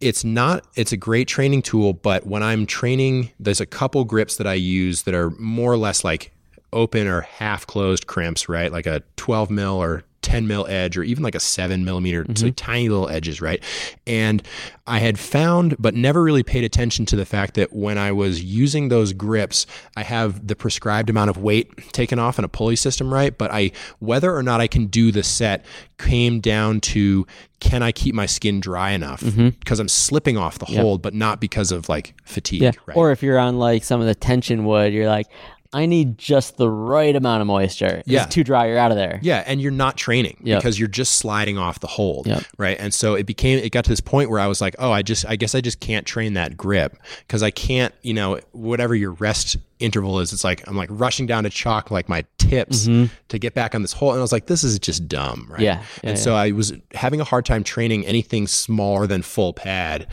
it's 0.00 0.24
not 0.24 0.66
it's 0.76 0.92
a 0.92 0.96
great 0.96 1.28
training 1.28 1.62
tool 1.62 1.92
but 1.92 2.26
when 2.26 2.42
i'm 2.42 2.64
training 2.64 3.30
there's 3.38 3.60
a 3.60 3.66
couple 3.66 4.02
grips 4.04 4.36
that 4.36 4.46
i 4.46 4.54
use 4.54 5.02
that 5.02 5.14
are 5.14 5.30
more 5.32 5.70
or 5.70 5.76
less 5.76 6.04
like 6.04 6.32
open 6.72 7.06
or 7.06 7.22
half 7.22 7.66
closed 7.66 8.06
crimps 8.06 8.48
right? 8.48 8.72
Like 8.72 8.86
a 8.86 9.02
12 9.16 9.50
mil 9.50 9.82
or 9.82 10.04
10 10.22 10.46
mil 10.46 10.66
edge 10.68 10.96
or 10.98 11.02
even 11.02 11.22
like 11.22 11.34
a 11.34 11.40
7 11.40 11.84
millimeter 11.84 12.24
so 12.34 12.46
mm-hmm. 12.46 12.50
tiny 12.50 12.88
little 12.88 13.08
edges 13.08 13.40
right? 13.40 13.62
And 14.06 14.42
i 14.86 14.98
had 14.98 15.18
found 15.18 15.76
but 15.78 15.94
never 15.94 16.22
really 16.22 16.42
paid 16.42 16.64
attention 16.64 17.06
to 17.06 17.16
the 17.16 17.24
fact 17.24 17.54
that 17.54 17.72
when 17.72 17.96
i 17.96 18.10
was 18.10 18.42
using 18.42 18.88
those 18.88 19.12
grips 19.12 19.66
i 19.96 20.02
have 20.02 20.46
the 20.46 20.56
prescribed 20.56 21.08
amount 21.10 21.30
of 21.30 21.38
weight 21.38 21.92
taken 21.92 22.18
off 22.18 22.38
in 22.38 22.44
a 22.44 22.48
pulley 22.48 22.76
system 22.76 23.12
right? 23.12 23.36
But 23.36 23.50
i 23.52 23.70
whether 23.98 24.34
or 24.34 24.42
not 24.42 24.60
i 24.60 24.66
can 24.66 24.86
do 24.86 25.12
the 25.12 25.22
set 25.22 25.64
came 25.98 26.40
down 26.40 26.80
to 26.80 27.26
can 27.60 27.82
i 27.82 27.92
keep 27.92 28.14
my 28.14 28.26
skin 28.26 28.58
dry 28.60 28.90
enough? 28.90 29.20
Mm-hmm. 29.22 29.50
Because 29.50 29.80
i'm 29.80 29.88
slipping 29.88 30.36
off 30.36 30.58
the 30.58 30.66
hold 30.66 31.02
but 31.02 31.14
not 31.14 31.40
because 31.40 31.72
of 31.72 31.88
like 31.88 32.14
fatigue 32.24 32.62
Yeah. 32.62 32.72
right? 32.86 32.96
Or 32.96 33.10
if 33.12 33.22
you're 33.22 33.38
on 33.38 33.58
like 33.58 33.84
some 33.84 34.00
of 34.00 34.06
the 34.06 34.14
tension 34.14 34.64
wood, 34.64 34.92
you're 34.92 35.08
like, 35.08 35.26
I 35.72 35.86
need 35.86 36.18
just 36.18 36.56
the 36.56 36.68
right 36.68 37.14
amount 37.14 37.42
of 37.42 37.46
moisture. 37.46 38.02
Yeah. 38.04 38.24
It's 38.24 38.34
too 38.34 38.42
dry, 38.42 38.66
you're 38.66 38.78
out 38.78 38.90
of 38.90 38.96
there. 38.96 39.20
Yeah, 39.22 39.44
and 39.46 39.60
you're 39.60 39.70
not 39.70 39.96
training 39.96 40.38
Yep. 40.42 40.58
because 40.58 40.78
you're 40.80 40.88
just 40.88 41.14
sliding 41.16 41.58
off 41.58 41.78
the 41.78 41.86
hold, 41.86 42.26
Yep. 42.26 42.42
right? 42.58 42.76
And 42.80 42.92
so 42.92 43.14
it 43.14 43.24
became 43.24 43.58
it 43.60 43.70
got 43.70 43.84
to 43.84 43.90
this 43.90 44.00
point 44.00 44.30
where 44.30 44.40
I 44.40 44.48
was 44.48 44.60
like, 44.60 44.74
oh, 44.80 44.90
I 44.90 45.02
just 45.02 45.24
I 45.26 45.36
guess 45.36 45.54
I 45.54 45.60
just 45.60 45.78
can't 45.78 46.04
train 46.04 46.34
that 46.34 46.56
grip 46.56 46.96
because 47.20 47.44
I 47.44 47.52
can't, 47.52 47.94
you 48.02 48.14
know, 48.14 48.40
whatever 48.50 48.96
your 48.96 49.12
rest 49.12 49.58
interval 49.78 50.18
is, 50.18 50.32
it's 50.32 50.42
like 50.42 50.66
I'm 50.68 50.76
like 50.76 50.88
rushing 50.90 51.26
down 51.26 51.44
to 51.44 51.50
chalk 51.50 51.90
like 51.92 52.08
my 52.08 52.24
tips 52.38 52.86
to 52.86 53.38
get 53.38 53.54
back 53.54 53.76
on 53.76 53.82
this 53.82 53.92
hole, 53.92 54.10
and 54.10 54.18
I 54.18 54.22
was 54.22 54.32
like, 54.32 54.46
this 54.46 54.64
is 54.64 54.76
just 54.80 55.06
dumb, 55.06 55.46
right? 55.48 55.58
Mm-hmm. 55.58 55.62
Yeah, 55.62 55.82
yeah, 56.02 56.10
and 56.10 56.18
so 56.18 56.34
I 56.34 56.50
was 56.50 56.72
having 56.94 57.20
a 57.20 57.24
hard 57.24 57.46
time 57.46 57.62
training 57.62 58.04
anything 58.06 58.48
smaller 58.48 59.06
than 59.06 59.22
full 59.22 59.52
pad. 59.52 60.08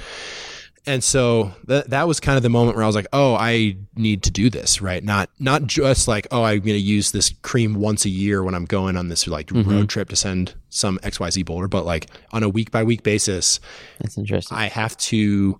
And 0.88 1.04
so 1.04 1.52
that 1.66 1.90
that 1.90 2.08
was 2.08 2.22
kind 2.22 2.38
of 2.38 2.44
the 2.44 2.50
moment 2.50 2.78
where 2.78 2.84
I 2.84 2.88
was 2.88 2.96
like, 2.96 3.08
"Oh, 3.12 3.36
I 3.36 3.76
need 3.96 4.24
to 4.24 4.32
do 4.32 4.50
this, 4.50 4.82
right? 4.82 5.04
Not 5.04 5.30
not 5.38 5.68
just 5.68 6.08
like, 6.08 6.28
oh, 6.32 6.44
I'm 6.44 6.60
going 6.60 6.78
to 6.78 6.78
use 6.78 7.12
this 7.12 7.34
cream 7.42 7.76
once 7.76 8.06
a 8.06 8.10
year 8.10 8.42
when 8.42 8.56
I'm 8.56 8.64
going 8.64 8.96
on 8.96 9.10
this 9.10 9.28
like 9.28 9.52
road 9.52 9.66
mm-hmm. 9.66 9.86
trip 9.86 10.08
to 10.10 10.16
send 10.16 10.56
some 10.70 10.98
XYZ 11.00 11.46
boulder, 11.46 11.68
but 11.68 11.86
like 11.86 12.08
on 12.32 12.42
a 12.42 12.50
week 12.50 12.72
by 12.72 12.84
week 12.84 13.04
basis, 13.04 13.60
That's 14.00 14.18
interesting. 14.18 14.58
I 14.58 14.70
have 14.70 14.96
to 14.98 15.60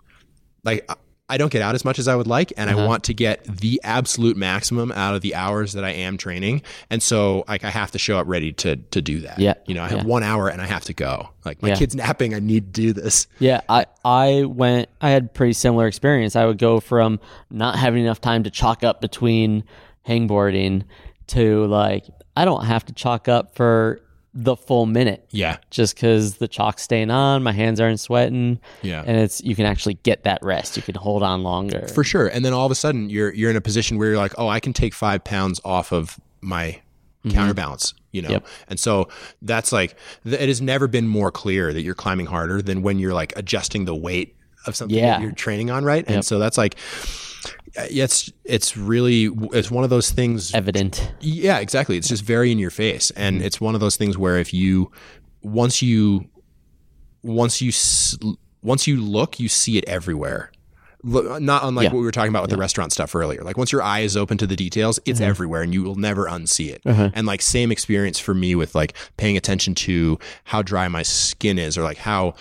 like 0.64 0.90
I- 1.30 1.38
don't 1.38 1.52
get 1.52 1.62
out 1.62 1.76
as 1.76 1.84
much 1.84 2.00
as 2.00 2.08
I 2.08 2.16
would 2.16 2.28
like 2.28 2.54
and 2.58 2.70
Uh-huh. 2.70 2.82
I 2.82 2.86
want 2.86 3.04
to 3.06 3.14
get 3.14 3.44
the 3.46 3.80
absolute 3.84 4.38
maximum 4.38 4.92
out 4.94 5.14
of 5.16 5.22
the 5.22 5.36
hours 5.36 5.74
that 5.74 5.84
I 5.84 5.90
am 5.92 6.18
training. 6.18 6.62
And 6.90 7.04
so 7.04 7.44
like 7.48 7.64
I 7.66 7.70
have 7.70 7.92
to 7.92 8.00
show 8.00 8.18
up 8.18 8.28
ready 8.28 8.54
to 8.54 8.78
to 8.78 9.02
do 9.02 9.20
that. 9.22 9.38
Yeah. 9.40 9.56
You 9.66 9.76
know, 9.76 9.84
I 9.84 9.90
have 9.90 10.00
Yeah. 10.00 10.06
1 10.06 10.24
hour 10.24 10.48
and 10.48 10.62
I 10.62 10.66
have 10.66 10.86
to 10.86 10.94
go. 10.94 11.30
Like 11.46 11.62
my 11.62 11.70
Yeah. 11.70 11.76
kid's 11.76 11.96
napping, 11.96 12.34
I 12.34 12.40
need 12.40 12.74
to 12.74 12.82
do 12.82 12.94
this. 12.94 13.28
Yeah, 13.40 13.62
I 13.68 13.86
I 14.06 14.44
went. 14.46 14.88
I 15.02 15.10
had 15.10 15.34
pretty 15.34 15.54
similar 15.54 15.86
experience. 15.88 16.36
I 16.36 16.46
would 16.46 16.58
go 16.58 16.80
from 16.80 17.20
not 17.52 17.76
having 17.78 18.04
enough 18.04 18.22
time 18.22 18.44
to 18.44 18.50
chalk 18.50 18.84
up 18.84 19.02
between 19.02 19.64
hangboarding 20.08 20.84
to 21.28 21.66
like 21.68 22.06
I 22.36 22.46
don't 22.46 22.66
have 22.66 22.86
to 22.86 22.94
chalk 22.94 23.28
up 23.28 23.56
for 23.56 24.00
the 24.40 24.56
full 24.56 24.86
minute 24.86 25.26
Yeah. 25.32 25.58
just 25.72 25.96
because 25.96 26.36
the 26.38 26.48
chalk's 26.48 26.84
staying 26.84 27.10
on, 27.10 27.42
my 27.42 27.52
hands 27.52 27.80
aren't 27.80 28.00
sweating, 28.00 28.60
Yeah. 28.84 29.04
and 29.04 29.18
it's 29.18 29.42
you 29.44 29.56
can 29.56 29.66
actually 29.66 29.96
get 30.04 30.26
that 30.26 30.38
rest. 30.44 30.78
You 30.78 30.84
can 30.84 30.94
hold 30.94 31.24
on 31.24 31.42
longer. 31.42 31.88
For 31.88 32.04
sure. 32.04 32.28
And 32.28 32.46
then 32.46 32.54
all 32.54 32.64
of 32.66 32.72
a 32.72 32.76
sudden 32.76 33.10
you're 33.10 33.34
you're 33.34 33.50
in 33.50 33.56
a 33.56 33.62
position 33.62 33.98
where 33.98 34.10
you're 34.10 34.18
like, 34.18 34.34
oh, 34.38 34.48
I 34.48 34.60
can 34.60 34.74
take 34.74 34.94
five 34.94 35.24
pounds 35.24 35.60
off 35.66 35.92
of 35.92 36.20
my 36.40 36.80
counterbalance, 37.30 37.94
you 38.12 38.22
know? 38.22 38.28
Mm-hmm. 38.28 38.34
Yep. 38.36 38.48
And 38.70 38.80
so 38.80 39.10
that's 39.42 39.72
like 39.72 39.96
it 40.24 40.48
has 40.48 40.62
never 40.62 40.88
been 40.88 41.08
more 41.08 41.32
clear 41.32 41.74
that 41.74 41.82
you're 41.82 41.96
climbing 41.96 42.28
harder 42.28 42.62
than 42.62 42.84
when 42.84 43.00
you're 43.00 43.14
like 43.16 43.34
adjusting 43.36 43.86
the 43.86 43.96
weight 43.96 44.36
of 44.68 44.76
something 44.76 44.96
Yeah. 44.98 45.18
that 45.18 45.22
you're 45.24 45.32
training 45.32 45.72
on, 45.72 45.84
right? 45.84 46.06
And 46.08 46.24
so 46.24 46.38
that's 46.38 46.58
like 46.60 46.76
it's 47.78 48.32
it's 48.44 48.76
really 48.78 49.30
it's 49.54 49.70
one 49.72 49.84
of 49.84 49.90
those 49.90 50.10
things 50.12 50.54
Evident. 50.54 51.14
yeah, 51.22 51.60
exactly. 51.60 51.98
It's 51.98 52.08
just 52.10 52.24
very 52.24 52.52
in 52.52 52.60
your 52.60 52.72
face, 52.72 53.12
and 53.12 53.42
it's 53.42 53.62
one 53.62 53.76
of 53.76 53.82
those 53.82 53.98
things 53.98 54.18
where 54.18 54.38
if 54.38 54.54
you 54.54 54.92
once 55.42 55.82
you 55.82 56.26
once 57.24 57.62
you 57.62 57.72
once 58.62 58.88
you 58.88 59.02
look, 59.02 59.40
you 59.40 59.48
see 59.50 59.78
it 59.78 59.86
everywhere. 59.86 60.52
Not 61.04 61.64
unlike 61.64 61.86
Yeah. 61.86 61.90
what 61.94 62.00
we 62.00 62.06
were 62.06 62.12
talking 62.12 62.30
about 62.32 62.42
with 62.42 62.50
the 62.52 62.58
restaurant 62.58 62.92
stuff 62.92 63.14
earlier. 63.16 63.42
Like 63.44 63.56
once 63.56 63.72
your 63.72 63.84
eye 63.84 64.00
is 64.00 64.18
open 64.18 64.38
to 64.40 64.48
the 64.48 64.56
details, 64.56 65.00
it's 65.06 65.20
Mm-hmm. 65.20 65.30
everywhere, 65.30 65.62
and 65.62 65.74
you 65.74 65.84
will 65.84 65.96
never 65.96 66.26
unsee 66.26 66.70
it. 66.72 66.82
Uh-huh. 66.86 67.12
And 67.14 67.26
like 67.28 67.42
same 67.42 67.72
experience 67.72 68.20
for 68.20 68.34
me 68.34 68.56
with 68.56 68.74
like 68.76 68.94
paying 69.16 69.38
attention 69.38 69.76
to 69.76 70.18
how 70.46 70.64
dry 70.64 70.88
my 70.88 71.04
skin 71.04 71.60
is, 71.60 71.78
or 71.78 71.84
like 71.84 71.98
how 71.98 72.34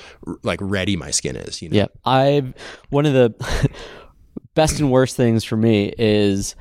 like 0.43 0.59
ready 0.63 0.97
my 0.97 1.11
skin 1.11 1.37
is. 1.37 1.61
You 1.63 1.69
know? 1.69 1.77
Yep. 1.77 1.93
I've 2.07 2.55
one 2.89 3.05
of 3.07 3.13
the 3.13 3.71
best 4.57 4.81
and 4.81 4.91
worst 4.91 5.17
things 5.17 5.45
for 5.45 5.57
me 5.57 5.95
is 5.97 6.57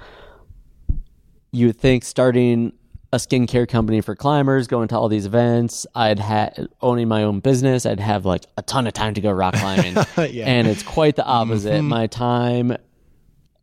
you 1.52 1.68
would 1.68 1.80
think 1.80 2.04
starting 2.04 2.74
a 3.14 3.18
skincare 3.18 3.68
company 3.68 4.02
for 4.02 4.16
climbers, 4.16 4.68
going 4.68 4.90
to 4.90 4.98
all 4.98 5.08
these 5.08 5.26
events. 5.26 5.88
I'd 5.96 6.20
had 6.20 6.68
owning 6.82 7.08
my 7.08 7.24
own 7.24 7.40
business. 7.40 7.86
I'd 7.86 8.02
have 8.02 8.26
like 8.26 8.46
a 8.58 8.62
ton 8.62 8.86
of 8.86 8.94
time 8.94 9.14
to 9.16 9.22
go 9.22 9.32
rock 9.32 9.56
climbing, 9.56 9.96
and 10.18 10.68
it's 10.68 10.84
quite 10.84 11.16
the 11.16 11.26
opposite. 11.26 11.82
My 11.82 12.08
time 12.08 12.76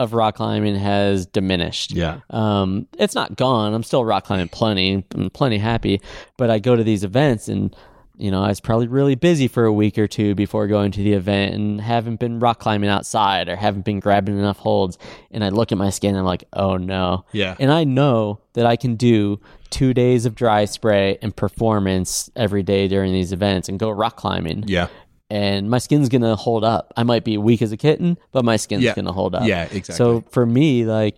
of 0.01 0.15
rock 0.15 0.37
climbing 0.37 0.77
has 0.77 1.27
diminished. 1.27 1.93
Yeah. 1.93 2.21
Um, 2.31 2.89
it's 2.99 3.15
not 3.15 3.37
gone. 3.37 3.75
I'm 3.75 3.83
still 3.83 4.05
rock 4.05 4.25
climbing 4.25 4.49
plenty. 4.49 5.05
I'm 5.15 5.29
plenty 5.31 5.59
happy, 5.59 6.01
but 6.39 6.51
I 6.51 6.59
go 6.59 6.75
to 6.75 6.83
these 6.83 7.05
events 7.05 7.49
and 7.49 7.77
you 8.19 8.31
know, 8.31 8.43
I 8.43 8.49
was 8.49 8.61
probably 8.61 8.87
really 8.89 9.15
busy 9.15 9.49
for 9.49 9.65
a 9.65 9.73
week 9.73 9.97
or 9.99 10.07
two 10.07 10.35
before 10.35 10.67
going 10.67 10.93
to 10.93 11.03
the 11.03 11.15
event 11.15 11.55
and 11.55 11.81
haven't 11.81 12.21
been 12.21 12.39
rock 12.39 12.59
climbing 12.61 12.91
outside 12.91 13.49
or 13.49 13.57
haven't 13.57 13.85
been 13.85 14.01
grabbing 14.01 14.39
enough 14.39 14.59
holds. 14.59 14.99
And 15.31 15.43
I 15.43 15.49
look 15.49 15.73
at 15.73 15.79
my 15.79 15.91
skin 15.91 16.11
and 16.11 16.19
I'm 16.19 16.25
like, 16.25 16.45
oh 16.53 16.77
no. 16.77 17.25
Yeah. 17.33 17.57
And 17.59 17.73
I 17.73 17.85
know 17.85 18.41
that 18.53 18.67
I 18.67 18.77
can 18.77 18.97
do 18.97 19.41
two 19.71 19.95
days 19.95 20.27
of 20.27 20.35
dry 20.35 20.67
spray 20.67 21.19
and 21.23 21.35
performance 21.35 22.31
every 22.37 22.63
day 22.63 22.87
during 22.89 23.13
these 23.13 23.33
events 23.33 23.69
and 23.69 23.79
go 23.79 23.91
rock 23.91 24.17
climbing. 24.17 24.65
Yeah. 24.67 24.89
And 25.31 25.71
my 25.71 25.79
skin's 25.79 26.11
gonna 26.11 26.37
hold 26.37 26.63
up. 26.63 26.93
I 26.97 27.05
might 27.05 27.25
be 27.25 27.39
weak 27.39 27.63
as 27.63 27.73
a 27.73 27.77
kitten, 27.79 28.19
but 28.33 28.45
my 28.45 28.57
skin's 28.57 28.83
Yeah. 28.83 28.95
gonna 28.95 29.13
hold 29.13 29.35
up. 29.35 29.47
Yeah, 29.47 29.63
exactly. 29.65 29.95
So 29.95 30.25
for 30.31 30.45
me, 30.45 30.85
like 30.85 31.17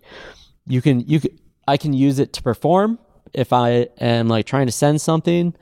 you 0.68 0.80
can 0.80 1.00
you 1.00 1.18
can 1.18 1.36
I 1.66 1.76
can 1.76 1.92
use 1.92 2.20
it 2.20 2.32
to 2.34 2.42
perform 2.42 3.00
if 3.32 3.52
I 3.52 3.88
am 3.98 4.28
like 4.28 4.46
trying 4.46 4.66
to 4.66 4.72
send 4.72 5.00
something, 5.00 5.54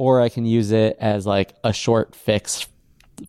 or 0.00 0.20
I 0.20 0.28
can 0.30 0.44
use 0.46 0.70
it 0.72 0.96
as 0.98 1.26
like 1.26 1.54
a 1.62 1.72
short 1.72 2.14
fix 2.16 2.66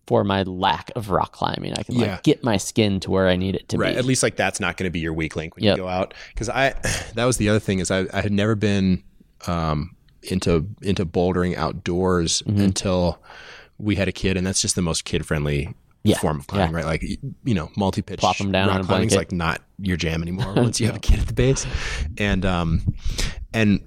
for 0.06 0.24
my 0.24 0.42
lack 0.44 0.90
of 0.96 1.10
rock 1.10 1.32
climbing. 1.32 1.74
I 1.74 1.82
can 1.82 1.96
Yeah. 1.96 2.12
like 2.12 2.22
get 2.22 2.42
my 2.42 2.56
skin 2.56 2.98
to 3.00 3.10
where 3.10 3.28
I 3.28 3.36
need 3.36 3.54
it 3.54 3.68
to 3.68 3.76
right 3.76 3.92
be. 3.92 3.98
at 3.98 4.06
least 4.06 4.22
like 4.22 4.36
that's 4.36 4.58
not 4.58 4.78
going 4.78 4.86
to 4.88 4.90
be 4.90 5.00
your 5.00 5.12
weak 5.12 5.36
link 5.36 5.54
when 5.54 5.64
Yep. 5.64 5.76
you 5.76 5.82
go 5.82 5.88
out 5.88 6.14
because 6.32 6.48
i 6.48 6.70
that 7.14 7.26
was 7.26 7.36
the 7.36 7.50
other 7.50 7.58
thing 7.60 7.78
is 7.78 7.90
i, 7.90 8.06
I 8.12 8.22
had 8.22 8.32
never 8.32 8.54
been 8.54 9.02
um 9.46 9.94
into 10.22 10.66
into 10.80 11.04
bouldering 11.04 11.56
outdoors 11.56 12.42
Mm-hmm. 12.46 12.60
until 12.62 13.22
we 13.78 13.96
had 13.96 14.08
a 14.08 14.12
kid 14.12 14.38
and 14.38 14.46
that's 14.46 14.62
just 14.62 14.76
the 14.76 14.82
most 14.82 15.04
kid 15.04 15.26
friendly 15.26 15.74
Yeah. 16.04 16.16
form 16.18 16.38
of 16.40 16.46
climbing 16.46 16.74
right 16.74 16.86
like 16.86 17.02
you 17.44 17.54
know 17.54 17.70
multi-pitch 17.76 18.18
Plop 18.20 18.40
'em 18.40 18.50
down 18.50 18.68
rock 18.68 18.76
on 18.76 18.80
a 18.80 18.84
climbing's 18.84 19.14
like 19.14 19.30
not 19.30 19.60
your 19.78 19.98
jam 19.98 20.22
anymore 20.22 20.54
once 20.56 20.80
you 20.80 20.86
have 20.86 20.96
a 20.96 21.00
kid 21.00 21.18
at 21.20 21.26
the 21.26 21.34
base 21.34 21.66
and 22.16 22.46
um 22.46 22.80
and 23.52 23.80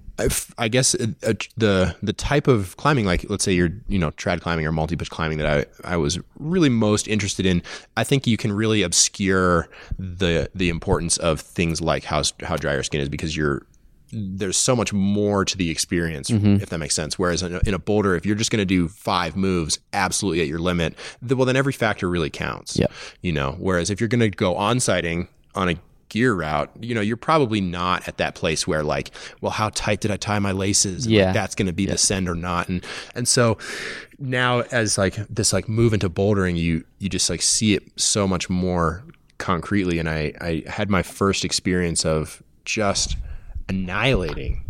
I 0.58 0.68
guess 0.70 0.96
uh, 0.96 1.08
uh, 1.24 1.34
the 1.58 1.96
the 2.02 2.14
type 2.14 2.48
of 2.48 2.78
climbing, 2.78 3.06
like 3.06 3.30
let's 3.30 3.44
say 3.44 3.52
you're 3.52 3.72
you 3.88 4.00
know 4.00 4.12
trad 4.12 4.42
climbing 4.42 4.66
or 4.66 4.72
multi 4.72 4.96
pitch 4.96 5.10
climbing, 5.10 5.40
that 5.40 5.48
I 5.48 5.94
I 5.94 5.98
was 5.98 6.20
really 6.40 6.70
most 6.70 7.08
interested 7.08 7.46
in. 7.46 7.62
I 7.98 8.04
think 8.04 8.26
you 8.26 8.38
can 8.38 8.54
really 8.54 8.82
obscure 8.82 9.68
the 10.00 10.50
the 10.56 10.70
importance 10.70 11.18
of 11.18 11.42
things 11.42 11.82
like 11.82 12.06
how 12.06 12.24
how 12.44 12.56
dry 12.56 12.74
your 12.74 12.84
skin 12.84 13.02
is 13.02 13.10
because 13.10 13.36
you're 13.36 13.66
there's 14.12 14.58
so 14.58 14.76
much 14.76 14.94
more 14.94 15.44
to 15.44 15.58
the 15.58 15.70
experience, 15.70 16.30
if 16.30 16.70
that 16.70 16.78
makes 16.78 16.96
sense. 16.96 17.20
Whereas 17.20 17.44
in 17.44 17.56
a, 17.56 17.62
in 17.66 17.74
a 17.74 17.80
boulder, 17.80 18.16
if 18.16 18.26
you're 18.26 18.36
just 18.36 18.52
going 18.52 18.62
to 18.62 18.66
do 18.66 18.88
five 18.88 19.36
moves 19.36 19.80
absolutely 19.92 20.42
at 20.42 20.48
your 20.48 20.60
limit, 20.60 20.96
well, 21.22 21.44
then 21.46 21.58
every 21.58 21.74
factor 21.74 22.08
really 22.08 22.30
counts. 22.30 22.78
Yep. 22.78 22.92
You 23.22 23.34
know, 23.34 23.56
whereas 23.60 23.90
if 23.90 24.00
you're 24.00 24.08
going 24.08 24.22
to 24.22 24.30
go 24.30 24.56
on 24.56 24.80
sighting 24.80 25.28
on 25.54 25.70
a 25.70 25.76
gear 26.10 26.34
route, 26.34 26.70
you 26.80 26.94
know, 26.96 27.02
you're 27.02 27.18
probably 27.18 27.60
not 27.62 28.08
at 28.08 28.18
that 28.18 28.36
place 28.36 28.68
where 28.68 28.84
like, 28.84 29.12
well, 29.42 29.52
how 29.52 29.70
tight 29.74 30.02
did 30.02 30.12
I 30.12 30.18
tie 30.18 30.40
my 30.40 30.52
laces? 30.52 31.06
And, 31.06 31.16
like, 31.16 31.20
Yeah. 31.22 31.32
that's 31.34 31.56
going 31.56 31.66
to 31.68 31.74
be 31.74 31.86
the 31.86 31.98
send 31.98 32.30
or 32.30 32.36
not. 32.36 32.70
And, 32.70 32.86
and 33.16 33.28
so 33.28 33.58
now 34.20 34.62
as 34.72 34.98
like 34.98 35.16
this 35.28 35.52
like 35.52 35.68
move 35.68 35.94
into 35.94 36.10
bouldering, 36.10 36.58
you, 36.58 36.84
you 37.00 37.10
just 37.10 37.30
like 37.30 37.42
see 37.42 37.74
it 37.74 37.84
so 38.00 38.28
much 38.28 38.50
more 38.50 39.04
concretely. 39.40 40.00
And 40.00 40.08
I, 40.10 40.34
I 40.40 40.64
had 40.68 40.90
my 40.90 41.02
first 41.04 41.44
experience 41.44 42.06
of 42.06 42.42
just 42.66 43.18
annihilating 43.70 44.64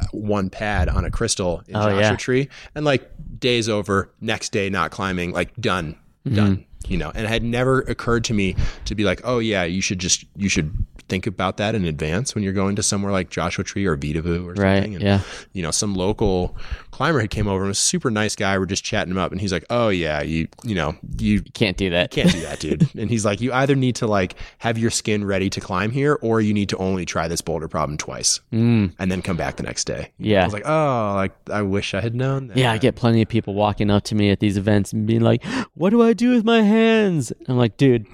uh, 0.00 0.06
one 0.12 0.50
pad 0.50 0.88
on 0.88 1.04
a 1.04 1.10
crystal 1.10 1.62
in 1.68 1.76
Oh, 1.76 1.80
Joshua 1.82 2.00
yeah. 2.00 2.16
Tree, 2.16 2.48
and 2.74 2.84
like 2.84 3.08
days 3.38 3.68
over, 3.68 4.10
next 4.20 4.50
day 4.52 4.68
not 4.70 4.90
climbing, 4.90 5.32
like 5.32 5.54
done, 5.56 5.96
Mm-hmm. 6.24 6.36
done. 6.36 6.64
You 6.88 6.98
know, 6.98 7.10
and 7.14 7.24
it 7.24 7.28
had 7.28 7.42
never 7.42 7.80
occurred 7.82 8.24
to 8.24 8.34
me 8.34 8.56
to 8.86 8.94
be 8.94 9.04
like, 9.04 9.20
oh 9.24 9.38
yeah, 9.38 9.64
you 9.64 9.80
should 9.80 9.98
just 9.98 10.24
you 10.36 10.48
should 10.48 10.86
think 11.12 11.26
about 11.26 11.58
that 11.58 11.74
in 11.74 11.84
advance 11.84 12.34
when 12.34 12.42
you're 12.42 12.54
going 12.54 12.74
to 12.74 12.82
somewhere 12.82 13.12
like 13.12 13.28
Joshua 13.28 13.62
Tree 13.62 13.84
or 13.84 13.98
Vitavu 13.98 14.46
or 14.46 14.54
Right, 14.54 14.76
something. 14.76 14.94
And, 14.94 15.04
yeah. 15.04 15.20
You 15.52 15.62
know, 15.62 15.70
some 15.70 15.94
local 15.94 16.56
climber 16.90 17.20
had 17.20 17.28
came 17.28 17.46
over 17.46 17.64
and 17.64 17.68
was 17.68 17.76
a 17.78 17.80
super 17.82 18.10
nice 18.10 18.34
guy. 18.34 18.56
We're 18.58 18.64
just 18.64 18.82
chatting 18.82 19.10
him 19.10 19.18
up, 19.18 19.30
and 19.30 19.38
he's 19.38 19.52
like, 19.52 19.66
oh 19.68 19.90
yeah, 19.90 20.22
you 20.22 20.48
you 20.64 20.74
know 20.74 20.94
you 21.18 21.42
Can't 21.42 21.76
do 21.76 21.90
that. 21.90 22.12
can't 22.12 22.32
do 22.32 22.40
that, 22.40 22.60
dude. 22.60 22.88
and 22.96 23.10
he's 23.10 23.26
like, 23.26 23.42
you 23.42 23.52
either 23.52 23.74
need 23.76 23.96
to 23.96 24.06
like 24.06 24.36
have 24.58 24.78
your 24.78 24.90
skin 24.90 25.22
ready 25.22 25.50
to 25.50 25.60
climb 25.60 25.90
here, 25.90 26.18
or 26.22 26.40
you 26.40 26.54
need 26.54 26.70
to 26.70 26.78
only 26.78 27.04
try 27.04 27.28
this 27.28 27.42
boulder 27.42 27.68
problem 27.68 27.98
twice, 27.98 28.40
mm. 28.50 28.90
and 28.98 29.12
then 29.12 29.20
come 29.20 29.36
back 29.36 29.56
the 29.56 29.62
next 29.64 29.84
day. 29.84 30.12
Yeah, 30.18 30.42
I 30.42 30.44
was 30.44 30.54
like, 30.54 30.66
oh, 30.66 31.12
like 31.14 31.32
I 31.50 31.60
wish 31.60 31.92
I 31.92 32.00
had 32.00 32.14
known 32.14 32.46
that. 32.48 32.56
Yeah, 32.56 32.72
I 32.72 32.78
get 32.78 32.94
plenty 32.96 33.20
of 33.20 33.28
people 33.28 33.52
walking 33.52 33.90
up 33.90 34.04
to 34.04 34.14
me 34.14 34.30
at 34.30 34.40
these 34.40 34.56
events 34.56 34.94
and 34.94 35.06
being 35.06 35.20
like, 35.20 35.44
"What 35.74 35.90
do 35.90 36.02
I 36.02 36.14
do 36.14 36.30
with 36.30 36.44
my 36.44 36.62
hands?" 36.62 37.32
I'm 37.48 37.58
like, 37.58 37.76
"Dude, 37.76 38.06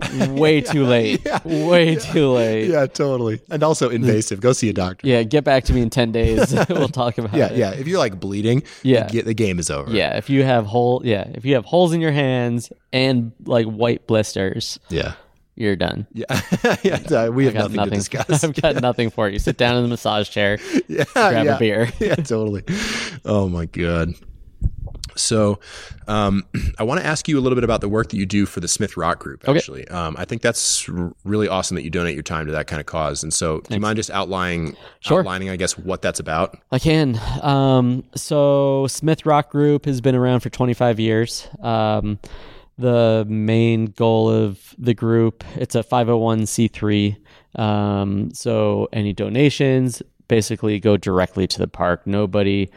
way 0.30 0.60
too 0.60 0.84
late. 0.84 1.26
Way 1.44 1.96
too 1.96 2.30
late." 2.30 2.68
yeah, 2.70 2.86
totally. 2.86 3.40
And 3.50 3.62
also 3.62 3.88
invasive. 3.90 4.40
Go 4.40 4.52
see 4.52 4.68
a 4.68 4.72
doctor. 4.72 5.06
Yeah, 5.06 5.22
get 5.22 5.44
back 5.44 5.64
to 5.64 5.72
me 5.72 5.82
in 5.82 5.90
10 5.90 6.12
days. 6.12 6.54
we'll 6.68 6.88
talk 6.88 7.18
about 7.18 7.34
Yeah, 7.34 7.46
it. 7.50 7.56
yeah. 7.56 7.70
If 7.72 7.86
you're 7.88 7.98
like 7.98 8.20
bleeding, 8.20 8.62
Yeah. 8.82 9.06
the, 9.08 9.22
the 9.22 9.34
game 9.34 9.58
is 9.58 9.70
over. 9.70 9.90
Yeah, 9.90 10.16
if 10.16 10.30
you 10.30 10.42
have 10.44 10.66
hole 10.66 11.02
yeah, 11.04 11.28
if 11.34 11.44
you 11.44 11.54
have 11.54 11.64
holes 11.64 11.92
in 11.92 12.00
your 12.00 12.12
hands 12.12 12.72
and 12.92 13.32
like 13.44 13.66
white 13.66 14.06
blisters, 14.06 14.78
yeah, 14.88 15.14
you're 15.56 15.76
done. 15.76 16.06
yeah. 16.12 16.24
yeah 16.82 17.28
we 17.28 17.44
have 17.46 17.54
Got 17.54 17.72
nothing, 17.72 17.90
to 17.90 17.96
discuss. 17.96 18.44
I've 18.44 18.54
got 18.60 18.80
nothing 18.80 19.10
for 19.10 19.28
you. 19.28 19.38
Sit 19.38 19.56
down 19.56 19.76
in 19.76 19.82
the 19.82 19.88
massage 19.88 20.28
chair. 20.28 20.58
yeah, 20.88 21.04
grab 21.12 21.46
a 21.46 21.58
beer. 21.58 21.90
yeah, 21.98 22.14
totally. 22.16 22.62
Oh 23.24 23.48
my 23.48 23.66
god. 23.66 24.14
So, 25.18 25.58
um, 26.06 26.44
I 26.78 26.82
want 26.84 27.00
to 27.00 27.06
ask 27.06 27.28
you 27.28 27.38
a 27.38 27.42
little 27.42 27.56
bit 27.56 27.64
about 27.64 27.80
the 27.80 27.88
work 27.88 28.08
that 28.10 28.16
you 28.16 28.26
do 28.26 28.46
for 28.46 28.60
the 28.60 28.68
Smith 28.68 28.96
Rock 28.96 29.18
Group. 29.18 29.48
Actually, 29.48 29.86
um, 29.88 30.14
I 30.18 30.24
think 30.24 30.42
that's 30.42 30.88
r- 30.88 31.12
really 31.24 31.48
awesome 31.48 31.74
that 31.74 31.82
you 31.82 31.90
donate 31.90 32.14
your 32.14 32.22
time 32.22 32.46
to 32.46 32.52
that 32.52 32.66
kind 32.66 32.80
of 32.80 32.86
cause. 32.86 33.22
And 33.22 33.32
so, 33.32 33.60
do 33.60 33.74
you 33.74 33.80
mind 33.80 33.96
just 33.96 34.10
outlining, 34.10 34.76
Sure. 35.00 35.20
outlining, 35.20 35.50
I 35.50 35.56
guess, 35.56 35.76
what 35.78 36.02
that's 36.02 36.20
about? 36.20 36.58
I 36.72 36.78
can. 36.78 37.20
Um, 37.42 38.04
so 38.14 38.86
Smith 38.88 39.26
Rock 39.26 39.50
Group 39.50 39.84
has 39.86 40.00
been 40.00 40.14
around 40.14 40.40
for 40.40 40.50
25 40.50 40.98
years. 41.00 41.48
Um, 41.60 42.18
the 42.78 43.26
main 43.28 43.86
goal 43.86 44.30
of 44.30 44.74
the 44.78 44.94
group, 44.94 45.42
it's 45.56 45.74
a 45.74 45.82
501c3. 45.82 47.16
Um, 47.56 48.32
so 48.32 48.88
any 48.92 49.12
donations 49.12 50.02
basically 50.28 50.78
go 50.78 50.96
directly 50.96 51.46
to 51.48 51.58
the 51.58 51.66
park. 51.68 52.06
Nobody 52.06 52.70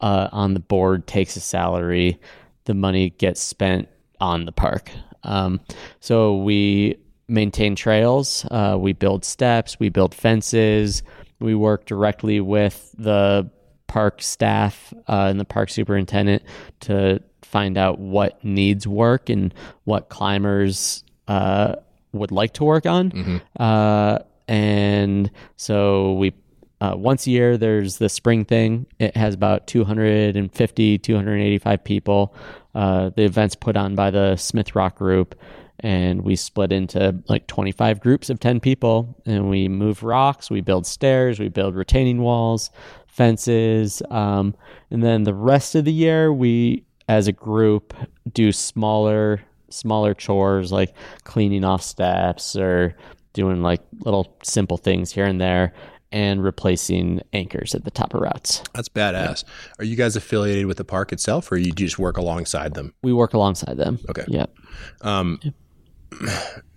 uh, 0.00 0.28
on 0.32 0.54
the 0.54 0.60
board 0.60 1.06
takes 1.06 1.36
a 1.36 1.40
salary. 1.40 2.18
The 2.64 2.74
money 2.74 3.10
gets 3.10 3.40
spent 3.40 3.88
on 4.20 4.44
the 4.44 4.52
park. 4.52 4.90
Um, 5.22 5.60
so 6.00 6.36
we 6.36 6.98
maintain 7.28 7.74
trails, 7.76 8.46
uh, 8.50 8.76
we 8.78 8.92
build 8.92 9.24
steps, 9.24 9.78
we 9.78 9.88
build 9.90 10.14
fences, 10.14 11.02
we 11.40 11.54
work 11.54 11.86
directly 11.86 12.40
with 12.40 12.94
the 12.98 13.50
park 13.86 14.22
staff 14.22 14.92
uh, 15.08 15.26
and 15.30 15.38
the 15.38 15.44
park 15.44 15.70
superintendent 15.70 16.42
to 16.80 17.22
find 17.42 17.78
out 17.78 17.98
what 17.98 18.42
needs 18.44 18.86
work 18.86 19.28
and 19.28 19.54
what 19.84 20.08
climbers 20.08 21.04
uh, 21.28 21.74
would 22.12 22.30
like 22.30 22.54
to 22.54 22.64
work 22.64 22.86
on. 22.86 23.40
Uh, 23.58 24.18
and 24.46 25.30
so 25.56 26.14
we 26.14 26.32
uh, 26.80 26.94
once 26.96 27.26
a 27.26 27.30
year 27.30 27.56
there's 27.56 27.98
the 27.98 28.08
spring 28.08 28.44
thing. 28.44 28.86
It 28.98 29.16
has 29.16 29.34
about 29.34 29.66
250 29.66 30.98
285 30.98 31.84
people. 31.84 32.34
Uh, 32.74 33.10
the 33.16 33.24
event's 33.24 33.54
put 33.54 33.76
on 33.76 33.94
by 33.94 34.10
the 34.10 34.36
smith 34.36 34.74
rock 34.74 34.96
group 34.96 35.34
and 35.80 36.22
we 36.22 36.34
split 36.36 36.72
into 36.72 37.16
like 37.28 37.46
25 37.46 38.00
groups 38.00 38.30
of 38.30 38.40
10 38.40 38.60
people 38.60 39.16
and 39.26 39.48
we 39.48 39.68
move 39.68 40.02
rocks 40.02 40.50
we 40.50 40.60
build 40.60 40.86
stairs 40.86 41.38
we 41.38 41.48
build 41.48 41.74
retaining 41.74 42.20
walls 42.20 42.70
fences 43.06 44.02
um, 44.10 44.54
and 44.90 45.02
then 45.02 45.24
the 45.24 45.34
rest 45.34 45.74
of 45.74 45.84
the 45.84 45.92
year 45.92 46.32
we 46.32 46.84
as 47.08 47.26
a 47.26 47.32
group 47.32 47.94
do 48.32 48.52
smaller 48.52 49.40
smaller 49.70 50.14
chores 50.14 50.72
like 50.72 50.94
cleaning 51.24 51.64
off 51.64 51.82
steps 51.82 52.56
or 52.56 52.94
doing 53.32 53.62
like 53.62 53.80
little 54.00 54.36
simple 54.42 54.76
things 54.76 55.12
here 55.12 55.26
and 55.26 55.40
there 55.40 55.72
and 56.12 56.42
replacing 56.42 57.20
anchors 57.32 57.74
at 57.74 57.84
the 57.84 57.90
top 57.90 58.14
of 58.14 58.20
routes. 58.20 58.62
That's 58.74 58.88
badass. 58.88 59.44
Are 59.78 59.84
you 59.84 59.96
guys 59.96 60.16
affiliated 60.16 60.66
with 60.66 60.76
the 60.78 60.84
park 60.84 61.12
itself, 61.12 61.50
or 61.52 61.56
you 61.56 61.72
just 61.72 61.98
work 61.98 62.16
alongside 62.16 62.74
them? 62.74 62.94
We 63.02 63.12
work 63.12 63.34
alongside 63.34 63.76
them. 63.76 63.98
Okay. 64.08 64.24
Yep. 64.28 64.54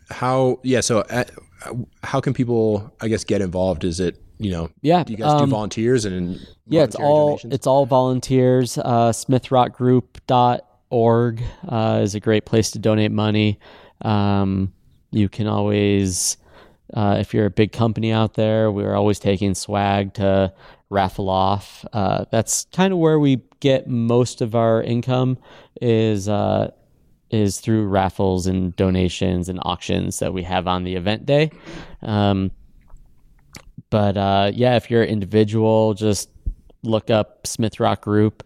How? 0.09 0.59
Yeah. 0.63 0.81
So, 0.81 0.99
uh, 1.01 1.23
how 2.03 2.19
can 2.19 2.33
people, 2.33 2.91
I 2.99 3.07
guess, 3.07 3.23
get 3.23 3.41
involved? 3.41 3.83
Is 3.85 3.99
it 4.01 4.21
you 4.39 4.51
know? 4.51 4.69
Yeah, 4.81 5.03
Do 5.03 5.13
you 5.13 5.17
guys 5.17 5.33
do 5.33 5.43
um, 5.43 5.49
volunteers 5.51 6.03
and 6.03 6.39
Yeah, 6.67 6.81
it's 6.83 6.95
all 6.95 7.27
donations? 7.29 7.53
it's 7.53 7.67
all 7.67 7.85
volunteers. 7.85 8.77
Uh, 8.79 9.11
SmithRockGroup.org 9.11 11.43
uh, 11.69 11.99
is 12.03 12.15
a 12.15 12.19
great 12.19 12.45
place 12.45 12.71
to 12.71 12.79
donate 12.79 13.11
money. 13.11 13.59
Um, 14.01 14.73
you 15.11 15.29
can 15.29 15.45
always, 15.45 16.37
uh, 16.93 17.17
if 17.19 17.33
you're 17.33 17.45
a 17.45 17.51
big 17.51 17.71
company 17.71 18.11
out 18.11 18.33
there, 18.35 18.71
we're 18.71 18.95
always 18.95 19.19
taking 19.19 19.55
swag 19.55 20.13
to 20.15 20.53
raffle 20.89 21.29
off. 21.29 21.85
Uh, 21.93 22.25
that's 22.31 22.67
kind 22.73 22.93
of 22.93 22.99
where 22.99 23.19
we 23.19 23.41
get 23.59 23.87
most 23.87 24.41
of 24.41 24.55
our 24.55 24.81
income 24.81 25.37
is 25.81 26.27
uh, 26.27 26.71
is 27.29 27.59
through 27.59 27.87
raffles 27.87 28.45
and 28.45 28.75
donations 28.75 29.47
and 29.47 29.59
auctions 29.63 30.19
that 30.19 30.33
we 30.33 30.43
have 30.43 30.67
on 30.67 30.83
the 30.83 30.95
event 30.95 31.25
day. 31.25 31.49
Um, 32.01 32.51
but 33.89 34.17
uh, 34.17 34.51
yeah, 34.53 34.75
if 34.75 34.91
you're 34.91 35.03
an 35.03 35.09
individual, 35.09 35.93
just 35.93 36.29
look 36.83 37.09
up 37.09 37.47
Smith 37.47 37.79
Rock 37.79 38.01
Group 38.01 38.43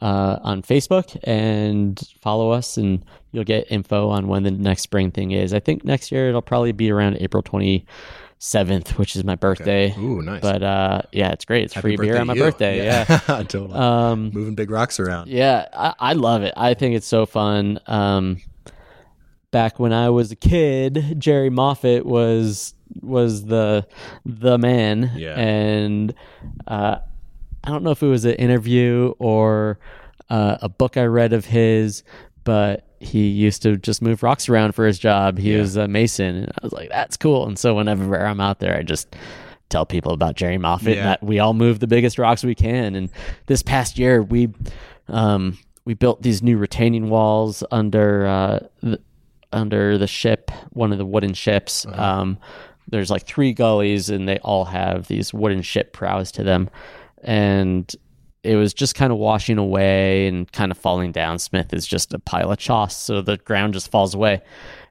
uh, 0.00 0.38
on 0.42 0.62
Facebook 0.62 1.18
and 1.24 1.98
follow 2.20 2.50
us, 2.50 2.76
and 2.76 3.04
you'll 3.32 3.44
get 3.44 3.70
info 3.70 4.08
on 4.08 4.28
when 4.28 4.42
the 4.42 4.50
next 4.50 4.82
spring 4.82 5.10
thing 5.10 5.30
is. 5.32 5.52
I 5.54 5.60
think 5.60 5.84
next 5.84 6.10
year 6.12 6.28
it'll 6.28 6.42
probably 6.42 6.72
be 6.72 6.90
around 6.90 7.16
April 7.20 7.42
27th, 7.42 8.96
which 8.98 9.16
is 9.16 9.24
my 9.24 9.34
birthday. 9.34 9.94
Ooh, 9.98 10.22
nice. 10.22 10.40
But 10.42 10.62
uh, 10.62 11.02
yeah, 11.12 11.30
it's 11.32 11.44
great. 11.44 11.64
It's 11.64 11.74
Happy 11.74 11.96
free 11.96 12.06
beer 12.06 12.18
on 12.20 12.26
my 12.26 12.34
birthday. 12.34 12.84
Yeah. 12.84 13.04
totally. 13.26 13.74
Um, 13.74 14.30
Moving 14.32 14.54
big 14.54 14.70
rocks 14.70 15.00
around. 15.00 15.28
yeah, 15.28 15.66
I, 15.72 15.94
I 15.98 16.12
love 16.14 16.42
it. 16.42 16.54
I 16.56 16.74
think 16.74 16.94
it's 16.96 17.06
so 17.06 17.26
fun. 17.26 17.80
Um, 17.86 18.40
back 19.50 19.78
when 19.78 19.92
I 19.92 20.10
was 20.10 20.30
a 20.30 20.36
kid, 20.36 21.16
Jerry 21.18 21.50
Moffat 21.50 22.04
was 22.06 22.74
was 23.02 23.44
the 23.44 23.86
the 24.24 24.56
man, 24.58 25.12
Yeah. 25.14 25.38
and 25.38 26.14
uh, 26.66 26.98
I 27.68 27.70
don't 27.70 27.82
know 27.82 27.90
if 27.90 28.02
it 28.02 28.06
was 28.06 28.24
an 28.24 28.34
interview 28.36 29.12
or 29.18 29.78
uh, 30.30 30.56
a 30.62 30.70
book 30.70 30.96
I 30.96 31.04
read 31.04 31.34
of 31.34 31.44
his, 31.44 32.02
but 32.44 32.86
he 32.98 33.28
used 33.28 33.60
to 33.62 33.76
just 33.76 34.00
move 34.00 34.22
rocks 34.22 34.48
around 34.48 34.72
for 34.72 34.86
his 34.86 34.98
job. 34.98 35.36
He 35.38 35.52
Yeah. 35.52 35.58
was 35.60 35.76
a 35.76 35.86
mason, 35.86 36.36
and 36.36 36.46
I 36.48 36.58
was 36.62 36.72
like, 36.72 36.88
"That's 36.88 37.18
cool." 37.18 37.46
And 37.46 37.58
so 37.58 37.74
whenever 37.74 38.18
I'm 38.26 38.40
out 38.40 38.60
there, 38.60 38.74
I 38.74 38.82
just 38.82 39.14
tell 39.68 39.84
people 39.84 40.12
about 40.12 40.34
Jerry 40.34 40.56
Moffat 40.56 40.94
Yeah. 40.94 41.00
and 41.00 41.06
that 41.10 41.22
we 41.22 41.40
all 41.40 41.52
move 41.52 41.80
the 41.80 41.86
biggest 41.86 42.18
rocks 42.18 42.42
we 42.42 42.54
can. 42.54 42.94
And 42.94 43.10
this 43.46 43.62
past 43.62 43.98
year, 43.98 44.22
we 44.22 44.48
um, 45.08 45.58
we 45.84 45.92
built 45.92 46.22
these 46.22 46.42
new 46.42 46.56
retaining 46.56 47.10
walls 47.10 47.62
under 47.70 48.26
uh, 48.26 48.60
the, 48.82 48.98
under 49.52 49.98
the 49.98 50.06
ship, 50.06 50.50
one 50.70 50.90
of 50.90 50.96
the 50.96 51.04
wooden 51.06 51.34
ships. 51.34 51.84
Um, 51.92 52.38
there's 52.88 53.10
like 53.10 53.26
three 53.26 53.52
gullies, 53.52 54.08
and 54.08 54.26
they 54.26 54.38
all 54.38 54.64
have 54.64 55.08
these 55.08 55.34
wooden 55.34 55.60
ship 55.60 55.92
prows 55.92 56.32
to 56.32 56.42
them, 56.42 56.70
and 57.22 57.94
it 58.42 58.56
was 58.56 58.72
just 58.72 58.94
kind 58.94 59.12
of 59.12 59.18
washing 59.18 59.58
away 59.58 60.26
and 60.28 60.50
kind 60.52 60.70
of 60.70 60.78
falling 60.78 61.12
down. 61.12 61.38
Smith 61.38 61.72
is 61.74 61.86
just 61.86 62.14
a 62.14 62.18
pile 62.18 62.50
of 62.52 62.58
choss, 62.58 62.96
so 62.96 63.20
the 63.20 63.36
ground 63.38 63.74
just 63.74 63.90
falls 63.90 64.14
away, 64.14 64.42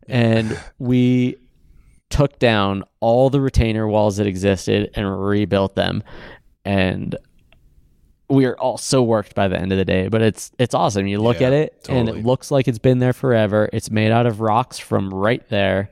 and 0.08 0.60
we 0.80 1.38
took 2.10 2.40
down 2.40 2.84
all 3.00 3.30
the 3.30 3.42
retainer 3.42 3.88
walls 3.88 4.18
that 4.18 4.28
existed 4.28 4.90
and 4.96 5.26
rebuilt 5.28 5.76
them, 5.76 6.04
and 6.66 7.16
we 8.30 8.46
are 8.46 8.58
all 8.60 8.78
so 8.78 9.02
worked 9.02 9.36
by 9.36 9.48
the 9.48 9.58
end 9.58 9.72
of 9.72 9.78
the 9.78 9.86
day. 9.86 10.10
But 10.10 10.22
it's 10.22 10.52
it's 10.60 10.74
awesome. 10.74 11.08
You 11.08 11.20
look 11.20 11.40
Yeah, 11.40 11.48
at 11.48 11.54
it, 11.54 11.88
and 11.90 12.10
it 12.10 12.26
looks 12.26 12.52
like 12.52 12.68
it's 12.68 12.80
been 12.80 13.00
there 13.00 13.14
forever. 13.14 13.70
It's 13.72 13.90
made 13.90 14.12
out 14.12 14.26
of 14.26 14.42
rocks 14.42 14.78
from 14.78 15.14
right 15.14 15.48
there. 15.50 15.90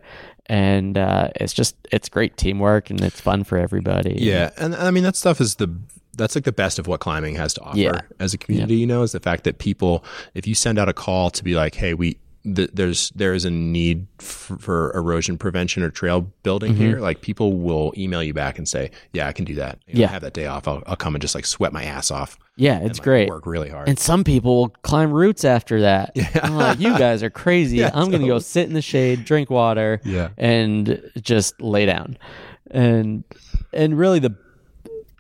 And 0.47 0.95
uh, 0.95 1.29
it's 1.36 1.53
just 1.53 1.75
it's 1.91 2.07
great 2.07 2.38
teamwork 2.38 2.91
and 2.91 3.01
it's 3.01 3.19
fun 3.19 3.43
for 3.45 3.57
everybody. 3.57 4.17
Yeah, 4.19 4.51
and 4.57 4.75
I 4.75 4.91
mean 4.91 5.03
that 5.03 5.15
stuff 5.15 5.41
is 5.41 5.55
the 5.55 5.75
that's 6.16 6.36
like 6.36 6.43
the 6.45 6.51
best 6.51 6.80
of 6.80 6.88
what 6.88 6.99
climbing 6.99 7.36
has 7.36 7.53
to 7.55 7.61
offer 7.61 7.78
Yeah. 7.78 8.01
as 8.20 8.34
a 8.34 8.38
community. 8.38 8.76
You 8.76 8.88
know, 8.88 9.03
is 9.03 9.11
the 9.11 9.20
fact 9.20 9.43
that 9.45 9.57
people, 9.59 10.03
if 10.34 10.47
you 10.47 10.55
send 10.55 10.80
out 10.80 10.89
a 10.89 10.93
call 10.93 11.30
to 11.32 11.43
be 11.43 11.55
like, 11.55 11.76
hey, 11.76 11.93
we 11.93 12.18
th- 12.43 12.70
there's 12.74 13.09
there 13.16 13.34
is 13.34 13.43
a 13.45 13.49
need 13.49 14.05
f- 14.20 14.51
for 14.59 14.91
erosion 14.95 15.38
prevention 15.38 15.82
or 15.84 15.89
trail 15.89 16.22
building 16.43 16.74
Mm-hmm. 16.74 16.82
here. 16.82 16.99
Like 16.99 17.22
people 17.22 17.53
will 17.53 17.91
email 17.97 18.22
you 18.22 18.34
back 18.34 18.57
and 18.57 18.68
say, 18.68 18.91
yeah, 19.13 19.28
I 19.28 19.34
can 19.34 19.45
do 19.45 19.55
that. 19.55 19.80
You 19.88 19.95
know, 19.95 19.99
Yeah. 20.01 20.07
I 20.07 20.11
have 20.11 20.22
that 20.22 20.34
day 20.34 20.45
off. 20.45 20.68
I'll, 20.68 20.84
I'll 20.86 20.95
come 20.95 21.16
and 21.16 21.22
just 21.22 21.34
like 21.36 21.45
sweat 21.45 21.74
my 21.74 21.84
ass 21.84 22.11
off. 22.11 22.38
yeah, 22.57 22.80
it's 22.80 22.99
great. 22.99 23.28
Work 23.30 23.45
really 23.47 23.70
hard. 23.70 23.89
And 23.89 23.97
some 23.99 24.24
people 24.24 24.55
will 24.55 24.70
climb 24.70 25.11
roots 25.11 25.43
after 25.43 25.82
that. 25.82 26.11
I'm 26.41 26.55
like, 26.55 26.80
you 26.80 26.97
guys 26.97 27.22
are 27.24 27.30
crazy. 27.32 27.84
I'm 27.86 28.09
going 28.09 28.22
to 28.22 28.28
go 28.28 28.39
sit 28.39 28.68
in 28.68 28.74
the 28.74 28.82
shade, 28.82 29.26
drink 29.26 29.49
water, 29.49 29.99
Yeah. 30.05 30.30
and 30.38 31.01
just 31.22 31.59
lay 31.61 31.86
down. 31.86 32.18
And 32.72 33.24
and 33.74 33.97
really 33.97 34.20
the 34.20 34.36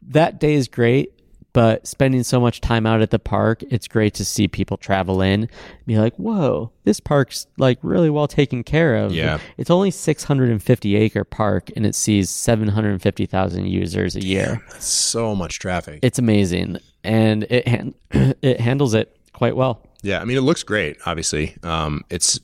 that 0.09 0.39
day 0.39 0.53
is 0.53 0.67
great, 0.67 1.11
but 1.53 1.87
spending 1.87 2.23
so 2.23 2.39
much 2.39 2.59
time 2.59 2.85
out 2.85 3.01
at 3.01 3.11
the 3.11 3.19
park, 3.19 3.63
it's 3.71 3.87
great 3.87 4.13
to 4.15 4.25
see 4.25 4.47
people 4.47 4.75
travel 4.77 5.21
in, 5.21 5.47
be 5.85 5.97
like, 5.97 6.13
"Whoa, 6.17 6.71
this 6.83 6.99
park's 6.99 7.47
like 7.57 7.79
really 7.81 8.09
well 8.09 8.27
taken 8.27 8.63
care 8.63 8.97
of." 8.97 9.13
Yeah. 9.13 9.39
It's 9.57 9.69
only 9.69 9.89
650 9.91 10.95
acre 10.95 11.23
park 11.23 11.71
and 11.75 11.85
it 11.85 11.95
sees 11.95 12.29
750,000 12.29 13.67
users 13.67 14.15
a 14.15 14.23
year 14.23 14.61
so 14.79 15.33
much 15.35 15.59
traffic. 15.59 15.99
it's 16.01 16.19
amazing 16.19 16.77
and 17.03 17.43
it 17.43 17.67
han- 17.67 17.95
it 18.41 18.59
handles 18.59 18.93
it 18.93 19.15
quite 19.33 19.55
well. 19.55 19.81
Yeah, 20.03 20.19
I 20.21 20.25
mean, 20.25 20.37
it 20.37 20.41
looks 20.41 20.61
great. 20.63 20.97
Obviously, 21.05 21.55
um, 21.63 22.03
it's, 22.09 22.39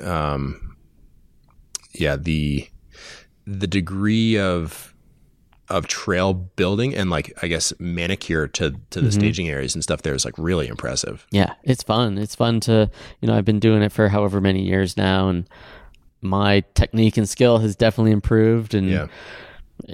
um, 0.00 0.76
yeah 1.92 2.16
the 2.16 2.68
the 3.46 3.66
degree 3.66 4.38
of 4.38 4.89
of 5.70 5.86
trail 5.86 6.34
building 6.34 6.94
and 6.94 7.08
like 7.10 7.32
I 7.42 7.46
guess 7.48 7.72
manicure 7.78 8.46
to 8.48 8.74
to 8.90 9.00
the 9.00 9.10
staging 9.12 9.48
areas 9.48 9.74
and 9.74 9.82
stuff 9.82 10.02
there 10.02 10.14
is 10.14 10.24
like 10.24 10.34
really 10.36 10.68
impressive. 10.68 11.26
Yeah, 11.30 11.54
it's 11.62 11.82
fun. 11.82 12.18
It's 12.18 12.34
fun 12.34 12.60
to 12.60 12.90
you 13.20 13.28
know 13.28 13.34
I've 13.36 13.44
been 13.44 13.60
doing 13.60 13.82
it 13.82 13.92
for 13.92 14.08
however 14.08 14.40
many 14.40 14.62
years 14.64 14.96
now, 14.96 15.28
and 15.28 15.48
my 16.20 16.62
technique 16.74 17.16
and 17.16 17.28
skill 17.28 17.58
has 17.58 17.76
definitely 17.76 18.12
improved. 18.12 18.74
And 18.74 18.88
Yeah. 18.88 19.06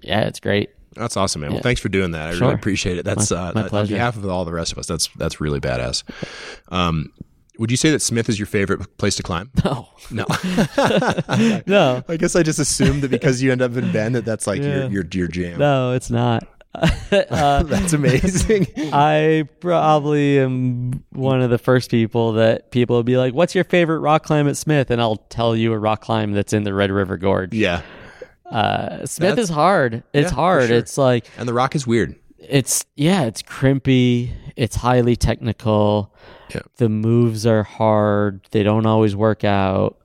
yeah, 0.02 0.22
it's 0.22 0.40
great. 0.40 0.70
That's 0.94 1.16
awesome, 1.16 1.42
man. 1.42 1.52
Well, 1.52 1.60
thanks 1.62 1.80
for 1.80 1.90
doing 1.90 2.12
that. 2.12 2.28
I 2.28 2.32
Sure. 2.32 2.40
really 2.48 2.54
appreciate 2.54 2.96
it. 2.98 3.04
That's 3.04 3.30
My- 3.30 3.36
uh, 3.36 3.52
my 3.70 3.80
on 3.80 3.86
behalf 3.86 4.16
of 4.16 4.26
all 4.26 4.46
the 4.46 4.52
rest 4.52 4.72
of 4.72 4.78
us. 4.78 4.86
That's 4.86 5.08
that's 5.16 5.40
really 5.42 5.60
badass. 5.60 6.02
Um, 6.68 7.12
would 7.58 7.70
you 7.70 7.76
say 7.76 7.90
that 7.90 8.00
Smith 8.02 8.28
is 8.28 8.38
your 8.38 8.46
favorite 8.46 8.96
place 8.98 9.16
to 9.16 9.22
climb? 9.22 9.50
No, 9.64 9.88
No. 10.10 10.24
no, 11.66 12.02
I 12.08 12.16
guess 12.16 12.36
I 12.36 12.42
just 12.42 12.58
assumed 12.58 13.02
that 13.02 13.10
because 13.10 13.42
you 13.42 13.52
end 13.52 13.62
up 13.62 13.76
in 13.76 13.90
Bend 13.92 14.14
that 14.14 14.24
that's 14.24 14.46
like 14.46 14.60
Yeah. 14.62 14.86
your 14.88 14.90
your 14.90 15.04
your 15.12 15.28
jam. 15.28 15.58
no, 15.58 15.92
it's 15.92 16.10
not. 16.10 16.46
uh, 16.76 17.62
That's 17.62 17.94
amazing. 17.94 18.66
I 18.92 19.48
probably 19.60 20.38
am 20.40 21.02
one 21.10 21.40
of 21.40 21.48
the 21.48 21.56
first 21.56 21.90
people 21.90 22.32
that 22.34 22.70
people 22.70 22.96
will 22.96 23.02
be 23.02 23.16
like, 23.16 23.32
"What's 23.32 23.54
your 23.54 23.64
favorite 23.64 24.00
rock 24.00 24.24
climb 24.24 24.46
at 24.46 24.58
Smith?" 24.58 24.90
And 24.90 25.00
I'll 25.00 25.16
tell 25.16 25.56
you 25.56 25.72
a 25.72 25.78
rock 25.78 26.02
climb 26.02 26.32
that's 26.32 26.52
in 26.52 26.64
the 26.64 26.74
Red 26.74 26.90
River 26.90 27.16
Gorge. 27.16 27.54
yeah. 27.54 27.80
Uh, 28.44 29.06
Smith 29.06 29.30
That's- 29.30 29.44
is 29.44 29.48
hard. 29.48 30.02
It's 30.12 30.30
Yeah, 30.30 30.34
hard. 30.36 30.68
sure. 30.68 30.76
It's 30.76 30.98
like 30.98 31.24
And 31.38 31.48
the 31.48 31.54
rock 31.54 31.74
is 31.74 31.86
weird. 31.86 32.14
it's 32.38 32.84
yeah, 32.94 33.22
it's 33.22 33.40
crimpy. 33.42 34.32
It's 34.54 34.76
highly 34.76 35.16
technical. 35.16 36.12
Yeah. 36.54 36.62
The 36.76 36.88
moves 36.88 37.46
are 37.46 37.62
hard. 37.62 38.46
They 38.50 38.62
don't 38.62 38.86
always 38.86 39.16
work 39.16 39.44
out. 39.44 39.98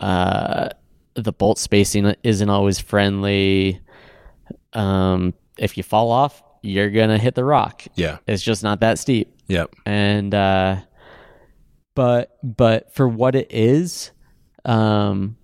Uh, 0.00 0.68
the 1.14 1.32
bolt 1.32 1.58
spacing 1.58 2.14
isn't 2.22 2.50
always 2.50 2.78
friendly. 2.78 3.80
Um, 4.72 5.32
if 5.58 5.76
you 5.76 5.82
fall 5.82 6.10
off, 6.10 6.42
you're 6.62 6.90
gonna 6.90 7.18
hit 7.18 7.34
the 7.34 7.44
rock. 7.44 7.84
Yeah. 7.94 8.18
It's 8.26 8.42
just 8.42 8.62
not 8.62 8.80
that 8.80 8.98
steep. 8.98 9.32
Yep. 9.48 9.74
And 9.86 10.34
uh, 10.34 10.76
but 11.94 12.36
but 12.42 12.92
for 12.94 13.08
what 13.08 13.34
it 13.34 13.46
is, 13.50 14.10
um, 14.64 15.36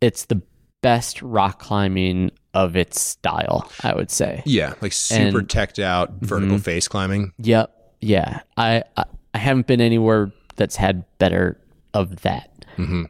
it's 0.00 0.26
the 0.26 0.42
best 0.82 1.22
rock 1.22 1.58
climbing 1.60 2.30
of 2.52 2.76
its 2.76 3.00
style. 3.00 3.70
I 3.82 3.94
would 3.94 4.10
say. 4.10 4.42
Yeah. 4.44 4.74
Like 4.82 4.92
super 4.92 5.38
And- 5.38 5.48
teched 5.48 5.78
out 5.78 6.12
vertical 6.20 6.58
face 6.58 6.88
climbing. 6.88 7.32
Yep. 7.38 7.73
Yeah. 8.04 8.40
I, 8.56 8.84
I 8.96 9.04
I 9.34 9.38
haven't 9.38 9.66
been 9.66 9.80
anywhere 9.80 10.32
that's 10.56 10.76
had 10.76 11.04
better 11.18 11.60
of 11.92 12.22
that. 12.22 12.50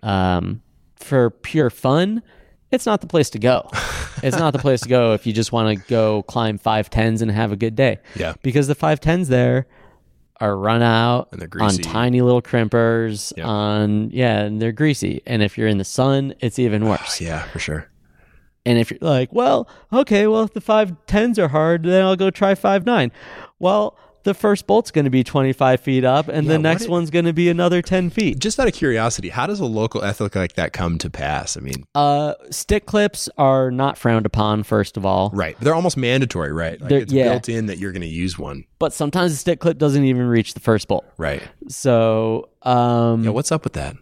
Um, 0.03 0.63
for 0.97 1.31
pure 1.31 1.71
fun, 1.71 2.23
it's 2.71 2.87
not 2.87 3.01
the 3.01 3.07
place 3.07 3.31
to 3.31 3.39
go. 3.39 3.69
it's 4.23 4.39
not 4.39 4.53
the 4.53 4.59
place 4.59 4.81
to 4.81 4.89
go 4.89 5.13
if 5.13 5.27
you 5.27 5.33
just 5.33 5.53
want 5.53 5.79
to 5.79 5.85
go 5.87 6.23
climb 6.25 6.59
five 6.59 6.91
tens 6.91 7.23
and 7.23 7.31
have 7.31 7.53
a 7.53 7.57
good 7.57 7.77
day. 7.77 7.99
Yeah. 8.17 8.35
Because 8.43 8.67
the 8.67 8.75
five 8.75 9.01
tens 9.01 9.29
there 9.29 9.67
are 10.41 10.57
run 10.57 10.83
out 10.83 11.29
And 11.33 11.41
they're 11.41 11.63
on 11.63 11.77
tiny 11.77 12.21
little 12.21 12.43
crimpers. 12.43 13.33
Yeah. 13.37 13.47
On 13.47 14.11
yeah, 14.11 14.41
and 14.41 14.61
they're 14.61 14.73
greasy. 14.73 15.23
And 15.27 15.43
if 15.43 15.57
you're 15.57 15.69
in 15.69 15.79
the 15.79 15.85
sun, 15.85 16.35
it's 16.41 16.59
even 16.59 16.87
worse. 16.87 17.21
Yeah, 17.21 17.43
for 17.45 17.59
sure. 17.59 17.91
And 18.67 18.79
if 18.79 18.91
you're 18.91 18.99
like, 19.03 19.33
well, 19.33 19.69
okay, 19.93 20.27
well, 20.27 20.43
if 20.43 20.55
the 20.55 20.61
five 20.61 20.95
tens 21.07 21.39
are 21.39 21.49
hard, 21.49 21.83
then 21.83 22.03
I'll 22.03 22.17
go 22.17 22.31
try 22.31 22.55
five 22.55 22.87
nine. 22.87 23.13
Well, 23.59 23.97
the 24.25 24.35
first 24.35 24.67
bolt's 24.67 24.91
going 24.91 25.05
to 25.05 25.11
be 25.11 25.23
25 25.25 25.81
feet 25.81 26.05
up, 26.05 26.29
and 26.29 26.47
Yeah, 26.47 26.55
the 26.55 26.59
next 26.59 26.89
one's 26.89 27.11
going 27.11 27.25
to 27.27 27.33
be 27.33 27.49
another 27.49 27.81
10 27.83 28.11
feet. 28.11 28.39
Just 28.39 28.59
out 28.59 28.67
of 28.67 28.75
curiosity, 28.75 29.29
how 29.29 29.47
does 29.47 29.61
a 29.61 29.65
local 29.65 30.03
ethic 30.03 30.35
like 30.35 30.55
that 30.55 30.73
come 30.73 30.99
to 30.99 31.09
pass? 31.11 31.57
I 31.57 31.61
mean, 31.61 31.85
Uh, 31.95 32.35
stick 32.51 32.87
clips 32.87 33.29
are 33.39 33.71
not 33.71 33.97
frowned 33.97 34.27
upon, 34.27 34.63
first 34.65 34.97
of 34.97 35.07
all. 35.07 35.31
right. 35.33 35.57
They're 35.61 35.75
almost 35.75 35.97
mandatory, 35.97 36.53
right? 36.53 36.81
Like 36.81 36.91
it's 36.93 37.13
yeah. 37.13 37.31
built 37.31 37.49
in 37.49 37.67
that 37.67 37.79
you're 37.79 37.93
going 37.93 38.03
to 38.03 38.09
use 38.09 38.39
one. 38.39 38.65
But 38.79 38.93
sometimes 38.93 39.33
the 39.33 39.39
stick 39.39 39.61
clip 39.61 39.79
doesn't 39.79 40.05
even 40.05 40.27
reach 40.27 40.55
the 40.55 40.61
first 40.61 40.89
bolt. 40.89 41.05
Right. 41.17 41.43
So, 41.69 42.49
um, 42.63 43.25
Yeah, 43.25 43.31
what's 43.31 43.53
up 43.53 43.65
with 43.65 43.75
that? 43.75 43.97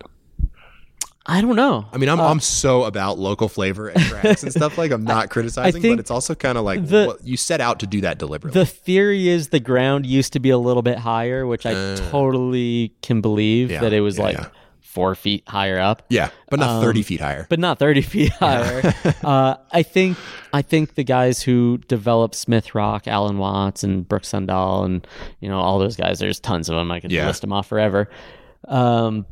I 1.24 1.40
don't 1.40 1.54
know. 1.54 1.86
I 1.92 1.98
mean, 1.98 2.08
I'm 2.08 2.20
I'm 2.20 2.40
so 2.40 2.82
about 2.84 3.18
local 3.18 3.48
flavor 3.48 3.88
and 3.88 4.02
cracks 4.04 4.42
and 4.42 4.50
stuff. 4.52 4.76
Like 4.76 4.90
I'm 4.90 5.04
not 5.16 5.30
criticizing, 5.30 5.80
think 5.80 5.92
but 5.96 6.00
it's 6.00 6.10
also 6.10 6.34
kind 6.34 6.58
of 6.58 6.64
like 6.64 6.84
the- 6.86 7.04
well, 7.08 7.16
you 7.22 7.36
set 7.36 7.60
out 7.60 7.78
to 7.80 7.86
do 7.86 8.00
that 8.00 8.18
deliberately. 8.18 8.58
The 8.58 8.66
theory 8.66 9.28
is 9.28 9.50
the 9.50 9.60
ground 9.60 10.04
used 10.04 10.32
to 10.32 10.40
be 10.40 10.50
a 10.50 10.58
little 10.58 10.82
bit 10.82 10.98
higher, 10.98 11.46
which 11.46 11.64
I 11.64 11.94
totally 12.10 12.92
can 13.02 13.20
believe 13.20 13.70
Uh. 13.70 13.74
Yeah, 13.74 13.80
that 13.82 13.92
it 13.92 14.00
was 14.00 14.18
yeah, 14.18 14.24
like 14.24 14.36
yeah. 14.38 14.46
four 14.80 15.14
feet 15.14 15.44
higher 15.48 15.78
up. 15.78 16.02
yeah, 16.08 16.30
but 16.50 16.58
not 16.58 16.70
Um, 16.70 16.82
30 16.82 17.02
feet 17.02 17.20
higher. 17.20 17.46
but 17.48 17.58
not 17.60 17.78
30 17.78 18.02
feet 18.12 18.32
higher. 18.32 18.92
uh, 19.22 19.54
I 19.70 19.82
think 19.84 20.18
I 20.52 20.62
think 20.62 20.96
the 20.96 21.04
guys 21.04 21.40
who 21.40 21.78
developed 21.86 22.34
Smith 22.34 22.74
Rock, 22.74 23.06
Alan 23.06 23.38
Watts, 23.38 23.84
and 23.84 24.06
Brooks 24.08 24.32
Sandahl, 24.32 24.84
and 24.84 25.06
you 25.40 25.48
know 25.48 25.60
all 25.60 25.78
those 25.78 25.94
guys. 25.94 26.18
There's 26.18 26.40
tons 26.40 26.68
of 26.68 26.74
them. 26.74 26.90
I 26.90 26.98
could 26.98 27.12
list 27.12 27.42
them 27.42 27.52
off 27.52 27.68
forever. 27.68 28.08
Um, 28.66 29.24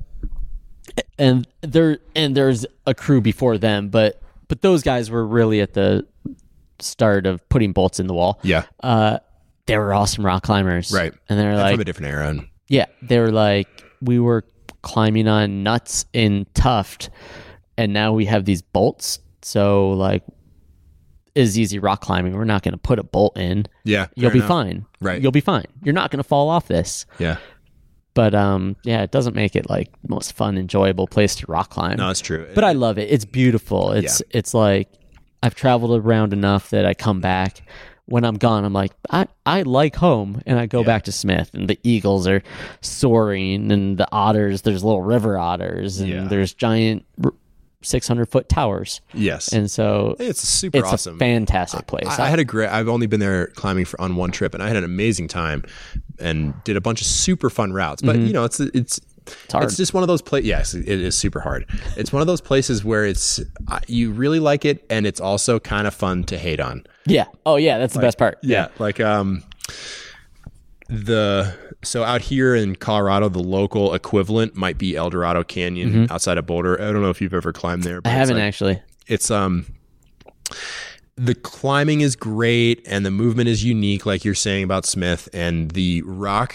and 1.18 1.46
there 1.62 1.98
and 2.14 2.36
there's 2.36 2.66
a 2.86 2.94
crew 2.94 3.20
before 3.20 3.58
them, 3.58 3.88
but 3.88 4.20
but 4.48 4.62
those 4.62 4.82
guys 4.82 5.10
were 5.10 5.26
really 5.26 5.60
at 5.60 5.74
the 5.74 6.06
start 6.80 7.26
of 7.26 7.46
putting 7.48 7.72
bolts 7.72 8.00
in 8.00 8.06
the 8.06 8.14
wall. 8.14 8.40
yeah, 8.42 8.64
Uh, 8.82 9.18
they 9.66 9.76
were 9.76 9.92
awesome 9.94 10.24
rock 10.26 10.42
climbers, 10.42 10.92
Right. 10.92 11.12
And 11.28 11.38
they're 11.38 11.54
like, 11.56 11.74
from 11.74 11.80
a 11.80 11.84
different 11.84 12.10
era. 12.12 12.28
And 12.28 12.48
yeah, 12.68 12.86
they 13.02 13.18
were 13.20 13.30
like, 13.30 13.68
we 14.00 14.18
were 14.18 14.44
climbing 14.82 15.28
on 15.28 15.62
nuts 15.62 16.06
in 16.12 16.46
Tuff, 16.54 16.96
and 17.76 17.92
now 17.92 18.12
we 18.12 18.24
have 18.24 18.44
these 18.46 18.62
bolts. 18.62 19.18
So 19.42 19.90
like, 19.90 20.22
is 21.34 21.58
easy 21.58 21.78
rock 21.78 22.00
climbing. 22.00 22.34
We're 22.34 22.44
not 22.44 22.62
going 22.62 22.72
to 22.72 22.78
put 22.78 22.98
a 22.98 23.02
bolt 23.04 23.36
in. 23.38 23.66
yeah, 23.84 24.06
You'll 24.16 24.30
be 24.32 24.38
enough. 24.38 24.48
fine. 24.48 24.86
Right. 25.00 25.22
You'll 25.22 25.30
be 25.32 25.40
fine. 25.40 25.66
You're 25.84 25.94
not 25.94 26.10
going 26.10 26.18
to 26.18 26.24
fall 26.28 26.48
off 26.48 26.66
this. 26.66 27.06
Yeah, 27.18 27.36
But 28.14 28.34
um, 28.34 28.76
yeah, 28.82 29.02
it 29.02 29.10
doesn't 29.12 29.34
make 29.36 29.54
it 29.56 29.70
like 29.70 29.88
the 30.02 30.08
most 30.08 30.32
fun, 30.32 30.58
enjoyable 30.58 31.06
place 31.06 31.34
to 31.36 31.46
rock 31.48 31.70
climb. 31.70 31.96
no, 31.98 32.10
it's 32.10 32.20
true. 32.20 32.48
but 32.54 32.64
I 32.64 32.72
love 32.72 32.98
it. 32.98 33.08
It's 33.10 33.24
beautiful. 33.24 33.92
It's 33.92 34.20
it's 34.30 34.52
like 34.54 34.88
I've 35.42 35.54
traveled 35.54 36.04
around 36.04 36.32
enough 36.32 36.70
that 36.70 36.84
I 36.84 36.94
come 36.94 37.20
back. 37.20 37.62
When 38.06 38.24
I'm 38.24 38.34
gone, 38.38 38.64
I'm 38.64 38.72
like 38.72 38.90
I, 39.10 39.28
I 39.46 39.62
like 39.62 39.94
home, 39.94 40.42
and 40.44 40.58
I 40.58 40.66
go 40.66 40.82
back 40.82 41.04
to 41.04 41.12
Smith, 41.12 41.50
and 41.54 41.68
the 41.68 41.78
eagles 41.84 42.26
are 42.26 42.42
soaring, 42.80 43.70
and 43.70 43.96
the 43.98 44.08
otters. 44.10 44.62
There's 44.62 44.82
little 44.82 45.02
river 45.02 45.38
otters, 45.38 46.00
and 46.00 46.08
Yeah. 46.08 46.24
there's 46.24 46.52
giant 46.52 47.04
600 47.82 48.26
foot 48.26 48.48
towers, 48.48 49.00
yes, 49.14 49.52
and 49.52 49.70
so 49.70 50.16
it's 50.18 50.40
super 50.40 50.78
it's 50.78 50.88
awesome. 50.88 51.16
a 51.16 51.18
fantastic 51.18 51.86
place. 51.86 52.06
I, 52.06 52.24
I 52.24 52.28
had 52.28 52.38
a 52.38 52.44
great. 52.44 52.68
I've 52.68 52.88
only 52.88 53.06
been 53.06 53.20
there 53.20 53.46
climbing 53.48 53.84
for 53.86 54.00
on 54.00 54.16
one 54.16 54.30
trip, 54.32 54.52
and 54.54 54.62
I 54.62 54.68
had 54.68 54.76
an 54.76 54.84
amazing 54.84 55.28
time, 55.28 55.64
and 56.18 56.52
did 56.64 56.76
a 56.76 56.80
bunch 56.80 57.00
of 57.00 57.06
super 57.06 57.48
fun 57.50 57.72
routes. 57.72 58.02
But 58.02 58.16
you 58.16 58.32
know, 58.32 58.44
it's 58.44 58.60
it's 58.60 58.98
it's 59.26 59.54
Mm-hmm. 59.54 59.76
just 59.76 59.94
one 59.94 60.02
of 60.02 60.08
those 60.08 60.22
places. 60.22 60.48
Yes, 60.48 60.74
it 60.74 60.88
is 60.88 61.14
super 61.14 61.40
hard. 61.40 61.64
It's 61.96 62.12
one 62.12 62.20
of 62.20 62.26
those 62.26 62.40
places 62.40 62.84
where 62.84 63.04
it's 63.04 63.40
you 63.86 64.10
really 64.10 64.40
like 64.40 64.64
it, 64.64 64.84
and 64.90 65.06
it's 65.06 65.20
also 65.20 65.60
kind 65.60 65.86
of 65.86 65.94
fun 65.94 66.24
to 66.24 66.38
hate 66.38 66.58
on. 66.58 66.84
yeah. 67.06 67.26
Oh 67.46 67.56
yeah, 67.56 67.78
that's 67.78 67.94
the 67.94 68.00
best 68.00 68.18
part. 68.18 68.38
Yeah, 68.42 68.68
like 68.78 68.98
um, 69.00 69.42
the 70.90 71.54
so 71.82 72.02
out 72.04 72.20
here 72.20 72.54
in 72.54 72.76
Colorado, 72.76 73.28
the 73.28 73.38
local 73.42 73.94
equivalent 73.94 74.54
might 74.56 74.76
be 74.76 74.96
Eldorado 74.96 75.42
Canyon 75.44 76.06
outside 76.10 76.36
of 76.36 76.46
Boulder. 76.46 76.80
I 76.80 76.92
don't 76.92 77.00
know 77.02 77.10
if 77.10 77.20
you've 77.20 77.32
ever 77.34 77.52
climbed 77.52 77.84
there. 77.84 78.00
But 78.00 78.10
Mm-hmm. 78.10 78.16
I 78.16 78.18
haven't 78.18 78.36
like- 78.36 78.44
actually. 78.44 78.82
it's 79.06 79.30
um 79.30 79.66
the 81.16 81.34
climbing 81.34 82.00
is 82.00 82.16
great 82.16 82.82
and 82.86 83.04
the 83.04 83.10
movement 83.10 83.48
is 83.48 83.62
unique 83.64 84.06
like 84.06 84.24
you're 84.24 84.34
saying 84.34 84.64
about 84.64 84.84
smith 84.86 85.28
and 85.34 85.70
the 85.72 86.02
rock 86.02 86.54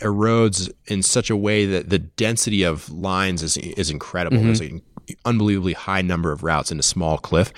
erodes 0.00 0.70
in 0.86 1.02
such 1.02 1.30
a 1.30 1.36
way 1.36 1.66
that 1.66 1.90
the 1.90 1.98
density 1.98 2.62
of 2.62 2.88
lines 2.90 3.42
is 3.42 3.56
is 3.58 3.90
incredible 3.90 4.38
there's 4.42 4.60
an 4.60 4.80
unbelievably 5.24 5.74
high 5.74 6.00
number 6.02 6.32
of 6.32 6.42
routes 6.42 6.72
in 6.72 6.78
a 6.78 6.82
small 6.82 7.18
cliff 7.18 7.52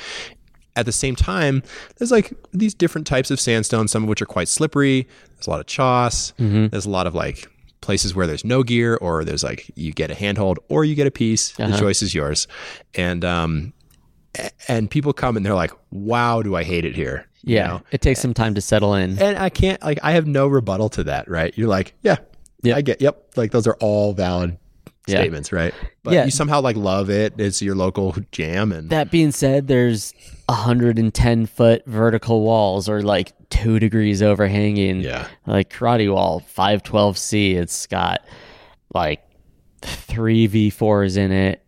at 0.76 0.86
the 0.86 0.92
same 0.92 1.14
time 1.16 1.62
there's 1.96 2.10
like 2.10 2.32
these 2.52 2.74
different 2.74 3.06
types 3.06 3.30
of 3.30 3.38
sandstone 3.38 3.86
some 3.88 4.02
of 4.02 4.08
which 4.08 4.20
are 4.22 4.26
quite 4.26 4.48
slippery 4.48 5.06
there's 5.34 5.46
a 5.46 5.50
lot 5.50 5.60
of 5.60 5.66
choss 5.66 6.32
there's 6.38 6.86
a 6.86 6.90
lot 6.90 7.06
of 7.06 7.14
like 7.14 7.46
places 7.80 8.14
where 8.14 8.26
there's 8.26 8.44
no 8.44 8.62
gear 8.62 8.96
or 8.96 9.24
there's 9.24 9.44
like 9.44 9.70
you 9.76 9.92
get 9.92 10.10
a 10.10 10.14
handhold 10.14 10.58
or 10.68 10.84
you 10.84 10.94
get 10.94 11.06
a 11.06 11.10
piece 11.10 11.52
the 11.52 11.76
choice 11.78 12.02
is 12.02 12.14
yours 12.14 12.48
and 12.94 13.24
um 13.24 13.72
and 14.66 14.90
people 14.90 15.12
come 15.12 15.36
and 15.36 15.46
they're 15.46 15.54
like, 15.54 15.70
"Wow, 15.92 16.42
do 16.42 16.56
I 16.56 16.64
hate 16.64 16.84
it 16.84 16.96
here?" 16.96 17.28
You 17.44 17.54
Yeah, 17.56 17.66
know? 17.68 17.82
it 17.92 18.00
takes 18.00 18.18
some 18.20 18.34
time 18.34 18.54
to 18.56 18.60
settle 18.60 18.94
in. 18.94 19.16
and 19.22 19.38
I 19.38 19.48
can't 19.48 19.80
like 19.80 20.00
I 20.02 20.10
have 20.12 20.26
no 20.26 20.48
rebuttal 20.48 20.88
to 20.90 21.04
that, 21.04 21.28
right? 21.28 21.56
You're 21.56 21.68
like, 21.68 21.94
"Yeah, 22.02 22.16
Yeah. 22.64 22.74
I 22.74 22.80
get, 22.80 23.00
yep." 23.00 23.30
Like 23.36 23.52
those 23.52 23.68
are 23.68 23.76
all 23.80 24.12
valid 24.12 24.58
Yeah. 25.06 25.18
statements, 25.20 25.52
right? 25.52 25.74
But 26.02 26.14
Yeah. 26.14 26.24
you 26.24 26.30
somehow 26.30 26.60
like 26.62 26.76
love 26.76 27.10
it. 27.10 27.34
It's 27.38 27.60
your 27.60 27.74
local 27.74 28.14
jam, 28.32 28.72
and 28.72 28.88
That 28.90 29.10
being 29.10 29.32
said, 29.32 29.68
there's 29.68 30.12
110 30.48 31.46
foot 31.46 31.82
vertical 31.86 32.42
walls 32.42 32.88
or 32.88 33.02
like 33.02 33.32
two 33.50 33.78
degrees 33.78 34.22
overhanging. 34.22 35.00
Yeah. 35.00 35.26
Like 35.46 35.70
Karate 35.70 36.12
Wall 36.12 36.42
512C. 36.56 37.54
It's 37.56 37.86
got 37.86 38.24
like 38.94 39.22
three 39.82 40.48
V4s 40.48 41.16
in 41.16 41.30
it, 41.32 41.62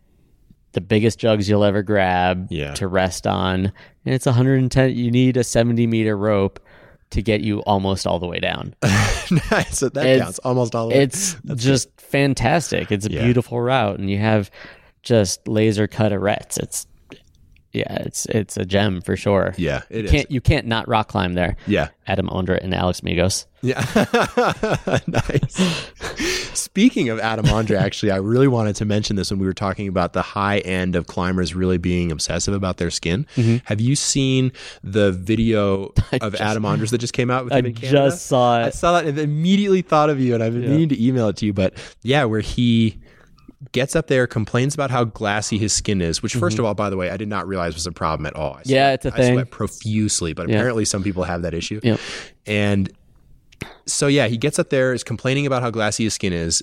the 0.73 0.81
biggest 0.81 1.19
jugs 1.19 1.47
you'll 1.49 1.63
ever 1.63 1.83
grab 1.83 2.47
Yeah. 2.49 2.73
to 2.75 2.87
rest 2.87 3.27
on. 3.27 3.65
And 4.05 4.15
it's 4.15 4.25
110. 4.25 4.95
You 4.95 5.11
need 5.11 5.37
a 5.37 5.43
70 5.43 5.85
meter 5.87 6.17
rope 6.17 6.59
to 7.11 7.21
get 7.21 7.41
you 7.41 7.59
almost 7.61 8.05
all 8.05 8.19
the 8.19 8.27
way 8.27 8.39
down. 8.39 8.75
nice. 8.83 9.77
So 9.77 9.89
that 9.89 10.05
It's- 10.05 10.21
counts 10.21 10.39
almost 10.39 10.75
all. 10.75 10.89
the 10.89 10.95
way. 10.95 11.03
It's 11.03 11.35
just 11.55 11.89
fantastic. 11.99 12.91
It's 12.91 13.05
a 13.05 13.11
Yeah. 13.11 13.23
beautiful 13.23 13.59
route, 13.61 13.97
and 13.99 14.09
you 14.09 14.17
have 14.17 14.51
just 15.03 15.47
laser 15.47 15.87
cut 15.87 16.11
arêtes. 16.11 16.57
It's 16.59 16.85
yeah, 17.73 17.93
it's 18.01 18.25
it's 18.27 18.57
a 18.57 18.65
gem 18.65 19.01
for 19.01 19.15
sure. 19.15 19.53
yeah, 19.57 19.81
it 19.89 20.03
you 20.05 20.09
can't 20.09 20.31
you 20.31 20.41
can't 20.41 20.65
not 20.67 20.87
rock 20.87 21.09
climb 21.09 21.33
there. 21.33 21.57
Yeah, 21.67 21.89
Adam 22.07 22.27
Ondra 22.29 22.57
and 22.63 22.73
Alex 22.73 23.01
Megos. 23.01 23.45
yeah, 23.61 23.79
nice. 25.07 25.91
Speaking 26.57 27.09
of 27.09 27.19
Adam 27.19 27.45
Ondra, 27.45 27.79
actually, 27.81 28.11
I 28.11 28.17
really 28.17 28.47
wanted 28.47 28.75
to 28.77 28.85
mention 28.85 29.15
this 29.15 29.29
when 29.31 29.39
we 29.39 29.45
were 29.45 29.53
talking 29.53 29.87
about 29.87 30.13
the 30.13 30.21
high 30.21 30.59
end 30.59 30.95
of 30.95 31.07
climbers 31.07 31.53
really 31.55 31.77
being 31.77 32.11
obsessive 32.11 32.53
about 32.53 32.77
their 32.77 32.89
skin. 32.91 33.25
Mm-hmm. 33.35 33.57
Have 33.65 33.79
you 33.79 33.95
seen 33.95 34.51
the 34.83 35.11
video 35.11 35.93
of 36.21 36.35
Adam 36.35 36.63
Ondra's 36.63 36.91
that 36.91 36.97
just 36.97 37.13
came 37.13 37.29
out 37.29 37.43
with 37.45 37.53
I 37.53 37.59
him 37.59 37.67
in 37.67 37.73
Canada? 37.75 37.91
just 38.09 38.25
saw 38.25 38.61
it. 38.61 38.65
I 38.65 38.69
saw 38.71 38.93
that 38.93 39.05
and 39.05 39.17
immediately 39.19 39.81
thought 39.81 40.09
of 40.09 40.19
you, 40.19 40.33
and 40.33 40.43
I've 40.43 40.53
been 40.53 40.69
meaning 40.69 40.89
to 40.89 41.03
email 41.05 41.27
it 41.29 41.37
to 41.37 41.45
you. 41.45 41.53
But 41.53 41.73
yeah, 42.03 42.23
where 42.25 42.41
he 42.41 42.99
gets 43.71 43.95
up 43.95 44.07
there, 44.07 44.27
complains 44.27 44.73
about 44.75 44.91
how 44.91 45.03
glassy 45.03 45.57
his 45.57 45.73
skin 45.73 45.99
is, 46.01 46.21
which, 46.21 46.35
1st 46.35 46.59
of 46.59 46.65
all, 46.65 46.73
by 46.75 46.89
the 46.91 46.97
way, 46.97 47.09
I 47.09 47.17
did 47.17 47.27
not 47.27 47.47
realize 47.47 47.73
was 47.73 47.87
a 47.87 47.91
problem 47.91 48.25
at 48.27 48.35
all. 48.35 48.53
I 48.53 48.57
Mm-hmm. 48.61 48.69
Yeah, 48.71 48.87
sweat- 48.89 48.93
it's 48.93 49.05
a 49.05 49.11
thing. 49.11 49.31
I 49.31 49.33
sweat 49.41 49.51
profusely, 49.51 50.33
but 50.33 50.47
Yeah. 50.47 50.55
apparently 50.57 50.85
some 50.85 51.03
people 51.03 51.23
have 51.23 51.41
that 51.41 51.53
issue. 51.53 51.79
Yep. 51.83 51.99
And 52.45 52.91
so 53.85 54.07
yeah, 54.07 54.27
he 54.27 54.37
gets 54.37 54.59
up 54.59 54.69
there, 54.69 54.93
is 54.93 55.03
complaining 55.03 55.45
about 55.45 55.61
how 55.61 55.69
glassy 55.71 56.03
his 56.05 56.13
skin 56.13 56.33
is, 56.33 56.61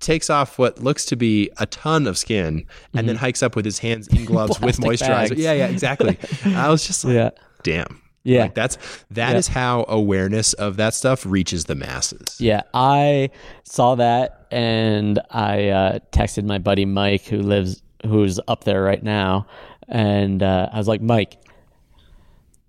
takes 0.00 0.28
off 0.30 0.58
what 0.58 0.80
looks 0.82 1.04
to 1.06 1.16
be 1.16 1.50
a 1.58 1.66
ton 1.66 2.06
of 2.06 2.18
skin, 2.18 2.66
and 2.94 3.08
then 3.08 3.16
hikes 3.16 3.42
up 3.42 3.54
with 3.56 3.64
his 3.64 3.78
hands 3.78 4.08
in 4.08 4.24
gloves 4.26 4.60
with 4.60 4.76
Mm-hmm. 4.78 4.90
Moisturizer. 4.90 5.28
bags. 5.30 5.40
Yeah, 5.40 5.52
yeah, 5.52 5.66
exactly. 5.68 6.18
I 6.54 6.68
was 6.68 6.86
just 6.86 7.04
like, 7.04 7.14
Yeah. 7.14 7.30
damn. 7.62 8.00
Yeah. 8.24 8.42
Like 8.42 8.54
that's 8.54 8.78
that 9.10 9.34
is 9.34 9.48
how 9.48 9.84
awareness 9.88 10.52
of 10.52 10.76
that 10.76 10.94
stuff 10.94 11.26
reaches 11.26 11.64
the 11.64 11.74
masses. 11.74 12.36
Yeah, 12.40 12.62
I 12.72 13.30
saw 13.64 13.96
that 13.96 14.46
and 14.52 15.18
I 15.32 15.70
uh, 15.70 15.98
texted 16.12 16.44
my 16.44 16.58
buddy 16.58 16.84
Mike, 16.84 17.24
who 17.24 17.38
lives, 17.42 17.82
who's 18.06 18.38
up 18.46 18.62
there 18.62 18.80
right 18.80 19.02
now, 19.02 19.48
and 19.88 20.40
uh, 20.40 20.68
I 20.72 20.78
was 20.78 20.86
like, 20.86 21.00
Mike, 21.02 21.36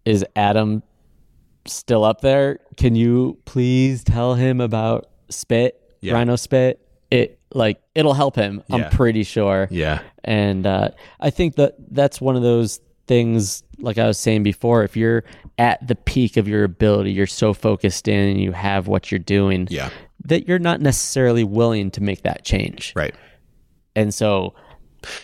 is 0.05 0.25
Adam 0.35 0.81
still 1.66 2.03
up 2.03 2.22
there? 2.22 2.59
Can 2.78 2.95
you 2.95 3.38
please 3.45 4.03
tell 4.03 4.36
him 4.36 4.59
about 4.61 5.07
spit, 5.30 5.80
Yeah. 6.01 6.14
rhino 6.14 6.36
spit? 6.36 6.80
It 7.11 7.39
like 7.53 7.80
it'll 7.93 8.14
help 8.16 8.36
him. 8.36 8.64
Yeah. 8.68 8.76
I'm 8.76 8.89
pretty 8.91 9.24
sure. 9.24 9.68
Yeah. 9.70 10.01
And 10.24 10.66
uh, 10.66 10.89
I 11.20 11.30
think 11.30 11.55
that 11.55 11.76
that's 11.91 12.20
one 12.20 12.36
of 12.36 12.41
those 12.41 12.80
things, 13.05 13.64
like 13.80 13.97
I 13.97 14.07
was 14.07 14.18
saying 14.18 14.43
before, 14.43 14.84
if 14.84 14.95
you're 14.97 15.24
at 15.59 15.86
the 15.88 15.93
peak 15.95 16.38
of 16.38 16.47
your 16.47 16.64
ability, 16.64 17.11
you're 17.11 17.28
so 17.28 17.53
focused 17.53 18.07
in 18.07 18.30
and 18.30 18.41
you 18.41 18.51
have 18.53 18.88
what 18.88 19.11
you're 19.11 19.20
doing 19.20 19.68
Yeah. 19.70 19.89
that 20.26 20.47
you're 20.47 20.57
not 20.57 20.82
necessarily 20.82 21.43
willing 21.43 21.91
to 21.91 22.01
make 22.01 22.24
that 22.24 22.43
change. 22.45 22.93
Right. 22.95 23.14
And 23.95 24.11
so, 24.14 24.55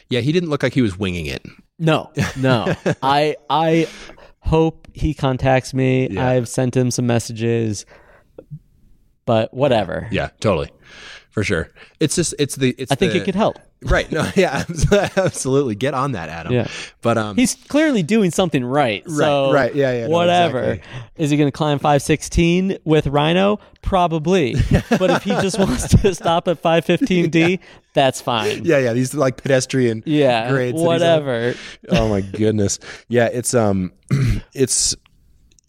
Yeah, 0.10 0.20
he 0.20 0.32
didn't 0.32 0.50
look 0.50 0.62
like 0.62 0.74
he 0.74 0.82
was 0.84 1.00
winging 1.00 1.26
it. 1.26 1.44
no, 1.80 2.12
no, 2.38 2.76
I, 3.02 3.36
I 3.50 3.88
hope 4.42 4.88
he 4.94 5.14
contacts 5.14 5.74
me. 5.74 6.10
Yeah. 6.10 6.28
I've 6.28 6.48
sent 6.48 6.76
him 6.76 6.92
some 6.92 7.08
messages, 7.08 7.86
but 9.26 9.54
whatever. 9.54 10.08
Yeah, 10.12 10.30
totally. 10.40 10.72
For 11.40 11.44
sure. 11.46 11.70
It's 12.02 12.16
just 12.18 12.36
it's 12.38 12.56
the 12.58 12.76
it's 12.78 12.92
I 12.92 12.96
think 12.96 13.14
the- 13.14 13.22
it 13.22 13.24
could 13.24 13.36
help. 13.36 13.58
Right. 13.82 14.12
No, 14.12 14.30
yeah, 14.36 14.66
absolutely. 15.16 15.74
Get 15.76 15.94
on 15.94 16.12
that, 16.12 16.28
Adam. 16.28 16.52
Yeah. 16.52 16.68
But 17.02 17.18
um 17.18 17.38
He's 17.38 17.56
clearly 17.56 18.04
doing 18.04 18.30
something 18.30 18.66
right. 18.66 19.10
so 19.10 19.54
right, 19.54 19.74
yeah, 19.74 19.94
yeah, 19.94 20.08
no, 20.08 20.10
whatever. 20.10 20.60
exactly. 20.74 20.92
Is 21.16 21.30
he 21.32 21.38
going 21.38 21.48
to 21.48 21.56
climb 21.58 21.80
516 21.80 22.80
with 22.84 23.08
Rhino? 23.08 23.62
Probably. 23.82 24.56
but 24.90 25.10
if 25.12 25.24
he 25.24 25.30
just 25.30 25.58
wants 25.58 25.88
to 25.88 26.14
stop 26.14 26.50
at 26.50 26.62
515D, 26.62 27.60
that's 27.94 28.20
fine. 28.20 28.66
yeah, 28.66 28.80
yeah, 28.80 28.92
these 28.92 29.14
like 29.14 29.38
pedestrian 29.42 30.04
Yeah, 30.06 30.50
grades. 30.50 30.74
that 30.74 30.80
he's 30.80 30.82
on. 30.82 30.86
whatever. 30.88 31.54
oh 31.88 32.10
my 32.10 32.20
goodness. 32.20 32.80
Yeah, 33.08 33.28
it's 33.28 33.54
um 33.54 33.94
it's 34.54 34.94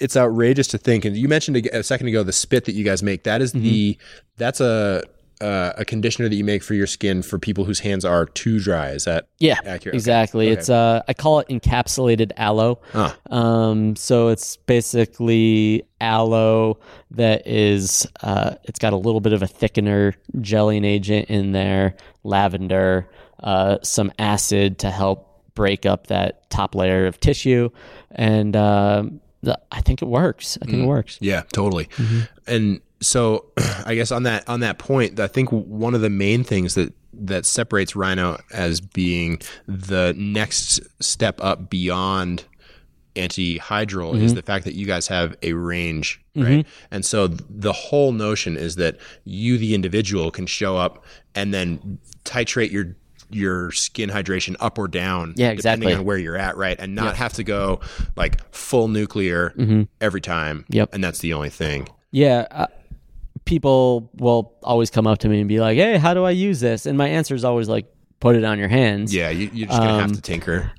it's 0.00 0.16
outrageous 0.16 0.66
to 0.66 0.78
think 0.78 1.04
and 1.04 1.16
you 1.16 1.28
mentioned 1.28 1.58
a, 1.58 1.78
a 1.78 1.82
second 1.84 2.08
ago 2.08 2.24
the 2.24 2.32
spit 2.32 2.64
that 2.64 2.72
you 2.72 2.82
guys 2.82 3.04
make. 3.04 3.22
That 3.22 3.40
is 3.40 3.52
the 3.52 3.96
that's 4.36 4.60
a 4.60 5.04
uh, 5.40 5.72
a 5.78 5.84
conditioner 5.84 6.28
that 6.28 6.34
you 6.36 6.44
make 6.44 6.62
for 6.62 6.74
your 6.74 6.86
skin 6.86 7.22
for 7.22 7.38
people 7.38 7.64
whose 7.64 7.80
hands 7.80 8.04
are 8.04 8.26
too 8.26 8.60
dry. 8.60 8.90
Is 8.90 9.04
that 9.04 9.26
Yeah, 9.38 9.58
accurate? 9.64 9.94
Exactly. 9.94 10.48
Okay. 10.50 10.58
It's 10.58 10.68
uh, 10.68 11.02
I 11.08 11.14
call 11.14 11.40
it 11.40 11.48
encapsulated 11.48 12.32
aloe. 12.36 12.80
Ah. 12.94 13.16
Um, 13.30 13.96
so 13.96 14.28
it's 14.28 14.56
basically 14.56 15.82
aloe 16.00 16.78
that 17.12 17.46
is, 17.46 18.06
uh, 18.22 18.54
it's 18.64 18.78
got 18.78 18.92
a 18.92 18.96
little 18.96 19.20
bit 19.20 19.32
of 19.32 19.42
a 19.42 19.46
thickener, 19.46 20.14
gelling 20.38 20.84
agent 20.84 21.28
in 21.30 21.52
there, 21.52 21.94
lavender, 22.22 23.08
uh, 23.42 23.78
some 23.82 24.12
acid 24.18 24.78
to 24.80 24.90
help 24.90 25.26
break 25.54 25.84
up 25.86 26.06
that 26.08 26.48
top 26.50 26.74
layer 26.74 27.06
of 27.06 27.18
tissue, 27.20 27.68
and 28.12 28.54
the, 28.54 29.58
I 29.72 29.80
think 29.80 30.02
it 30.02 30.06
works. 30.06 30.58
I 30.60 30.66
Mm. 30.66 30.70
think 30.70 30.82
it 30.84 30.86
works. 30.86 31.18
Yeah, 31.20 31.42
totally. 31.52 31.88
And 32.46 32.80
so, 33.00 33.46
I 33.86 33.94
guess 33.94 34.10
on 34.10 34.24
that 34.24 34.48
on 34.48 34.60
that 34.60 34.78
point, 34.78 35.18
I 35.20 35.26
think 35.26 35.50
one 35.50 35.94
of 35.94 36.00
the 36.00 36.10
main 36.10 36.44
things 36.44 36.74
that 36.74 36.92
that 37.12 37.44
separates 37.44 37.96
Rhino 37.96 38.38
as 38.52 38.80
being 38.80 39.40
the 39.66 40.14
next 40.16 40.80
step 41.00 41.38
up 41.42 41.68
beyond 41.68 42.44
antihydral 43.16 44.14
is 44.14 44.30
mm-hmm. 44.30 44.36
the 44.36 44.42
fact 44.42 44.64
that 44.64 44.74
you 44.74 44.86
guys 44.86 45.08
have 45.08 45.36
a 45.42 45.52
range, 45.52 46.20
mm-hmm. 46.36 46.46
right? 46.46 46.66
And 46.90 47.04
so 47.04 47.26
the 47.26 47.72
whole 47.72 48.12
notion 48.12 48.56
is 48.56 48.76
that 48.76 48.98
you, 49.24 49.58
the 49.58 49.74
individual, 49.74 50.30
can 50.30 50.46
show 50.46 50.76
up 50.76 51.04
and 51.34 51.52
then 51.52 51.98
titrate 52.24 52.70
your 52.70 52.96
your 53.32 53.70
skin 53.70 54.10
hydration 54.10 54.56
up 54.58 54.76
or 54.76 54.88
down, 54.88 55.34
Yeah, 55.36 55.50
exactly 55.50 55.82
depending 55.82 56.00
on 56.00 56.04
where 56.04 56.18
you're 56.18 56.36
at, 56.36 56.56
right? 56.56 56.76
And 56.80 56.96
not 56.96 57.16
have 57.16 57.34
to 57.34 57.44
go 57.44 57.80
like 58.16 58.42
full 58.52 58.88
nuclear 58.88 59.50
mm-hmm. 59.56 59.82
every 60.00 60.20
time. 60.20 60.64
Yep. 60.68 60.92
And 60.92 61.04
that's 61.04 61.20
the 61.20 61.32
only 61.32 61.50
thing. 61.50 61.88
Yeah. 62.10 62.66
Uh, 63.50 63.54
people 63.54 64.10
will 64.18 64.52
always 64.62 64.90
come 64.90 65.06
up 65.06 65.18
to 65.18 65.28
me 65.28 65.40
and 65.40 65.48
be 65.48 65.60
like, 65.60 65.76
"Hey, 65.76 65.98
how 65.98 66.14
do 66.14 66.24
I 66.24 66.30
use 66.30 66.60
this?" 66.60 66.86
And 66.86 66.96
my 66.96 67.08
answer 67.08 67.34
is 67.34 67.44
always 67.44 67.68
like, 67.68 67.86
"Put 68.20 68.36
it 68.36 68.44
on 68.44 68.58
your 68.58 68.68
hands." 68.68 69.14
Yeah, 69.14 69.30
you, 69.30 69.50
you're 69.52 69.66
just 69.68 69.78
gonna 69.80 69.98
have 70.00 70.10
Um, 70.10 70.14
to 70.14 70.22
tinker. 70.22 70.70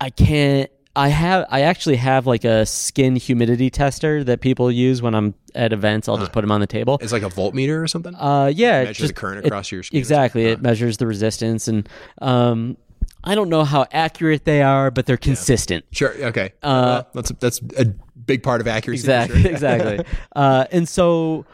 I 0.00 0.10
can't. 0.10 0.70
I 0.96 1.08
have. 1.08 1.46
I 1.50 1.62
actually 1.62 1.96
have 1.96 2.26
like 2.26 2.44
a 2.44 2.64
skin 2.66 3.16
humidity 3.16 3.68
tester 3.68 4.22
that 4.24 4.40
people 4.40 4.70
use 4.70 5.02
when 5.02 5.14
I'm 5.14 5.34
at 5.54 5.72
events. 5.72 6.08
I'll 6.08 6.18
just 6.18 6.32
put 6.32 6.40
them 6.42 6.52
on 6.52 6.60
the 6.60 6.66
table. 6.68 6.98
It's 7.02 7.12
like 7.12 7.22
a 7.24 7.28
voltmeter 7.30 7.82
or 7.82 7.88
something. 7.88 8.14
Uh, 8.14 8.52
yeah, 8.54 8.80
it 8.82 8.84
Measure 8.86 9.02
just 9.02 9.14
the 9.14 9.20
current 9.20 9.38
it- 9.44 9.46
across 9.48 9.70
your 9.72 9.82
skin. 9.82 9.98
exactly. 9.98 10.44
It 10.46 10.62
measures 10.62 10.96
the 10.98 11.06
resistance, 11.06 11.66
and 11.68 11.88
um, 12.22 12.76
I 13.24 13.34
don't 13.34 13.48
know 13.48 13.64
how 13.64 13.86
accurate 13.92 14.44
they 14.44 14.62
are, 14.62 14.90
but 14.92 15.06
they're 15.06 15.16
consistent. 15.16 15.84
Sure. 15.90 16.14
Okay. 16.26 16.52
Well, 16.62 17.08
that's 17.12 17.32
that's 17.40 17.60
a 17.76 17.86
big 18.24 18.42
part 18.44 18.60
of 18.60 18.68
accuracy. 18.68 19.08
Uh, 19.10 19.24
Exactly, 19.24 19.42
sure. 19.42 19.50
exactly. 19.50 20.04
Uh, 20.36 20.64
and 20.70 20.88
so 20.88 21.44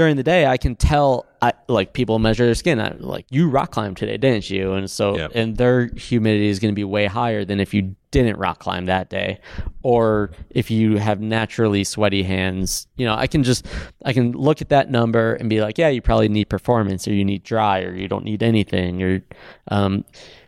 during 0.00 0.16
the 0.16 0.22
day, 0.22 0.46
I 0.46 0.56
can 0.56 0.74
tell. 0.76 1.26
I 1.42 1.52
like 1.68 1.92
people 1.92 2.18
measure 2.18 2.44
their 2.46 2.54
skin. 2.54 2.80
I 2.80 2.94
like 2.98 3.26
you 3.30 3.48
rock 3.50 3.70
climbed 3.72 3.96
today, 3.98 4.16
didn't 4.16 4.48
you? 4.48 4.72
And 4.72 4.90
so, 4.90 5.16
Yep. 5.16 5.32
and 5.34 5.56
their 5.56 5.88
humidity 5.88 6.48
is 6.48 6.58
going 6.58 6.72
to 6.72 6.74
be 6.74 6.84
way 6.84 7.06
higher 7.06 7.44
than 7.44 7.60
if 7.60 7.72
you 7.74 7.94
didn't 8.10 8.38
rock 8.38 8.58
climb 8.60 8.86
that 8.86 9.10
day, 9.10 9.38
or 9.82 10.30
if 10.50 10.70
you 10.70 10.96
have 10.96 11.20
naturally 11.20 11.84
sweaty 11.84 12.22
hands. 12.22 12.86
You 12.96 13.06
know, 13.06 13.14
I 13.14 13.26
can 13.26 13.42
just 13.42 13.66
I 14.04 14.12
can 14.14 14.32
look 14.32 14.62
at 14.62 14.70
that 14.70 14.90
number 14.90 15.34
and 15.34 15.50
be 15.50 15.60
like, 15.60 15.76
yeah, 15.78 15.88
you 15.88 16.00
probably 16.02 16.28
need 16.28 16.48
performance, 16.48 17.06
or 17.06 17.12
you 17.12 17.24
need 17.24 17.42
dry, 17.42 17.82
or 17.82 17.94
you 17.94 18.08
don't 18.08 18.24
need 18.24 18.42
anything, 18.42 19.02
or 19.02 19.22
um, 19.68 20.04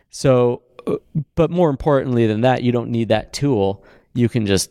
so. 0.09 0.61
uh, 0.87 0.97
But 1.35 1.49
more 1.51 1.69
importantly 1.69 2.27
than 2.27 2.41
that, 2.41 2.63
you 2.63 2.71
don't 2.71 2.89
need 2.89 3.07
that 3.09 3.33
tool. 3.33 3.83
You 4.13 4.29
can 4.29 4.45
just 4.45 4.69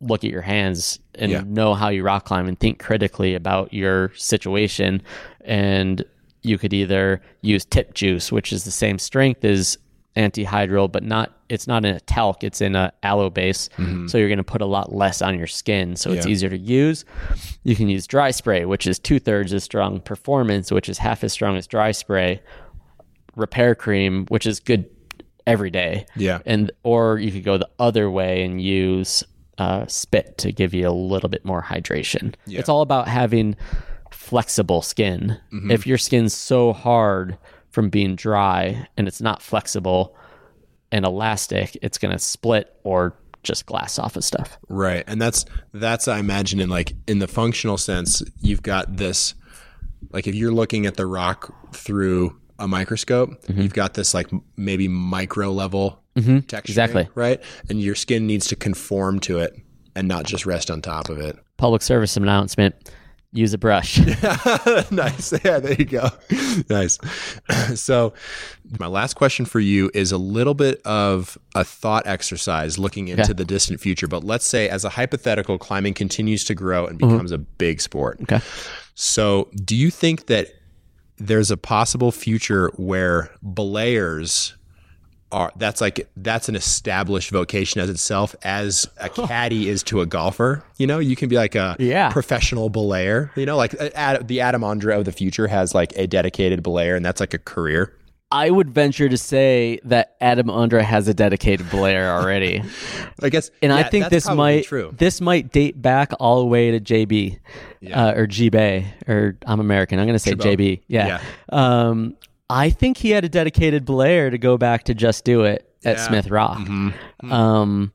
look 0.00 0.24
at 0.24 0.30
your 0.30 0.42
hands 0.42 0.98
and 1.14 1.30
Yeah. 1.32 1.42
know 1.46 1.74
how 1.74 1.88
you 1.88 2.02
rock 2.02 2.24
climb 2.26 2.46
and 2.48 2.58
think 2.58 2.78
critically 2.78 3.34
about 3.34 3.72
your 3.72 4.12
situation. 4.16 5.02
And 5.44 6.04
you 6.42 6.58
could 6.58 6.72
either 6.72 7.22
use 7.40 7.64
tip 7.64 7.94
juice, 7.94 8.30
which 8.30 8.52
is 8.52 8.64
the 8.64 8.70
same 8.70 8.98
strength 8.98 9.44
as 9.44 9.78
antihydral, 10.16 10.90
but 10.90 11.02
not 11.02 11.32
it's 11.48 11.68
not 11.68 11.84
in 11.84 11.94
a 11.94 12.00
talc, 12.00 12.42
it's 12.42 12.60
in 12.60 12.74
a 12.74 12.92
aloe 13.04 13.30
base. 13.30 13.68
So 14.08 14.18
you're 14.18 14.26
going 14.28 14.38
to 14.38 14.42
put 14.44 14.60
a 14.62 14.66
lot 14.66 14.92
less 14.92 15.22
on 15.22 15.38
your 15.38 15.46
skin. 15.46 15.94
So 15.94 16.10
it's 16.10 16.20
Mm-hmm. 16.22 16.28
Yeah. 16.28 16.32
easier 16.32 16.50
to 16.50 16.58
use. 16.58 17.04
You 17.62 17.76
can 17.76 17.88
use 17.88 18.04
dry 18.08 18.32
spray, 18.32 18.64
which 18.64 18.84
is 18.88 18.98
two 18.98 19.20
thirds 19.20 19.52
as 19.54 19.62
strong 19.62 20.00
performance, 20.00 20.72
which 20.72 20.88
is 20.88 20.98
half 20.98 21.22
as 21.22 21.32
strong 21.32 21.56
as 21.56 21.68
dry 21.68 21.92
spray. 21.92 22.40
Repair 23.36 23.74
cream, 23.76 24.26
which 24.28 24.46
is 24.46 24.58
good 24.60 24.86
every 25.46 25.70
day 25.70 26.06
Yeah. 26.16 26.40
and 26.46 26.72
or 26.82 27.18
you 27.18 27.30
could 27.30 27.44
go 27.44 27.58
the 27.58 27.68
other 27.78 28.10
way 28.10 28.42
and 28.42 28.60
use 28.60 29.22
uh, 29.58 29.86
spit 29.86 30.38
to 30.38 30.52
give 30.52 30.74
you 30.74 30.88
a 30.88 30.90
little 30.90 31.28
bit 31.28 31.44
more 31.44 31.62
hydration. 31.62 32.34
It's 32.60 32.68
all 32.68 32.82
about 32.82 33.08
having 33.08 33.56
flexible 34.10 34.82
skin. 34.82 35.38
If 35.70 35.86
your 35.86 35.98
skin's 35.98 36.34
so 36.34 36.72
hard 36.72 37.38
from 37.70 37.90
being 37.90 38.16
dry 38.16 38.88
and 38.96 39.06
it's 39.08 39.20
not 39.20 39.42
flexible 39.42 40.16
and 40.92 41.04
elastic, 41.04 41.76
it's 41.82 41.98
going 41.98 42.12
to 42.12 42.18
split 42.18 42.74
or 42.84 43.16
just 43.42 43.66
glass 43.66 43.98
off 43.98 44.16
of 44.16 44.24
stuff. 44.24 44.58
Right. 44.68 45.04
And 45.06 45.20
that's 45.20 45.44
that's 45.72 46.08
I 46.08 46.18
imagine 46.18 46.60
in 46.60 46.68
like 46.68 46.94
in 47.06 47.18
the 47.20 47.28
functional 47.28 47.78
sense, 47.78 48.22
you've 48.40 48.62
got 48.62 48.96
this 48.96 49.34
like 50.10 50.26
if 50.26 50.34
you're 50.34 50.52
looking 50.52 50.86
at 50.86 50.96
the 50.96 51.06
rock 51.06 51.54
through 51.72 52.38
a 52.58 52.66
microscope, 52.68 53.30
Mm-hmm. 53.46 53.60
you've 53.62 53.74
got 53.74 53.94
this 53.94 54.14
like 54.14 54.28
maybe 54.56 54.88
micro 54.88 55.50
level 55.52 56.02
texture. 56.46 56.58
exactly. 56.72 57.08
Right. 57.14 57.42
And 57.68 57.80
your 57.80 57.94
skin 57.94 58.26
needs 58.26 58.46
to 58.48 58.56
conform 58.56 59.20
to 59.20 59.38
it 59.40 59.54
and 59.94 60.08
not 60.08 60.24
just 60.24 60.46
rest 60.46 60.70
on 60.70 60.80
top 60.82 61.08
of 61.10 61.18
it. 61.18 61.36
Public 61.58 61.82
service 61.82 62.16
announcement 62.16 62.74
use 63.32 63.52
a 63.52 63.58
brush. 63.58 63.98
nice. 64.90 65.32
Yeah, 65.44 65.58
there 65.58 65.74
you 65.74 65.84
go. 65.84 66.08
nice. 66.70 66.98
so, 67.74 68.14
my 68.78 68.86
last 68.86 69.14
question 69.14 69.44
for 69.44 69.60
you 69.60 69.90
is 69.94 70.10
a 70.10 70.16
little 70.18 70.54
bit 70.54 70.80
of 70.86 71.36
a 71.54 71.64
thought 71.64 72.06
exercise 72.06 72.78
looking 72.78 73.08
into 73.08 73.22
Okay. 73.24 73.32
the 73.34 73.44
distant 73.44 73.80
future. 73.80 74.06
But 74.08 74.24
let's 74.24 74.46
say, 74.46 74.68
as 74.70 74.84
a 74.84 74.88
hypothetical, 74.90 75.58
climbing 75.58 75.92
continues 75.94 76.44
to 76.44 76.54
grow 76.54 76.86
and 76.86 76.98
becomes 76.98 77.30
a 77.32 77.38
big 77.38 77.80
sport. 77.82 78.20
Okay. 78.22 78.40
So, 78.94 79.50
do 79.64 79.76
you 79.76 79.90
think 79.90 80.26
that 80.26 80.48
there's 81.18 81.50
a 81.50 81.56
possible 81.56 82.12
future 82.12 82.70
where 82.76 83.30
belayers 83.42 84.54
are 85.32 85.50
that's 85.56 85.80
like 85.80 86.08
that's 86.16 86.48
an 86.48 86.54
established 86.54 87.30
vocation 87.30 87.80
as 87.80 87.90
itself 87.90 88.36
as 88.42 88.88
a 88.98 89.08
caddy 89.08 89.68
is 89.68 89.82
to 89.82 90.00
a 90.00 90.06
golfer. 90.06 90.62
You 90.78 90.86
know 90.86 90.98
you 91.00 91.16
can 91.16 91.28
be 91.28 91.36
like 91.36 91.54
a 91.56 91.74
Yeah. 91.80 92.10
professional 92.10 92.70
belayer 92.70 93.30
you 93.36 93.44
know 93.44 93.56
like 93.56 93.74
uh, 93.80 93.90
Ad, 93.94 94.28
the 94.28 94.40
adam 94.40 94.62
ondra 94.62 94.96
of 94.98 95.04
the 95.04 95.10
future 95.12 95.48
has 95.48 95.74
like 95.74 95.92
a 95.96 96.06
dedicated 96.06 96.62
belayer 96.62 96.96
and 96.96 97.04
that's 97.04 97.18
like 97.20 97.34
a 97.34 97.38
career 97.38 97.92
I 98.30 98.50
would 98.50 98.70
venture 98.70 99.08
to 99.08 99.16
say 99.16 99.78
that 99.84 100.16
Adam 100.20 100.48
Ondra 100.48 100.82
has 100.82 101.06
a 101.06 101.14
dedicated 101.14 101.66
belayer 101.66 102.08
already. 102.08 102.62
i 103.22 103.28
guess 103.28 103.50
and 103.62 103.72
I 103.72 103.84
think 103.84 104.08
this 104.08 104.28
might 104.28 104.64
true 104.64 104.92
this 104.96 105.20
might 105.20 105.52
date 105.52 105.80
back 105.80 106.12
all 106.18 106.40
the 106.40 106.46
way 106.46 106.72
to 106.72 106.80
JB 106.80 107.38
uh, 107.92 108.14
or 108.16 108.26
G 108.26 108.48
Bay 108.48 108.92
or 109.06 109.36
I'm 109.46 109.60
American. 109.60 110.00
I'm 110.00 110.06
going 110.06 110.18
to 110.18 110.18
say 110.18 110.32
JB. 110.32 110.82
Yeah. 110.88 111.20
Um, 111.50 112.16
I 112.50 112.70
think 112.70 112.96
he 112.96 113.10
had 113.10 113.24
a 113.24 113.28
dedicated 113.28 113.84
belayer 113.84 114.30
to 114.30 114.38
go 114.38 114.56
back 114.56 114.84
to 114.84 114.94
just 114.94 115.24
do 115.24 115.44
it 115.44 115.68
at 115.84 115.96
Yeah. 115.96 116.02
Mm-hmm. 116.02 116.06
Smith 116.06 116.30
Rock. 116.30 116.58
Um, 117.30 117.92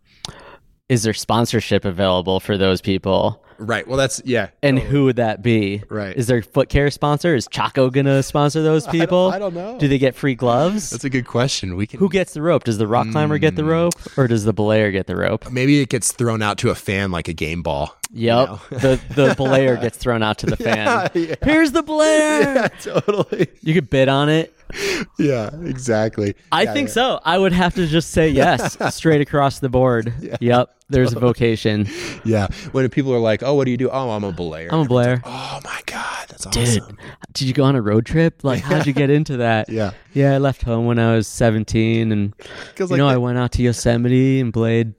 is 0.91 1.03
there 1.03 1.13
sponsorship 1.13 1.85
available 1.85 2.39
for 2.39 2.57
those 2.57 2.81
people? 2.81 3.41
right 3.61 3.87
well 3.87 3.95
that's 3.95 4.19
yeah 4.25 4.47
And 4.63 4.79
who 4.79 5.05
would 5.05 5.17
that 5.17 5.43
be? 5.43 5.83
Right. 5.87 6.17
Is 6.17 6.25
there 6.25 6.41
foot 6.41 6.67
care 6.67 6.89
sponsor? 6.89 7.35
Is 7.35 7.47
Chaco 7.51 7.91
gonna 7.91 8.23
sponsor 8.23 8.63
those 8.63 8.87
people? 8.97 9.29
I 9.31 9.37
don't 9.37 9.53
know. 9.53 9.77
Do 9.77 9.87
they 9.87 9.99
get 9.99 10.15
free 10.15 10.33
gloves? 10.33 10.89
that's 10.89 11.03
a 11.03 11.11
good 11.11 11.27
question 11.27 11.75
we 11.75 11.85
can 11.85 11.99
Who 11.99 12.09
gets 12.09 12.33
the 12.33 12.41
rope? 12.41 12.63
Does 12.63 12.79
the 12.79 12.87
rock 12.87 13.11
climber 13.11 13.37
get 13.37 13.53
Mm. 13.53 13.57
the 13.57 13.63
rope, 13.65 13.93
or 14.17 14.27
does 14.27 14.45
the 14.45 14.53
belayer 14.53 14.91
get 14.91 15.05
the 15.05 15.15
rope? 15.15 15.51
maybe 15.51 15.79
it 15.79 15.89
gets 15.89 16.11
thrown 16.11 16.41
out 16.41 16.57
to 16.59 16.71
a 16.71 16.75
fan 16.75 17.11
like 17.11 17.27
a 17.27 17.33
game 17.33 17.61
ball 17.61 17.95
Yep. 18.13 18.49
the 18.71 18.99
the 19.15 19.27
belayer 19.37 19.79
gets 19.79 19.97
thrown 19.99 20.23
out 20.23 20.39
to 20.39 20.47
the 20.47 20.57
fan. 20.67 21.09
yeah. 21.13 21.35
Here's 21.43 21.71
the 21.71 21.83
belayer. 21.83 22.71
totally 22.81 23.47
You 23.61 23.75
could 23.75 23.91
bid 23.91 24.09
on 24.09 24.27
it. 24.29 24.55
yeah 25.19 25.49
exactly 25.63 26.35
I 26.51 26.65
think 26.65 26.89
so. 26.89 27.19
I 27.23 27.37
would 27.37 27.53
have 27.53 27.75
to 27.75 27.87
just 27.87 28.11
say 28.11 28.29
yes, 28.29 28.77
straight 28.95 29.21
across 29.21 29.59
the 29.59 29.69
board. 29.69 30.13
yep. 30.41 30.75
There's 30.89 31.13
a 31.13 31.19
vocation. 31.19 31.87
yeah 32.25 32.47
when 32.73 32.89
people 32.89 33.13
are 33.13 33.19
like 33.19 33.43
oh 33.43 33.53
what 33.53 33.65
do 33.65 33.71
you 33.71 33.77
do 33.77 33.89
oh 33.89 34.09
i'm 34.11 34.25
a 34.25 34.33
belayer 34.33 34.67
I'm 34.71 34.81
a 34.81 34.85
belayer. 34.85 35.21
oh 35.23 35.59
my 35.63 35.79
god 35.85 36.21
that's 36.27 36.45
Dude, 36.45 36.81
awesome. 36.81 36.97
did 37.33 37.47
you 37.47 37.53
go 37.53 37.63
on 37.63 37.75
a 37.75 37.81
road 37.81 38.05
trip? 38.05 38.43
Like, 38.43 38.61
how'd 38.61 38.87
you 38.87 38.93
get 38.93 39.09
into 39.09 39.37
that? 39.37 39.69
Yeah. 39.69 39.91
Yeah, 40.13 40.33
I 40.33 40.37
left 40.39 40.63
home 40.63 40.85
when 40.85 40.97
I 40.97 41.15
was 41.15 41.27
17, 41.27 42.11
and 42.11 42.33
you 42.79 42.97
know, 42.97 43.07
I 43.07 43.17
went 43.17 43.37
out 43.37 43.51
to 43.53 43.61
Yosemite 43.61 44.39
and 44.39 44.53
played. 44.53 44.93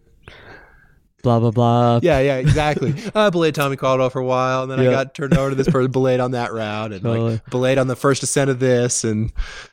Blah 1.22 1.38
blah 1.40 1.50
blah. 1.52 2.00
Yeah, 2.02 2.18
yeah, 2.20 2.36
exactly. 2.36 2.94
Uh, 3.14 3.20
I 3.26 3.30
belayed 3.30 3.54
Tommy 3.54 3.76
Caldwell 3.76 4.10
for 4.10 4.18
a 4.20 4.24
while, 4.24 4.62
and 4.62 4.70
then 4.70 4.80
I 4.80 4.84
got 4.84 5.14
turned 5.14 5.36
over 5.36 5.50
to 5.50 5.54
this 5.56 5.68
person, 5.68 5.90
belayed 5.92 6.18
on 6.20 6.32
that 6.32 6.52
route, 6.52 6.92
and 6.92 7.02
Totally. 7.02 7.32
like 7.34 7.50
belayed 7.50 7.78
on 7.78 7.86
the 7.86 7.94
first 7.96 8.22
ascent 8.22 8.50
of 8.50 8.58
this, 8.58 9.04
and 9.04 9.32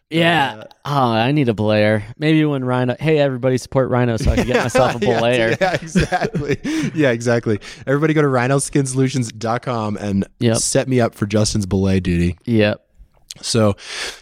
Yeah. 0.09 0.63
Uh, 0.63 0.63
oh, 0.85 1.11
I 1.11 1.31
need 1.31 1.49
a 1.49 1.53
belayer. 1.53 2.03
Maybe 2.17 2.43
when 2.45 2.63
Rhino. 2.63 2.95
Hey, 2.99 3.17
everybody, 3.19 3.57
support 3.57 3.89
Rhino 3.89 4.17
so 4.17 4.31
I 4.31 4.35
can 4.35 4.47
get 4.47 4.57
myself 4.63 5.01
a 5.01 5.05
Yeah, 5.05 5.19
belayer. 5.21 5.59
Yeah, 5.61 5.73
exactly. 5.73 6.57
yeah, 6.95 7.09
exactly. 7.11 7.59
Everybody 7.87 8.13
go 8.13 8.21
to 8.21 8.27
rhinoskinsolutions.com 8.27 9.97
and 9.97 10.27
Yep. 10.39 10.57
set 10.57 10.87
me 10.87 10.99
up 11.01 11.15
for 11.15 11.25
Justin's 11.25 11.65
belay 11.65 11.99
duty. 11.99 12.37
Yep. 12.45 12.85
So, 13.41 13.75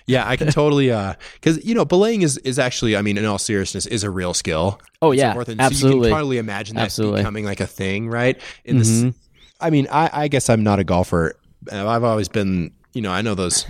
yeah, 0.05 0.27
I 0.27 0.35
can 0.37 0.47
totally 0.51 0.91
uh 0.91 1.13
cuz 1.41 1.63
you 1.65 1.73
know, 1.75 1.85
belaying 1.85 2.21
is 2.21 2.37
is 2.39 2.59
actually, 2.59 2.95
I 2.97 3.01
mean, 3.01 3.17
in 3.17 3.25
all 3.25 3.37
seriousness 3.37 3.85
is 3.85 4.03
a 4.03 4.09
real 4.09 4.33
skill. 4.33 4.79
Oh 5.01 5.11
so 5.11 5.17
yeah, 5.17 5.33
forth. 5.33 5.47
So 5.47 5.53
you 5.53 5.59
absolutely. 5.59 6.09
can 6.09 6.17
totally 6.17 6.37
imagine 6.37 6.75
that 6.75 6.83
Absolutely. 6.85 7.21
becoming 7.21 7.45
like 7.45 7.59
a 7.59 7.67
thing, 7.67 8.09
right? 8.09 8.39
In 8.65 8.77
this 8.79 8.89
Mhm. 8.89 9.13
I 9.59 9.69
mean, 9.69 9.87
I 9.91 10.09
I 10.13 10.27
guess 10.27 10.49
I'm 10.49 10.63
not 10.63 10.79
a 10.79 10.83
golfer. 10.83 11.35
Uh, 11.71 11.87
I've 11.87 12.03
always 12.03 12.29
been, 12.29 12.71
you 12.93 13.01
know, 13.01 13.11
I 13.11 13.21
know 13.21 13.35
those 13.35 13.65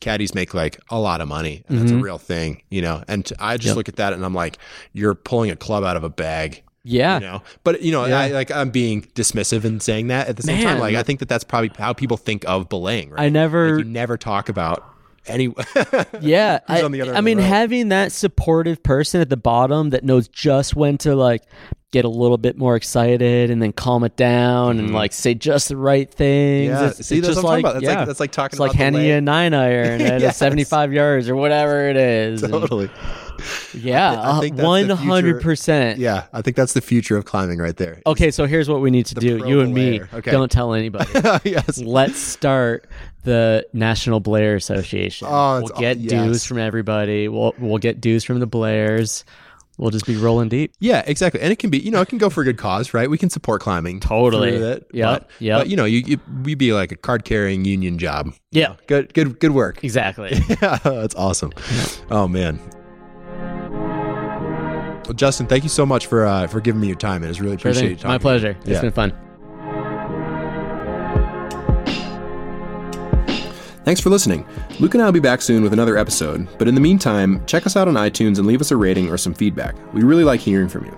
caddies 0.00 0.34
make 0.34 0.54
like 0.54 0.80
a 0.90 0.98
lot 0.98 1.20
of 1.20 1.28
money 1.28 1.62
and 1.68 1.78
that's 1.78 1.92
a 1.92 1.96
real 1.96 2.16
thing, 2.18 2.62
you 2.70 2.80
know. 2.80 3.02
And 3.06 3.24
t- 3.26 3.34
I 3.38 3.56
just 3.56 3.62
Mm-hmm. 3.62 3.68
Yep. 3.68 3.76
look 3.76 3.88
at 3.90 3.96
that 3.96 4.12
and 4.14 4.24
I'm 4.24 4.32
like, 4.34 4.56
you're 4.94 5.14
pulling 5.14 5.50
a 5.50 5.56
club 5.56 5.84
out 5.84 5.96
of 5.96 6.04
a 6.04 6.08
bag 6.08 6.62
yeah. 6.82 7.14
you 7.14 7.26
know 7.26 7.42
but 7.64 7.82
you 7.82 7.92
know 7.92 8.04
Yeah. 8.06 8.18
I, 8.20 8.28
like 8.28 8.50
i'm 8.50 8.70
being 8.70 9.02
dismissive 9.14 9.64
and 9.64 9.82
saying 9.82 10.08
that 10.08 10.28
at 10.28 10.36
the 10.36 10.42
same 10.42 10.62
time 10.64 10.78
like 10.78 10.96
i 10.96 11.02
think 11.02 11.18
that 11.20 11.28
that's 11.28 11.44
probably 11.44 11.70
how 11.76 11.92
people 11.92 12.16
think 12.16 12.44
of 12.48 12.68
belaying 12.68 13.10
right 13.10 13.20
I 13.20 13.28
never. 13.28 13.76
like, 13.76 13.84
you 13.84 13.90
never 13.90 14.16
talk 14.16 14.48
about 14.48 14.86
any 15.26 15.52
yeah, 16.20 16.60
I, 16.66 16.82
on 16.82 16.92
the 16.92 17.02
other 17.02 17.14
I 17.14 17.20
mean, 17.20 17.36
having 17.38 17.90
that 17.90 18.10
supportive 18.10 18.82
person 18.82 19.20
at 19.20 19.28
the 19.28 19.36
bottom 19.36 19.90
that 19.90 20.02
knows 20.02 20.26
just 20.28 20.74
when 20.74 20.96
to 20.98 21.14
like 21.14 21.42
get 21.92 22.06
a 22.06 22.08
little 22.08 22.38
bit 22.38 22.56
more 22.56 22.74
excited 22.74 23.50
and 23.50 23.60
then 23.60 23.72
calm 23.72 24.02
it 24.02 24.16
down 24.16 24.78
and 24.78 24.94
like 24.94 25.12
say 25.12 25.34
just 25.34 25.68
the 25.68 25.76
right 25.76 26.10
things. 26.12 26.72
Mm-hmm. 26.72 26.82
Yeah, 26.84 26.88
It's, 26.88 27.06
see, 27.06 27.18
it's 27.18 27.26
that's 27.26 27.36
just 27.36 27.44
what 27.44 27.52
I'm 27.56 27.62
talking 27.62 27.64
like, 27.64 27.64
about. 27.64 27.72
That's 27.74 27.86
like- 27.86 27.98
yeah. 27.98 28.04
that's 28.06 28.20
like 28.20 28.32
talking 28.32 28.54
It's 28.54 28.60
like 28.60 28.70
about 28.70 28.78
the 28.78 28.84
handing 28.84 29.04
you 29.04 29.14
a 29.16 29.20
nine 29.20 29.52
iron 29.54 30.00
at 30.00 30.20
Yes. 30.22 30.36
75 30.38 30.92
yards 30.94 31.28
or 31.28 31.36
whatever 31.36 31.88
it 31.88 31.96
is. 31.98 32.42
And 32.42 32.52
totally 32.52 32.90
yeah, 33.74 34.20
I 34.36 34.40
think 34.40 34.56
that's 34.56 34.86
the 34.88 34.96
future- 34.96 35.40
100%. 35.40 35.98
yeah 35.98 36.26
i 36.32 36.42
think 36.42 36.56
that's 36.56 36.72
the 36.72 36.80
future 36.80 37.16
of 37.16 37.24
climbing 37.24 37.58
right 37.58 37.76
there 37.76 38.00
Okay, 38.06 38.30
so 38.30 38.46
here's 38.46 38.68
what 38.68 38.80
we 38.80 38.90
need 38.90 39.06
to 39.06 39.14
do. 39.14 39.46
You 39.46 39.60
and 39.60 39.72
me. 39.74 40.00
Okay. 40.00 40.30
don't 40.30 40.50
tell 40.50 40.74
anybody. 40.74 41.10
yes 41.50 41.78
Let's 41.78 42.18
start 42.18 42.86
the 43.24 43.66
National 43.72 44.20
Belayer 44.20 44.56
Association. 44.56 45.28
Oh, 45.30 45.60
we'll 45.60 45.80
get 45.80 45.98
yes. 45.98 46.10
dues 46.10 46.44
from 46.44 46.58
everybody. 46.58 47.28
We'll 47.28 47.54
we'll 47.58 47.78
get 47.78 48.00
dues 48.00 48.24
from 48.24 48.40
the 48.40 48.46
belayers. 48.46 49.24
We'll 49.78 49.90
just 49.90 50.04
be 50.06 50.16
rolling 50.16 50.48
deep. 50.50 50.72
yeah 50.80 51.02
exactly 51.06 51.40
and 51.40 51.50
it 51.52 51.58
can 51.58 51.70
be 51.70 51.78
you 51.78 51.90
know 51.90 52.02
it 52.02 52.08
can 52.08 52.18
go 52.18 52.28
for 52.28 52.42
a 52.42 52.44
good 52.44 52.58
cause 52.58 52.92
right 52.92 53.08
we 53.08 53.16
can 53.16 53.30
support 53.30 53.62
climbing 53.62 53.98
Totally. 54.00 54.58
Yeah. 54.92 55.20
Yep, 55.38 55.60
but, 55.60 55.68
you 55.68 55.76
know 55.76 55.86
you, 55.86 56.02
you 56.06 56.20
we 56.42 56.54
be 56.54 56.72
like 56.74 56.92
a 56.92 56.96
card 56.96 57.24
carrying 57.24 57.64
union 57.64 57.96
job 57.98 58.34
Yeah. 58.50 58.68
know? 58.68 58.76
good 58.88 59.14
good 59.14 59.40
good 59.40 59.52
work 59.52 59.82
Exactly. 59.82 60.32
Yeah, 60.62 60.76
that's 60.84 61.14
awesome. 61.14 61.52
Oh 62.10 62.28
man. 62.28 62.58
Well, 65.10 65.16
Justin, 65.16 65.48
thank 65.48 65.64
you 65.64 65.68
so 65.68 65.84
much 65.84 66.06
for 66.06 66.24
uh, 66.24 66.46
for 66.46 66.60
giving 66.60 66.80
me 66.80 66.86
your 66.86 66.94
time. 66.94 67.24
It 67.24 67.26
was 67.26 67.40
really 67.40 67.58
Sure 67.58 67.72
appreciate 67.72 67.98
thing. 67.98 68.08
My 68.08 68.16
pleasure. 68.16 68.56
It's 68.60 68.68
Yeah. 68.68 68.80
been 68.80 68.92
fun. 68.92 69.12
Thanks 73.84 74.00
for 74.00 74.08
listening. 74.08 74.46
Luke 74.78 74.94
and 74.94 75.02
I 75.02 75.06
will 75.06 75.12
be 75.12 75.18
back 75.18 75.42
soon 75.42 75.64
with 75.64 75.72
another 75.72 75.96
episode. 75.98 76.46
But 76.58 76.68
in 76.68 76.76
the 76.76 76.80
meantime, 76.80 77.44
check 77.46 77.66
us 77.66 77.76
out 77.76 77.88
on 77.88 77.94
iTunes 77.94 78.38
and 78.38 78.46
leave 78.46 78.60
us 78.60 78.70
a 78.70 78.76
rating 78.76 79.10
or 79.10 79.16
some 79.16 79.34
feedback. 79.34 79.74
We 79.92 80.02
really 80.04 80.22
like 80.22 80.38
hearing 80.38 80.68
from 80.68 80.84
you. 80.84 80.96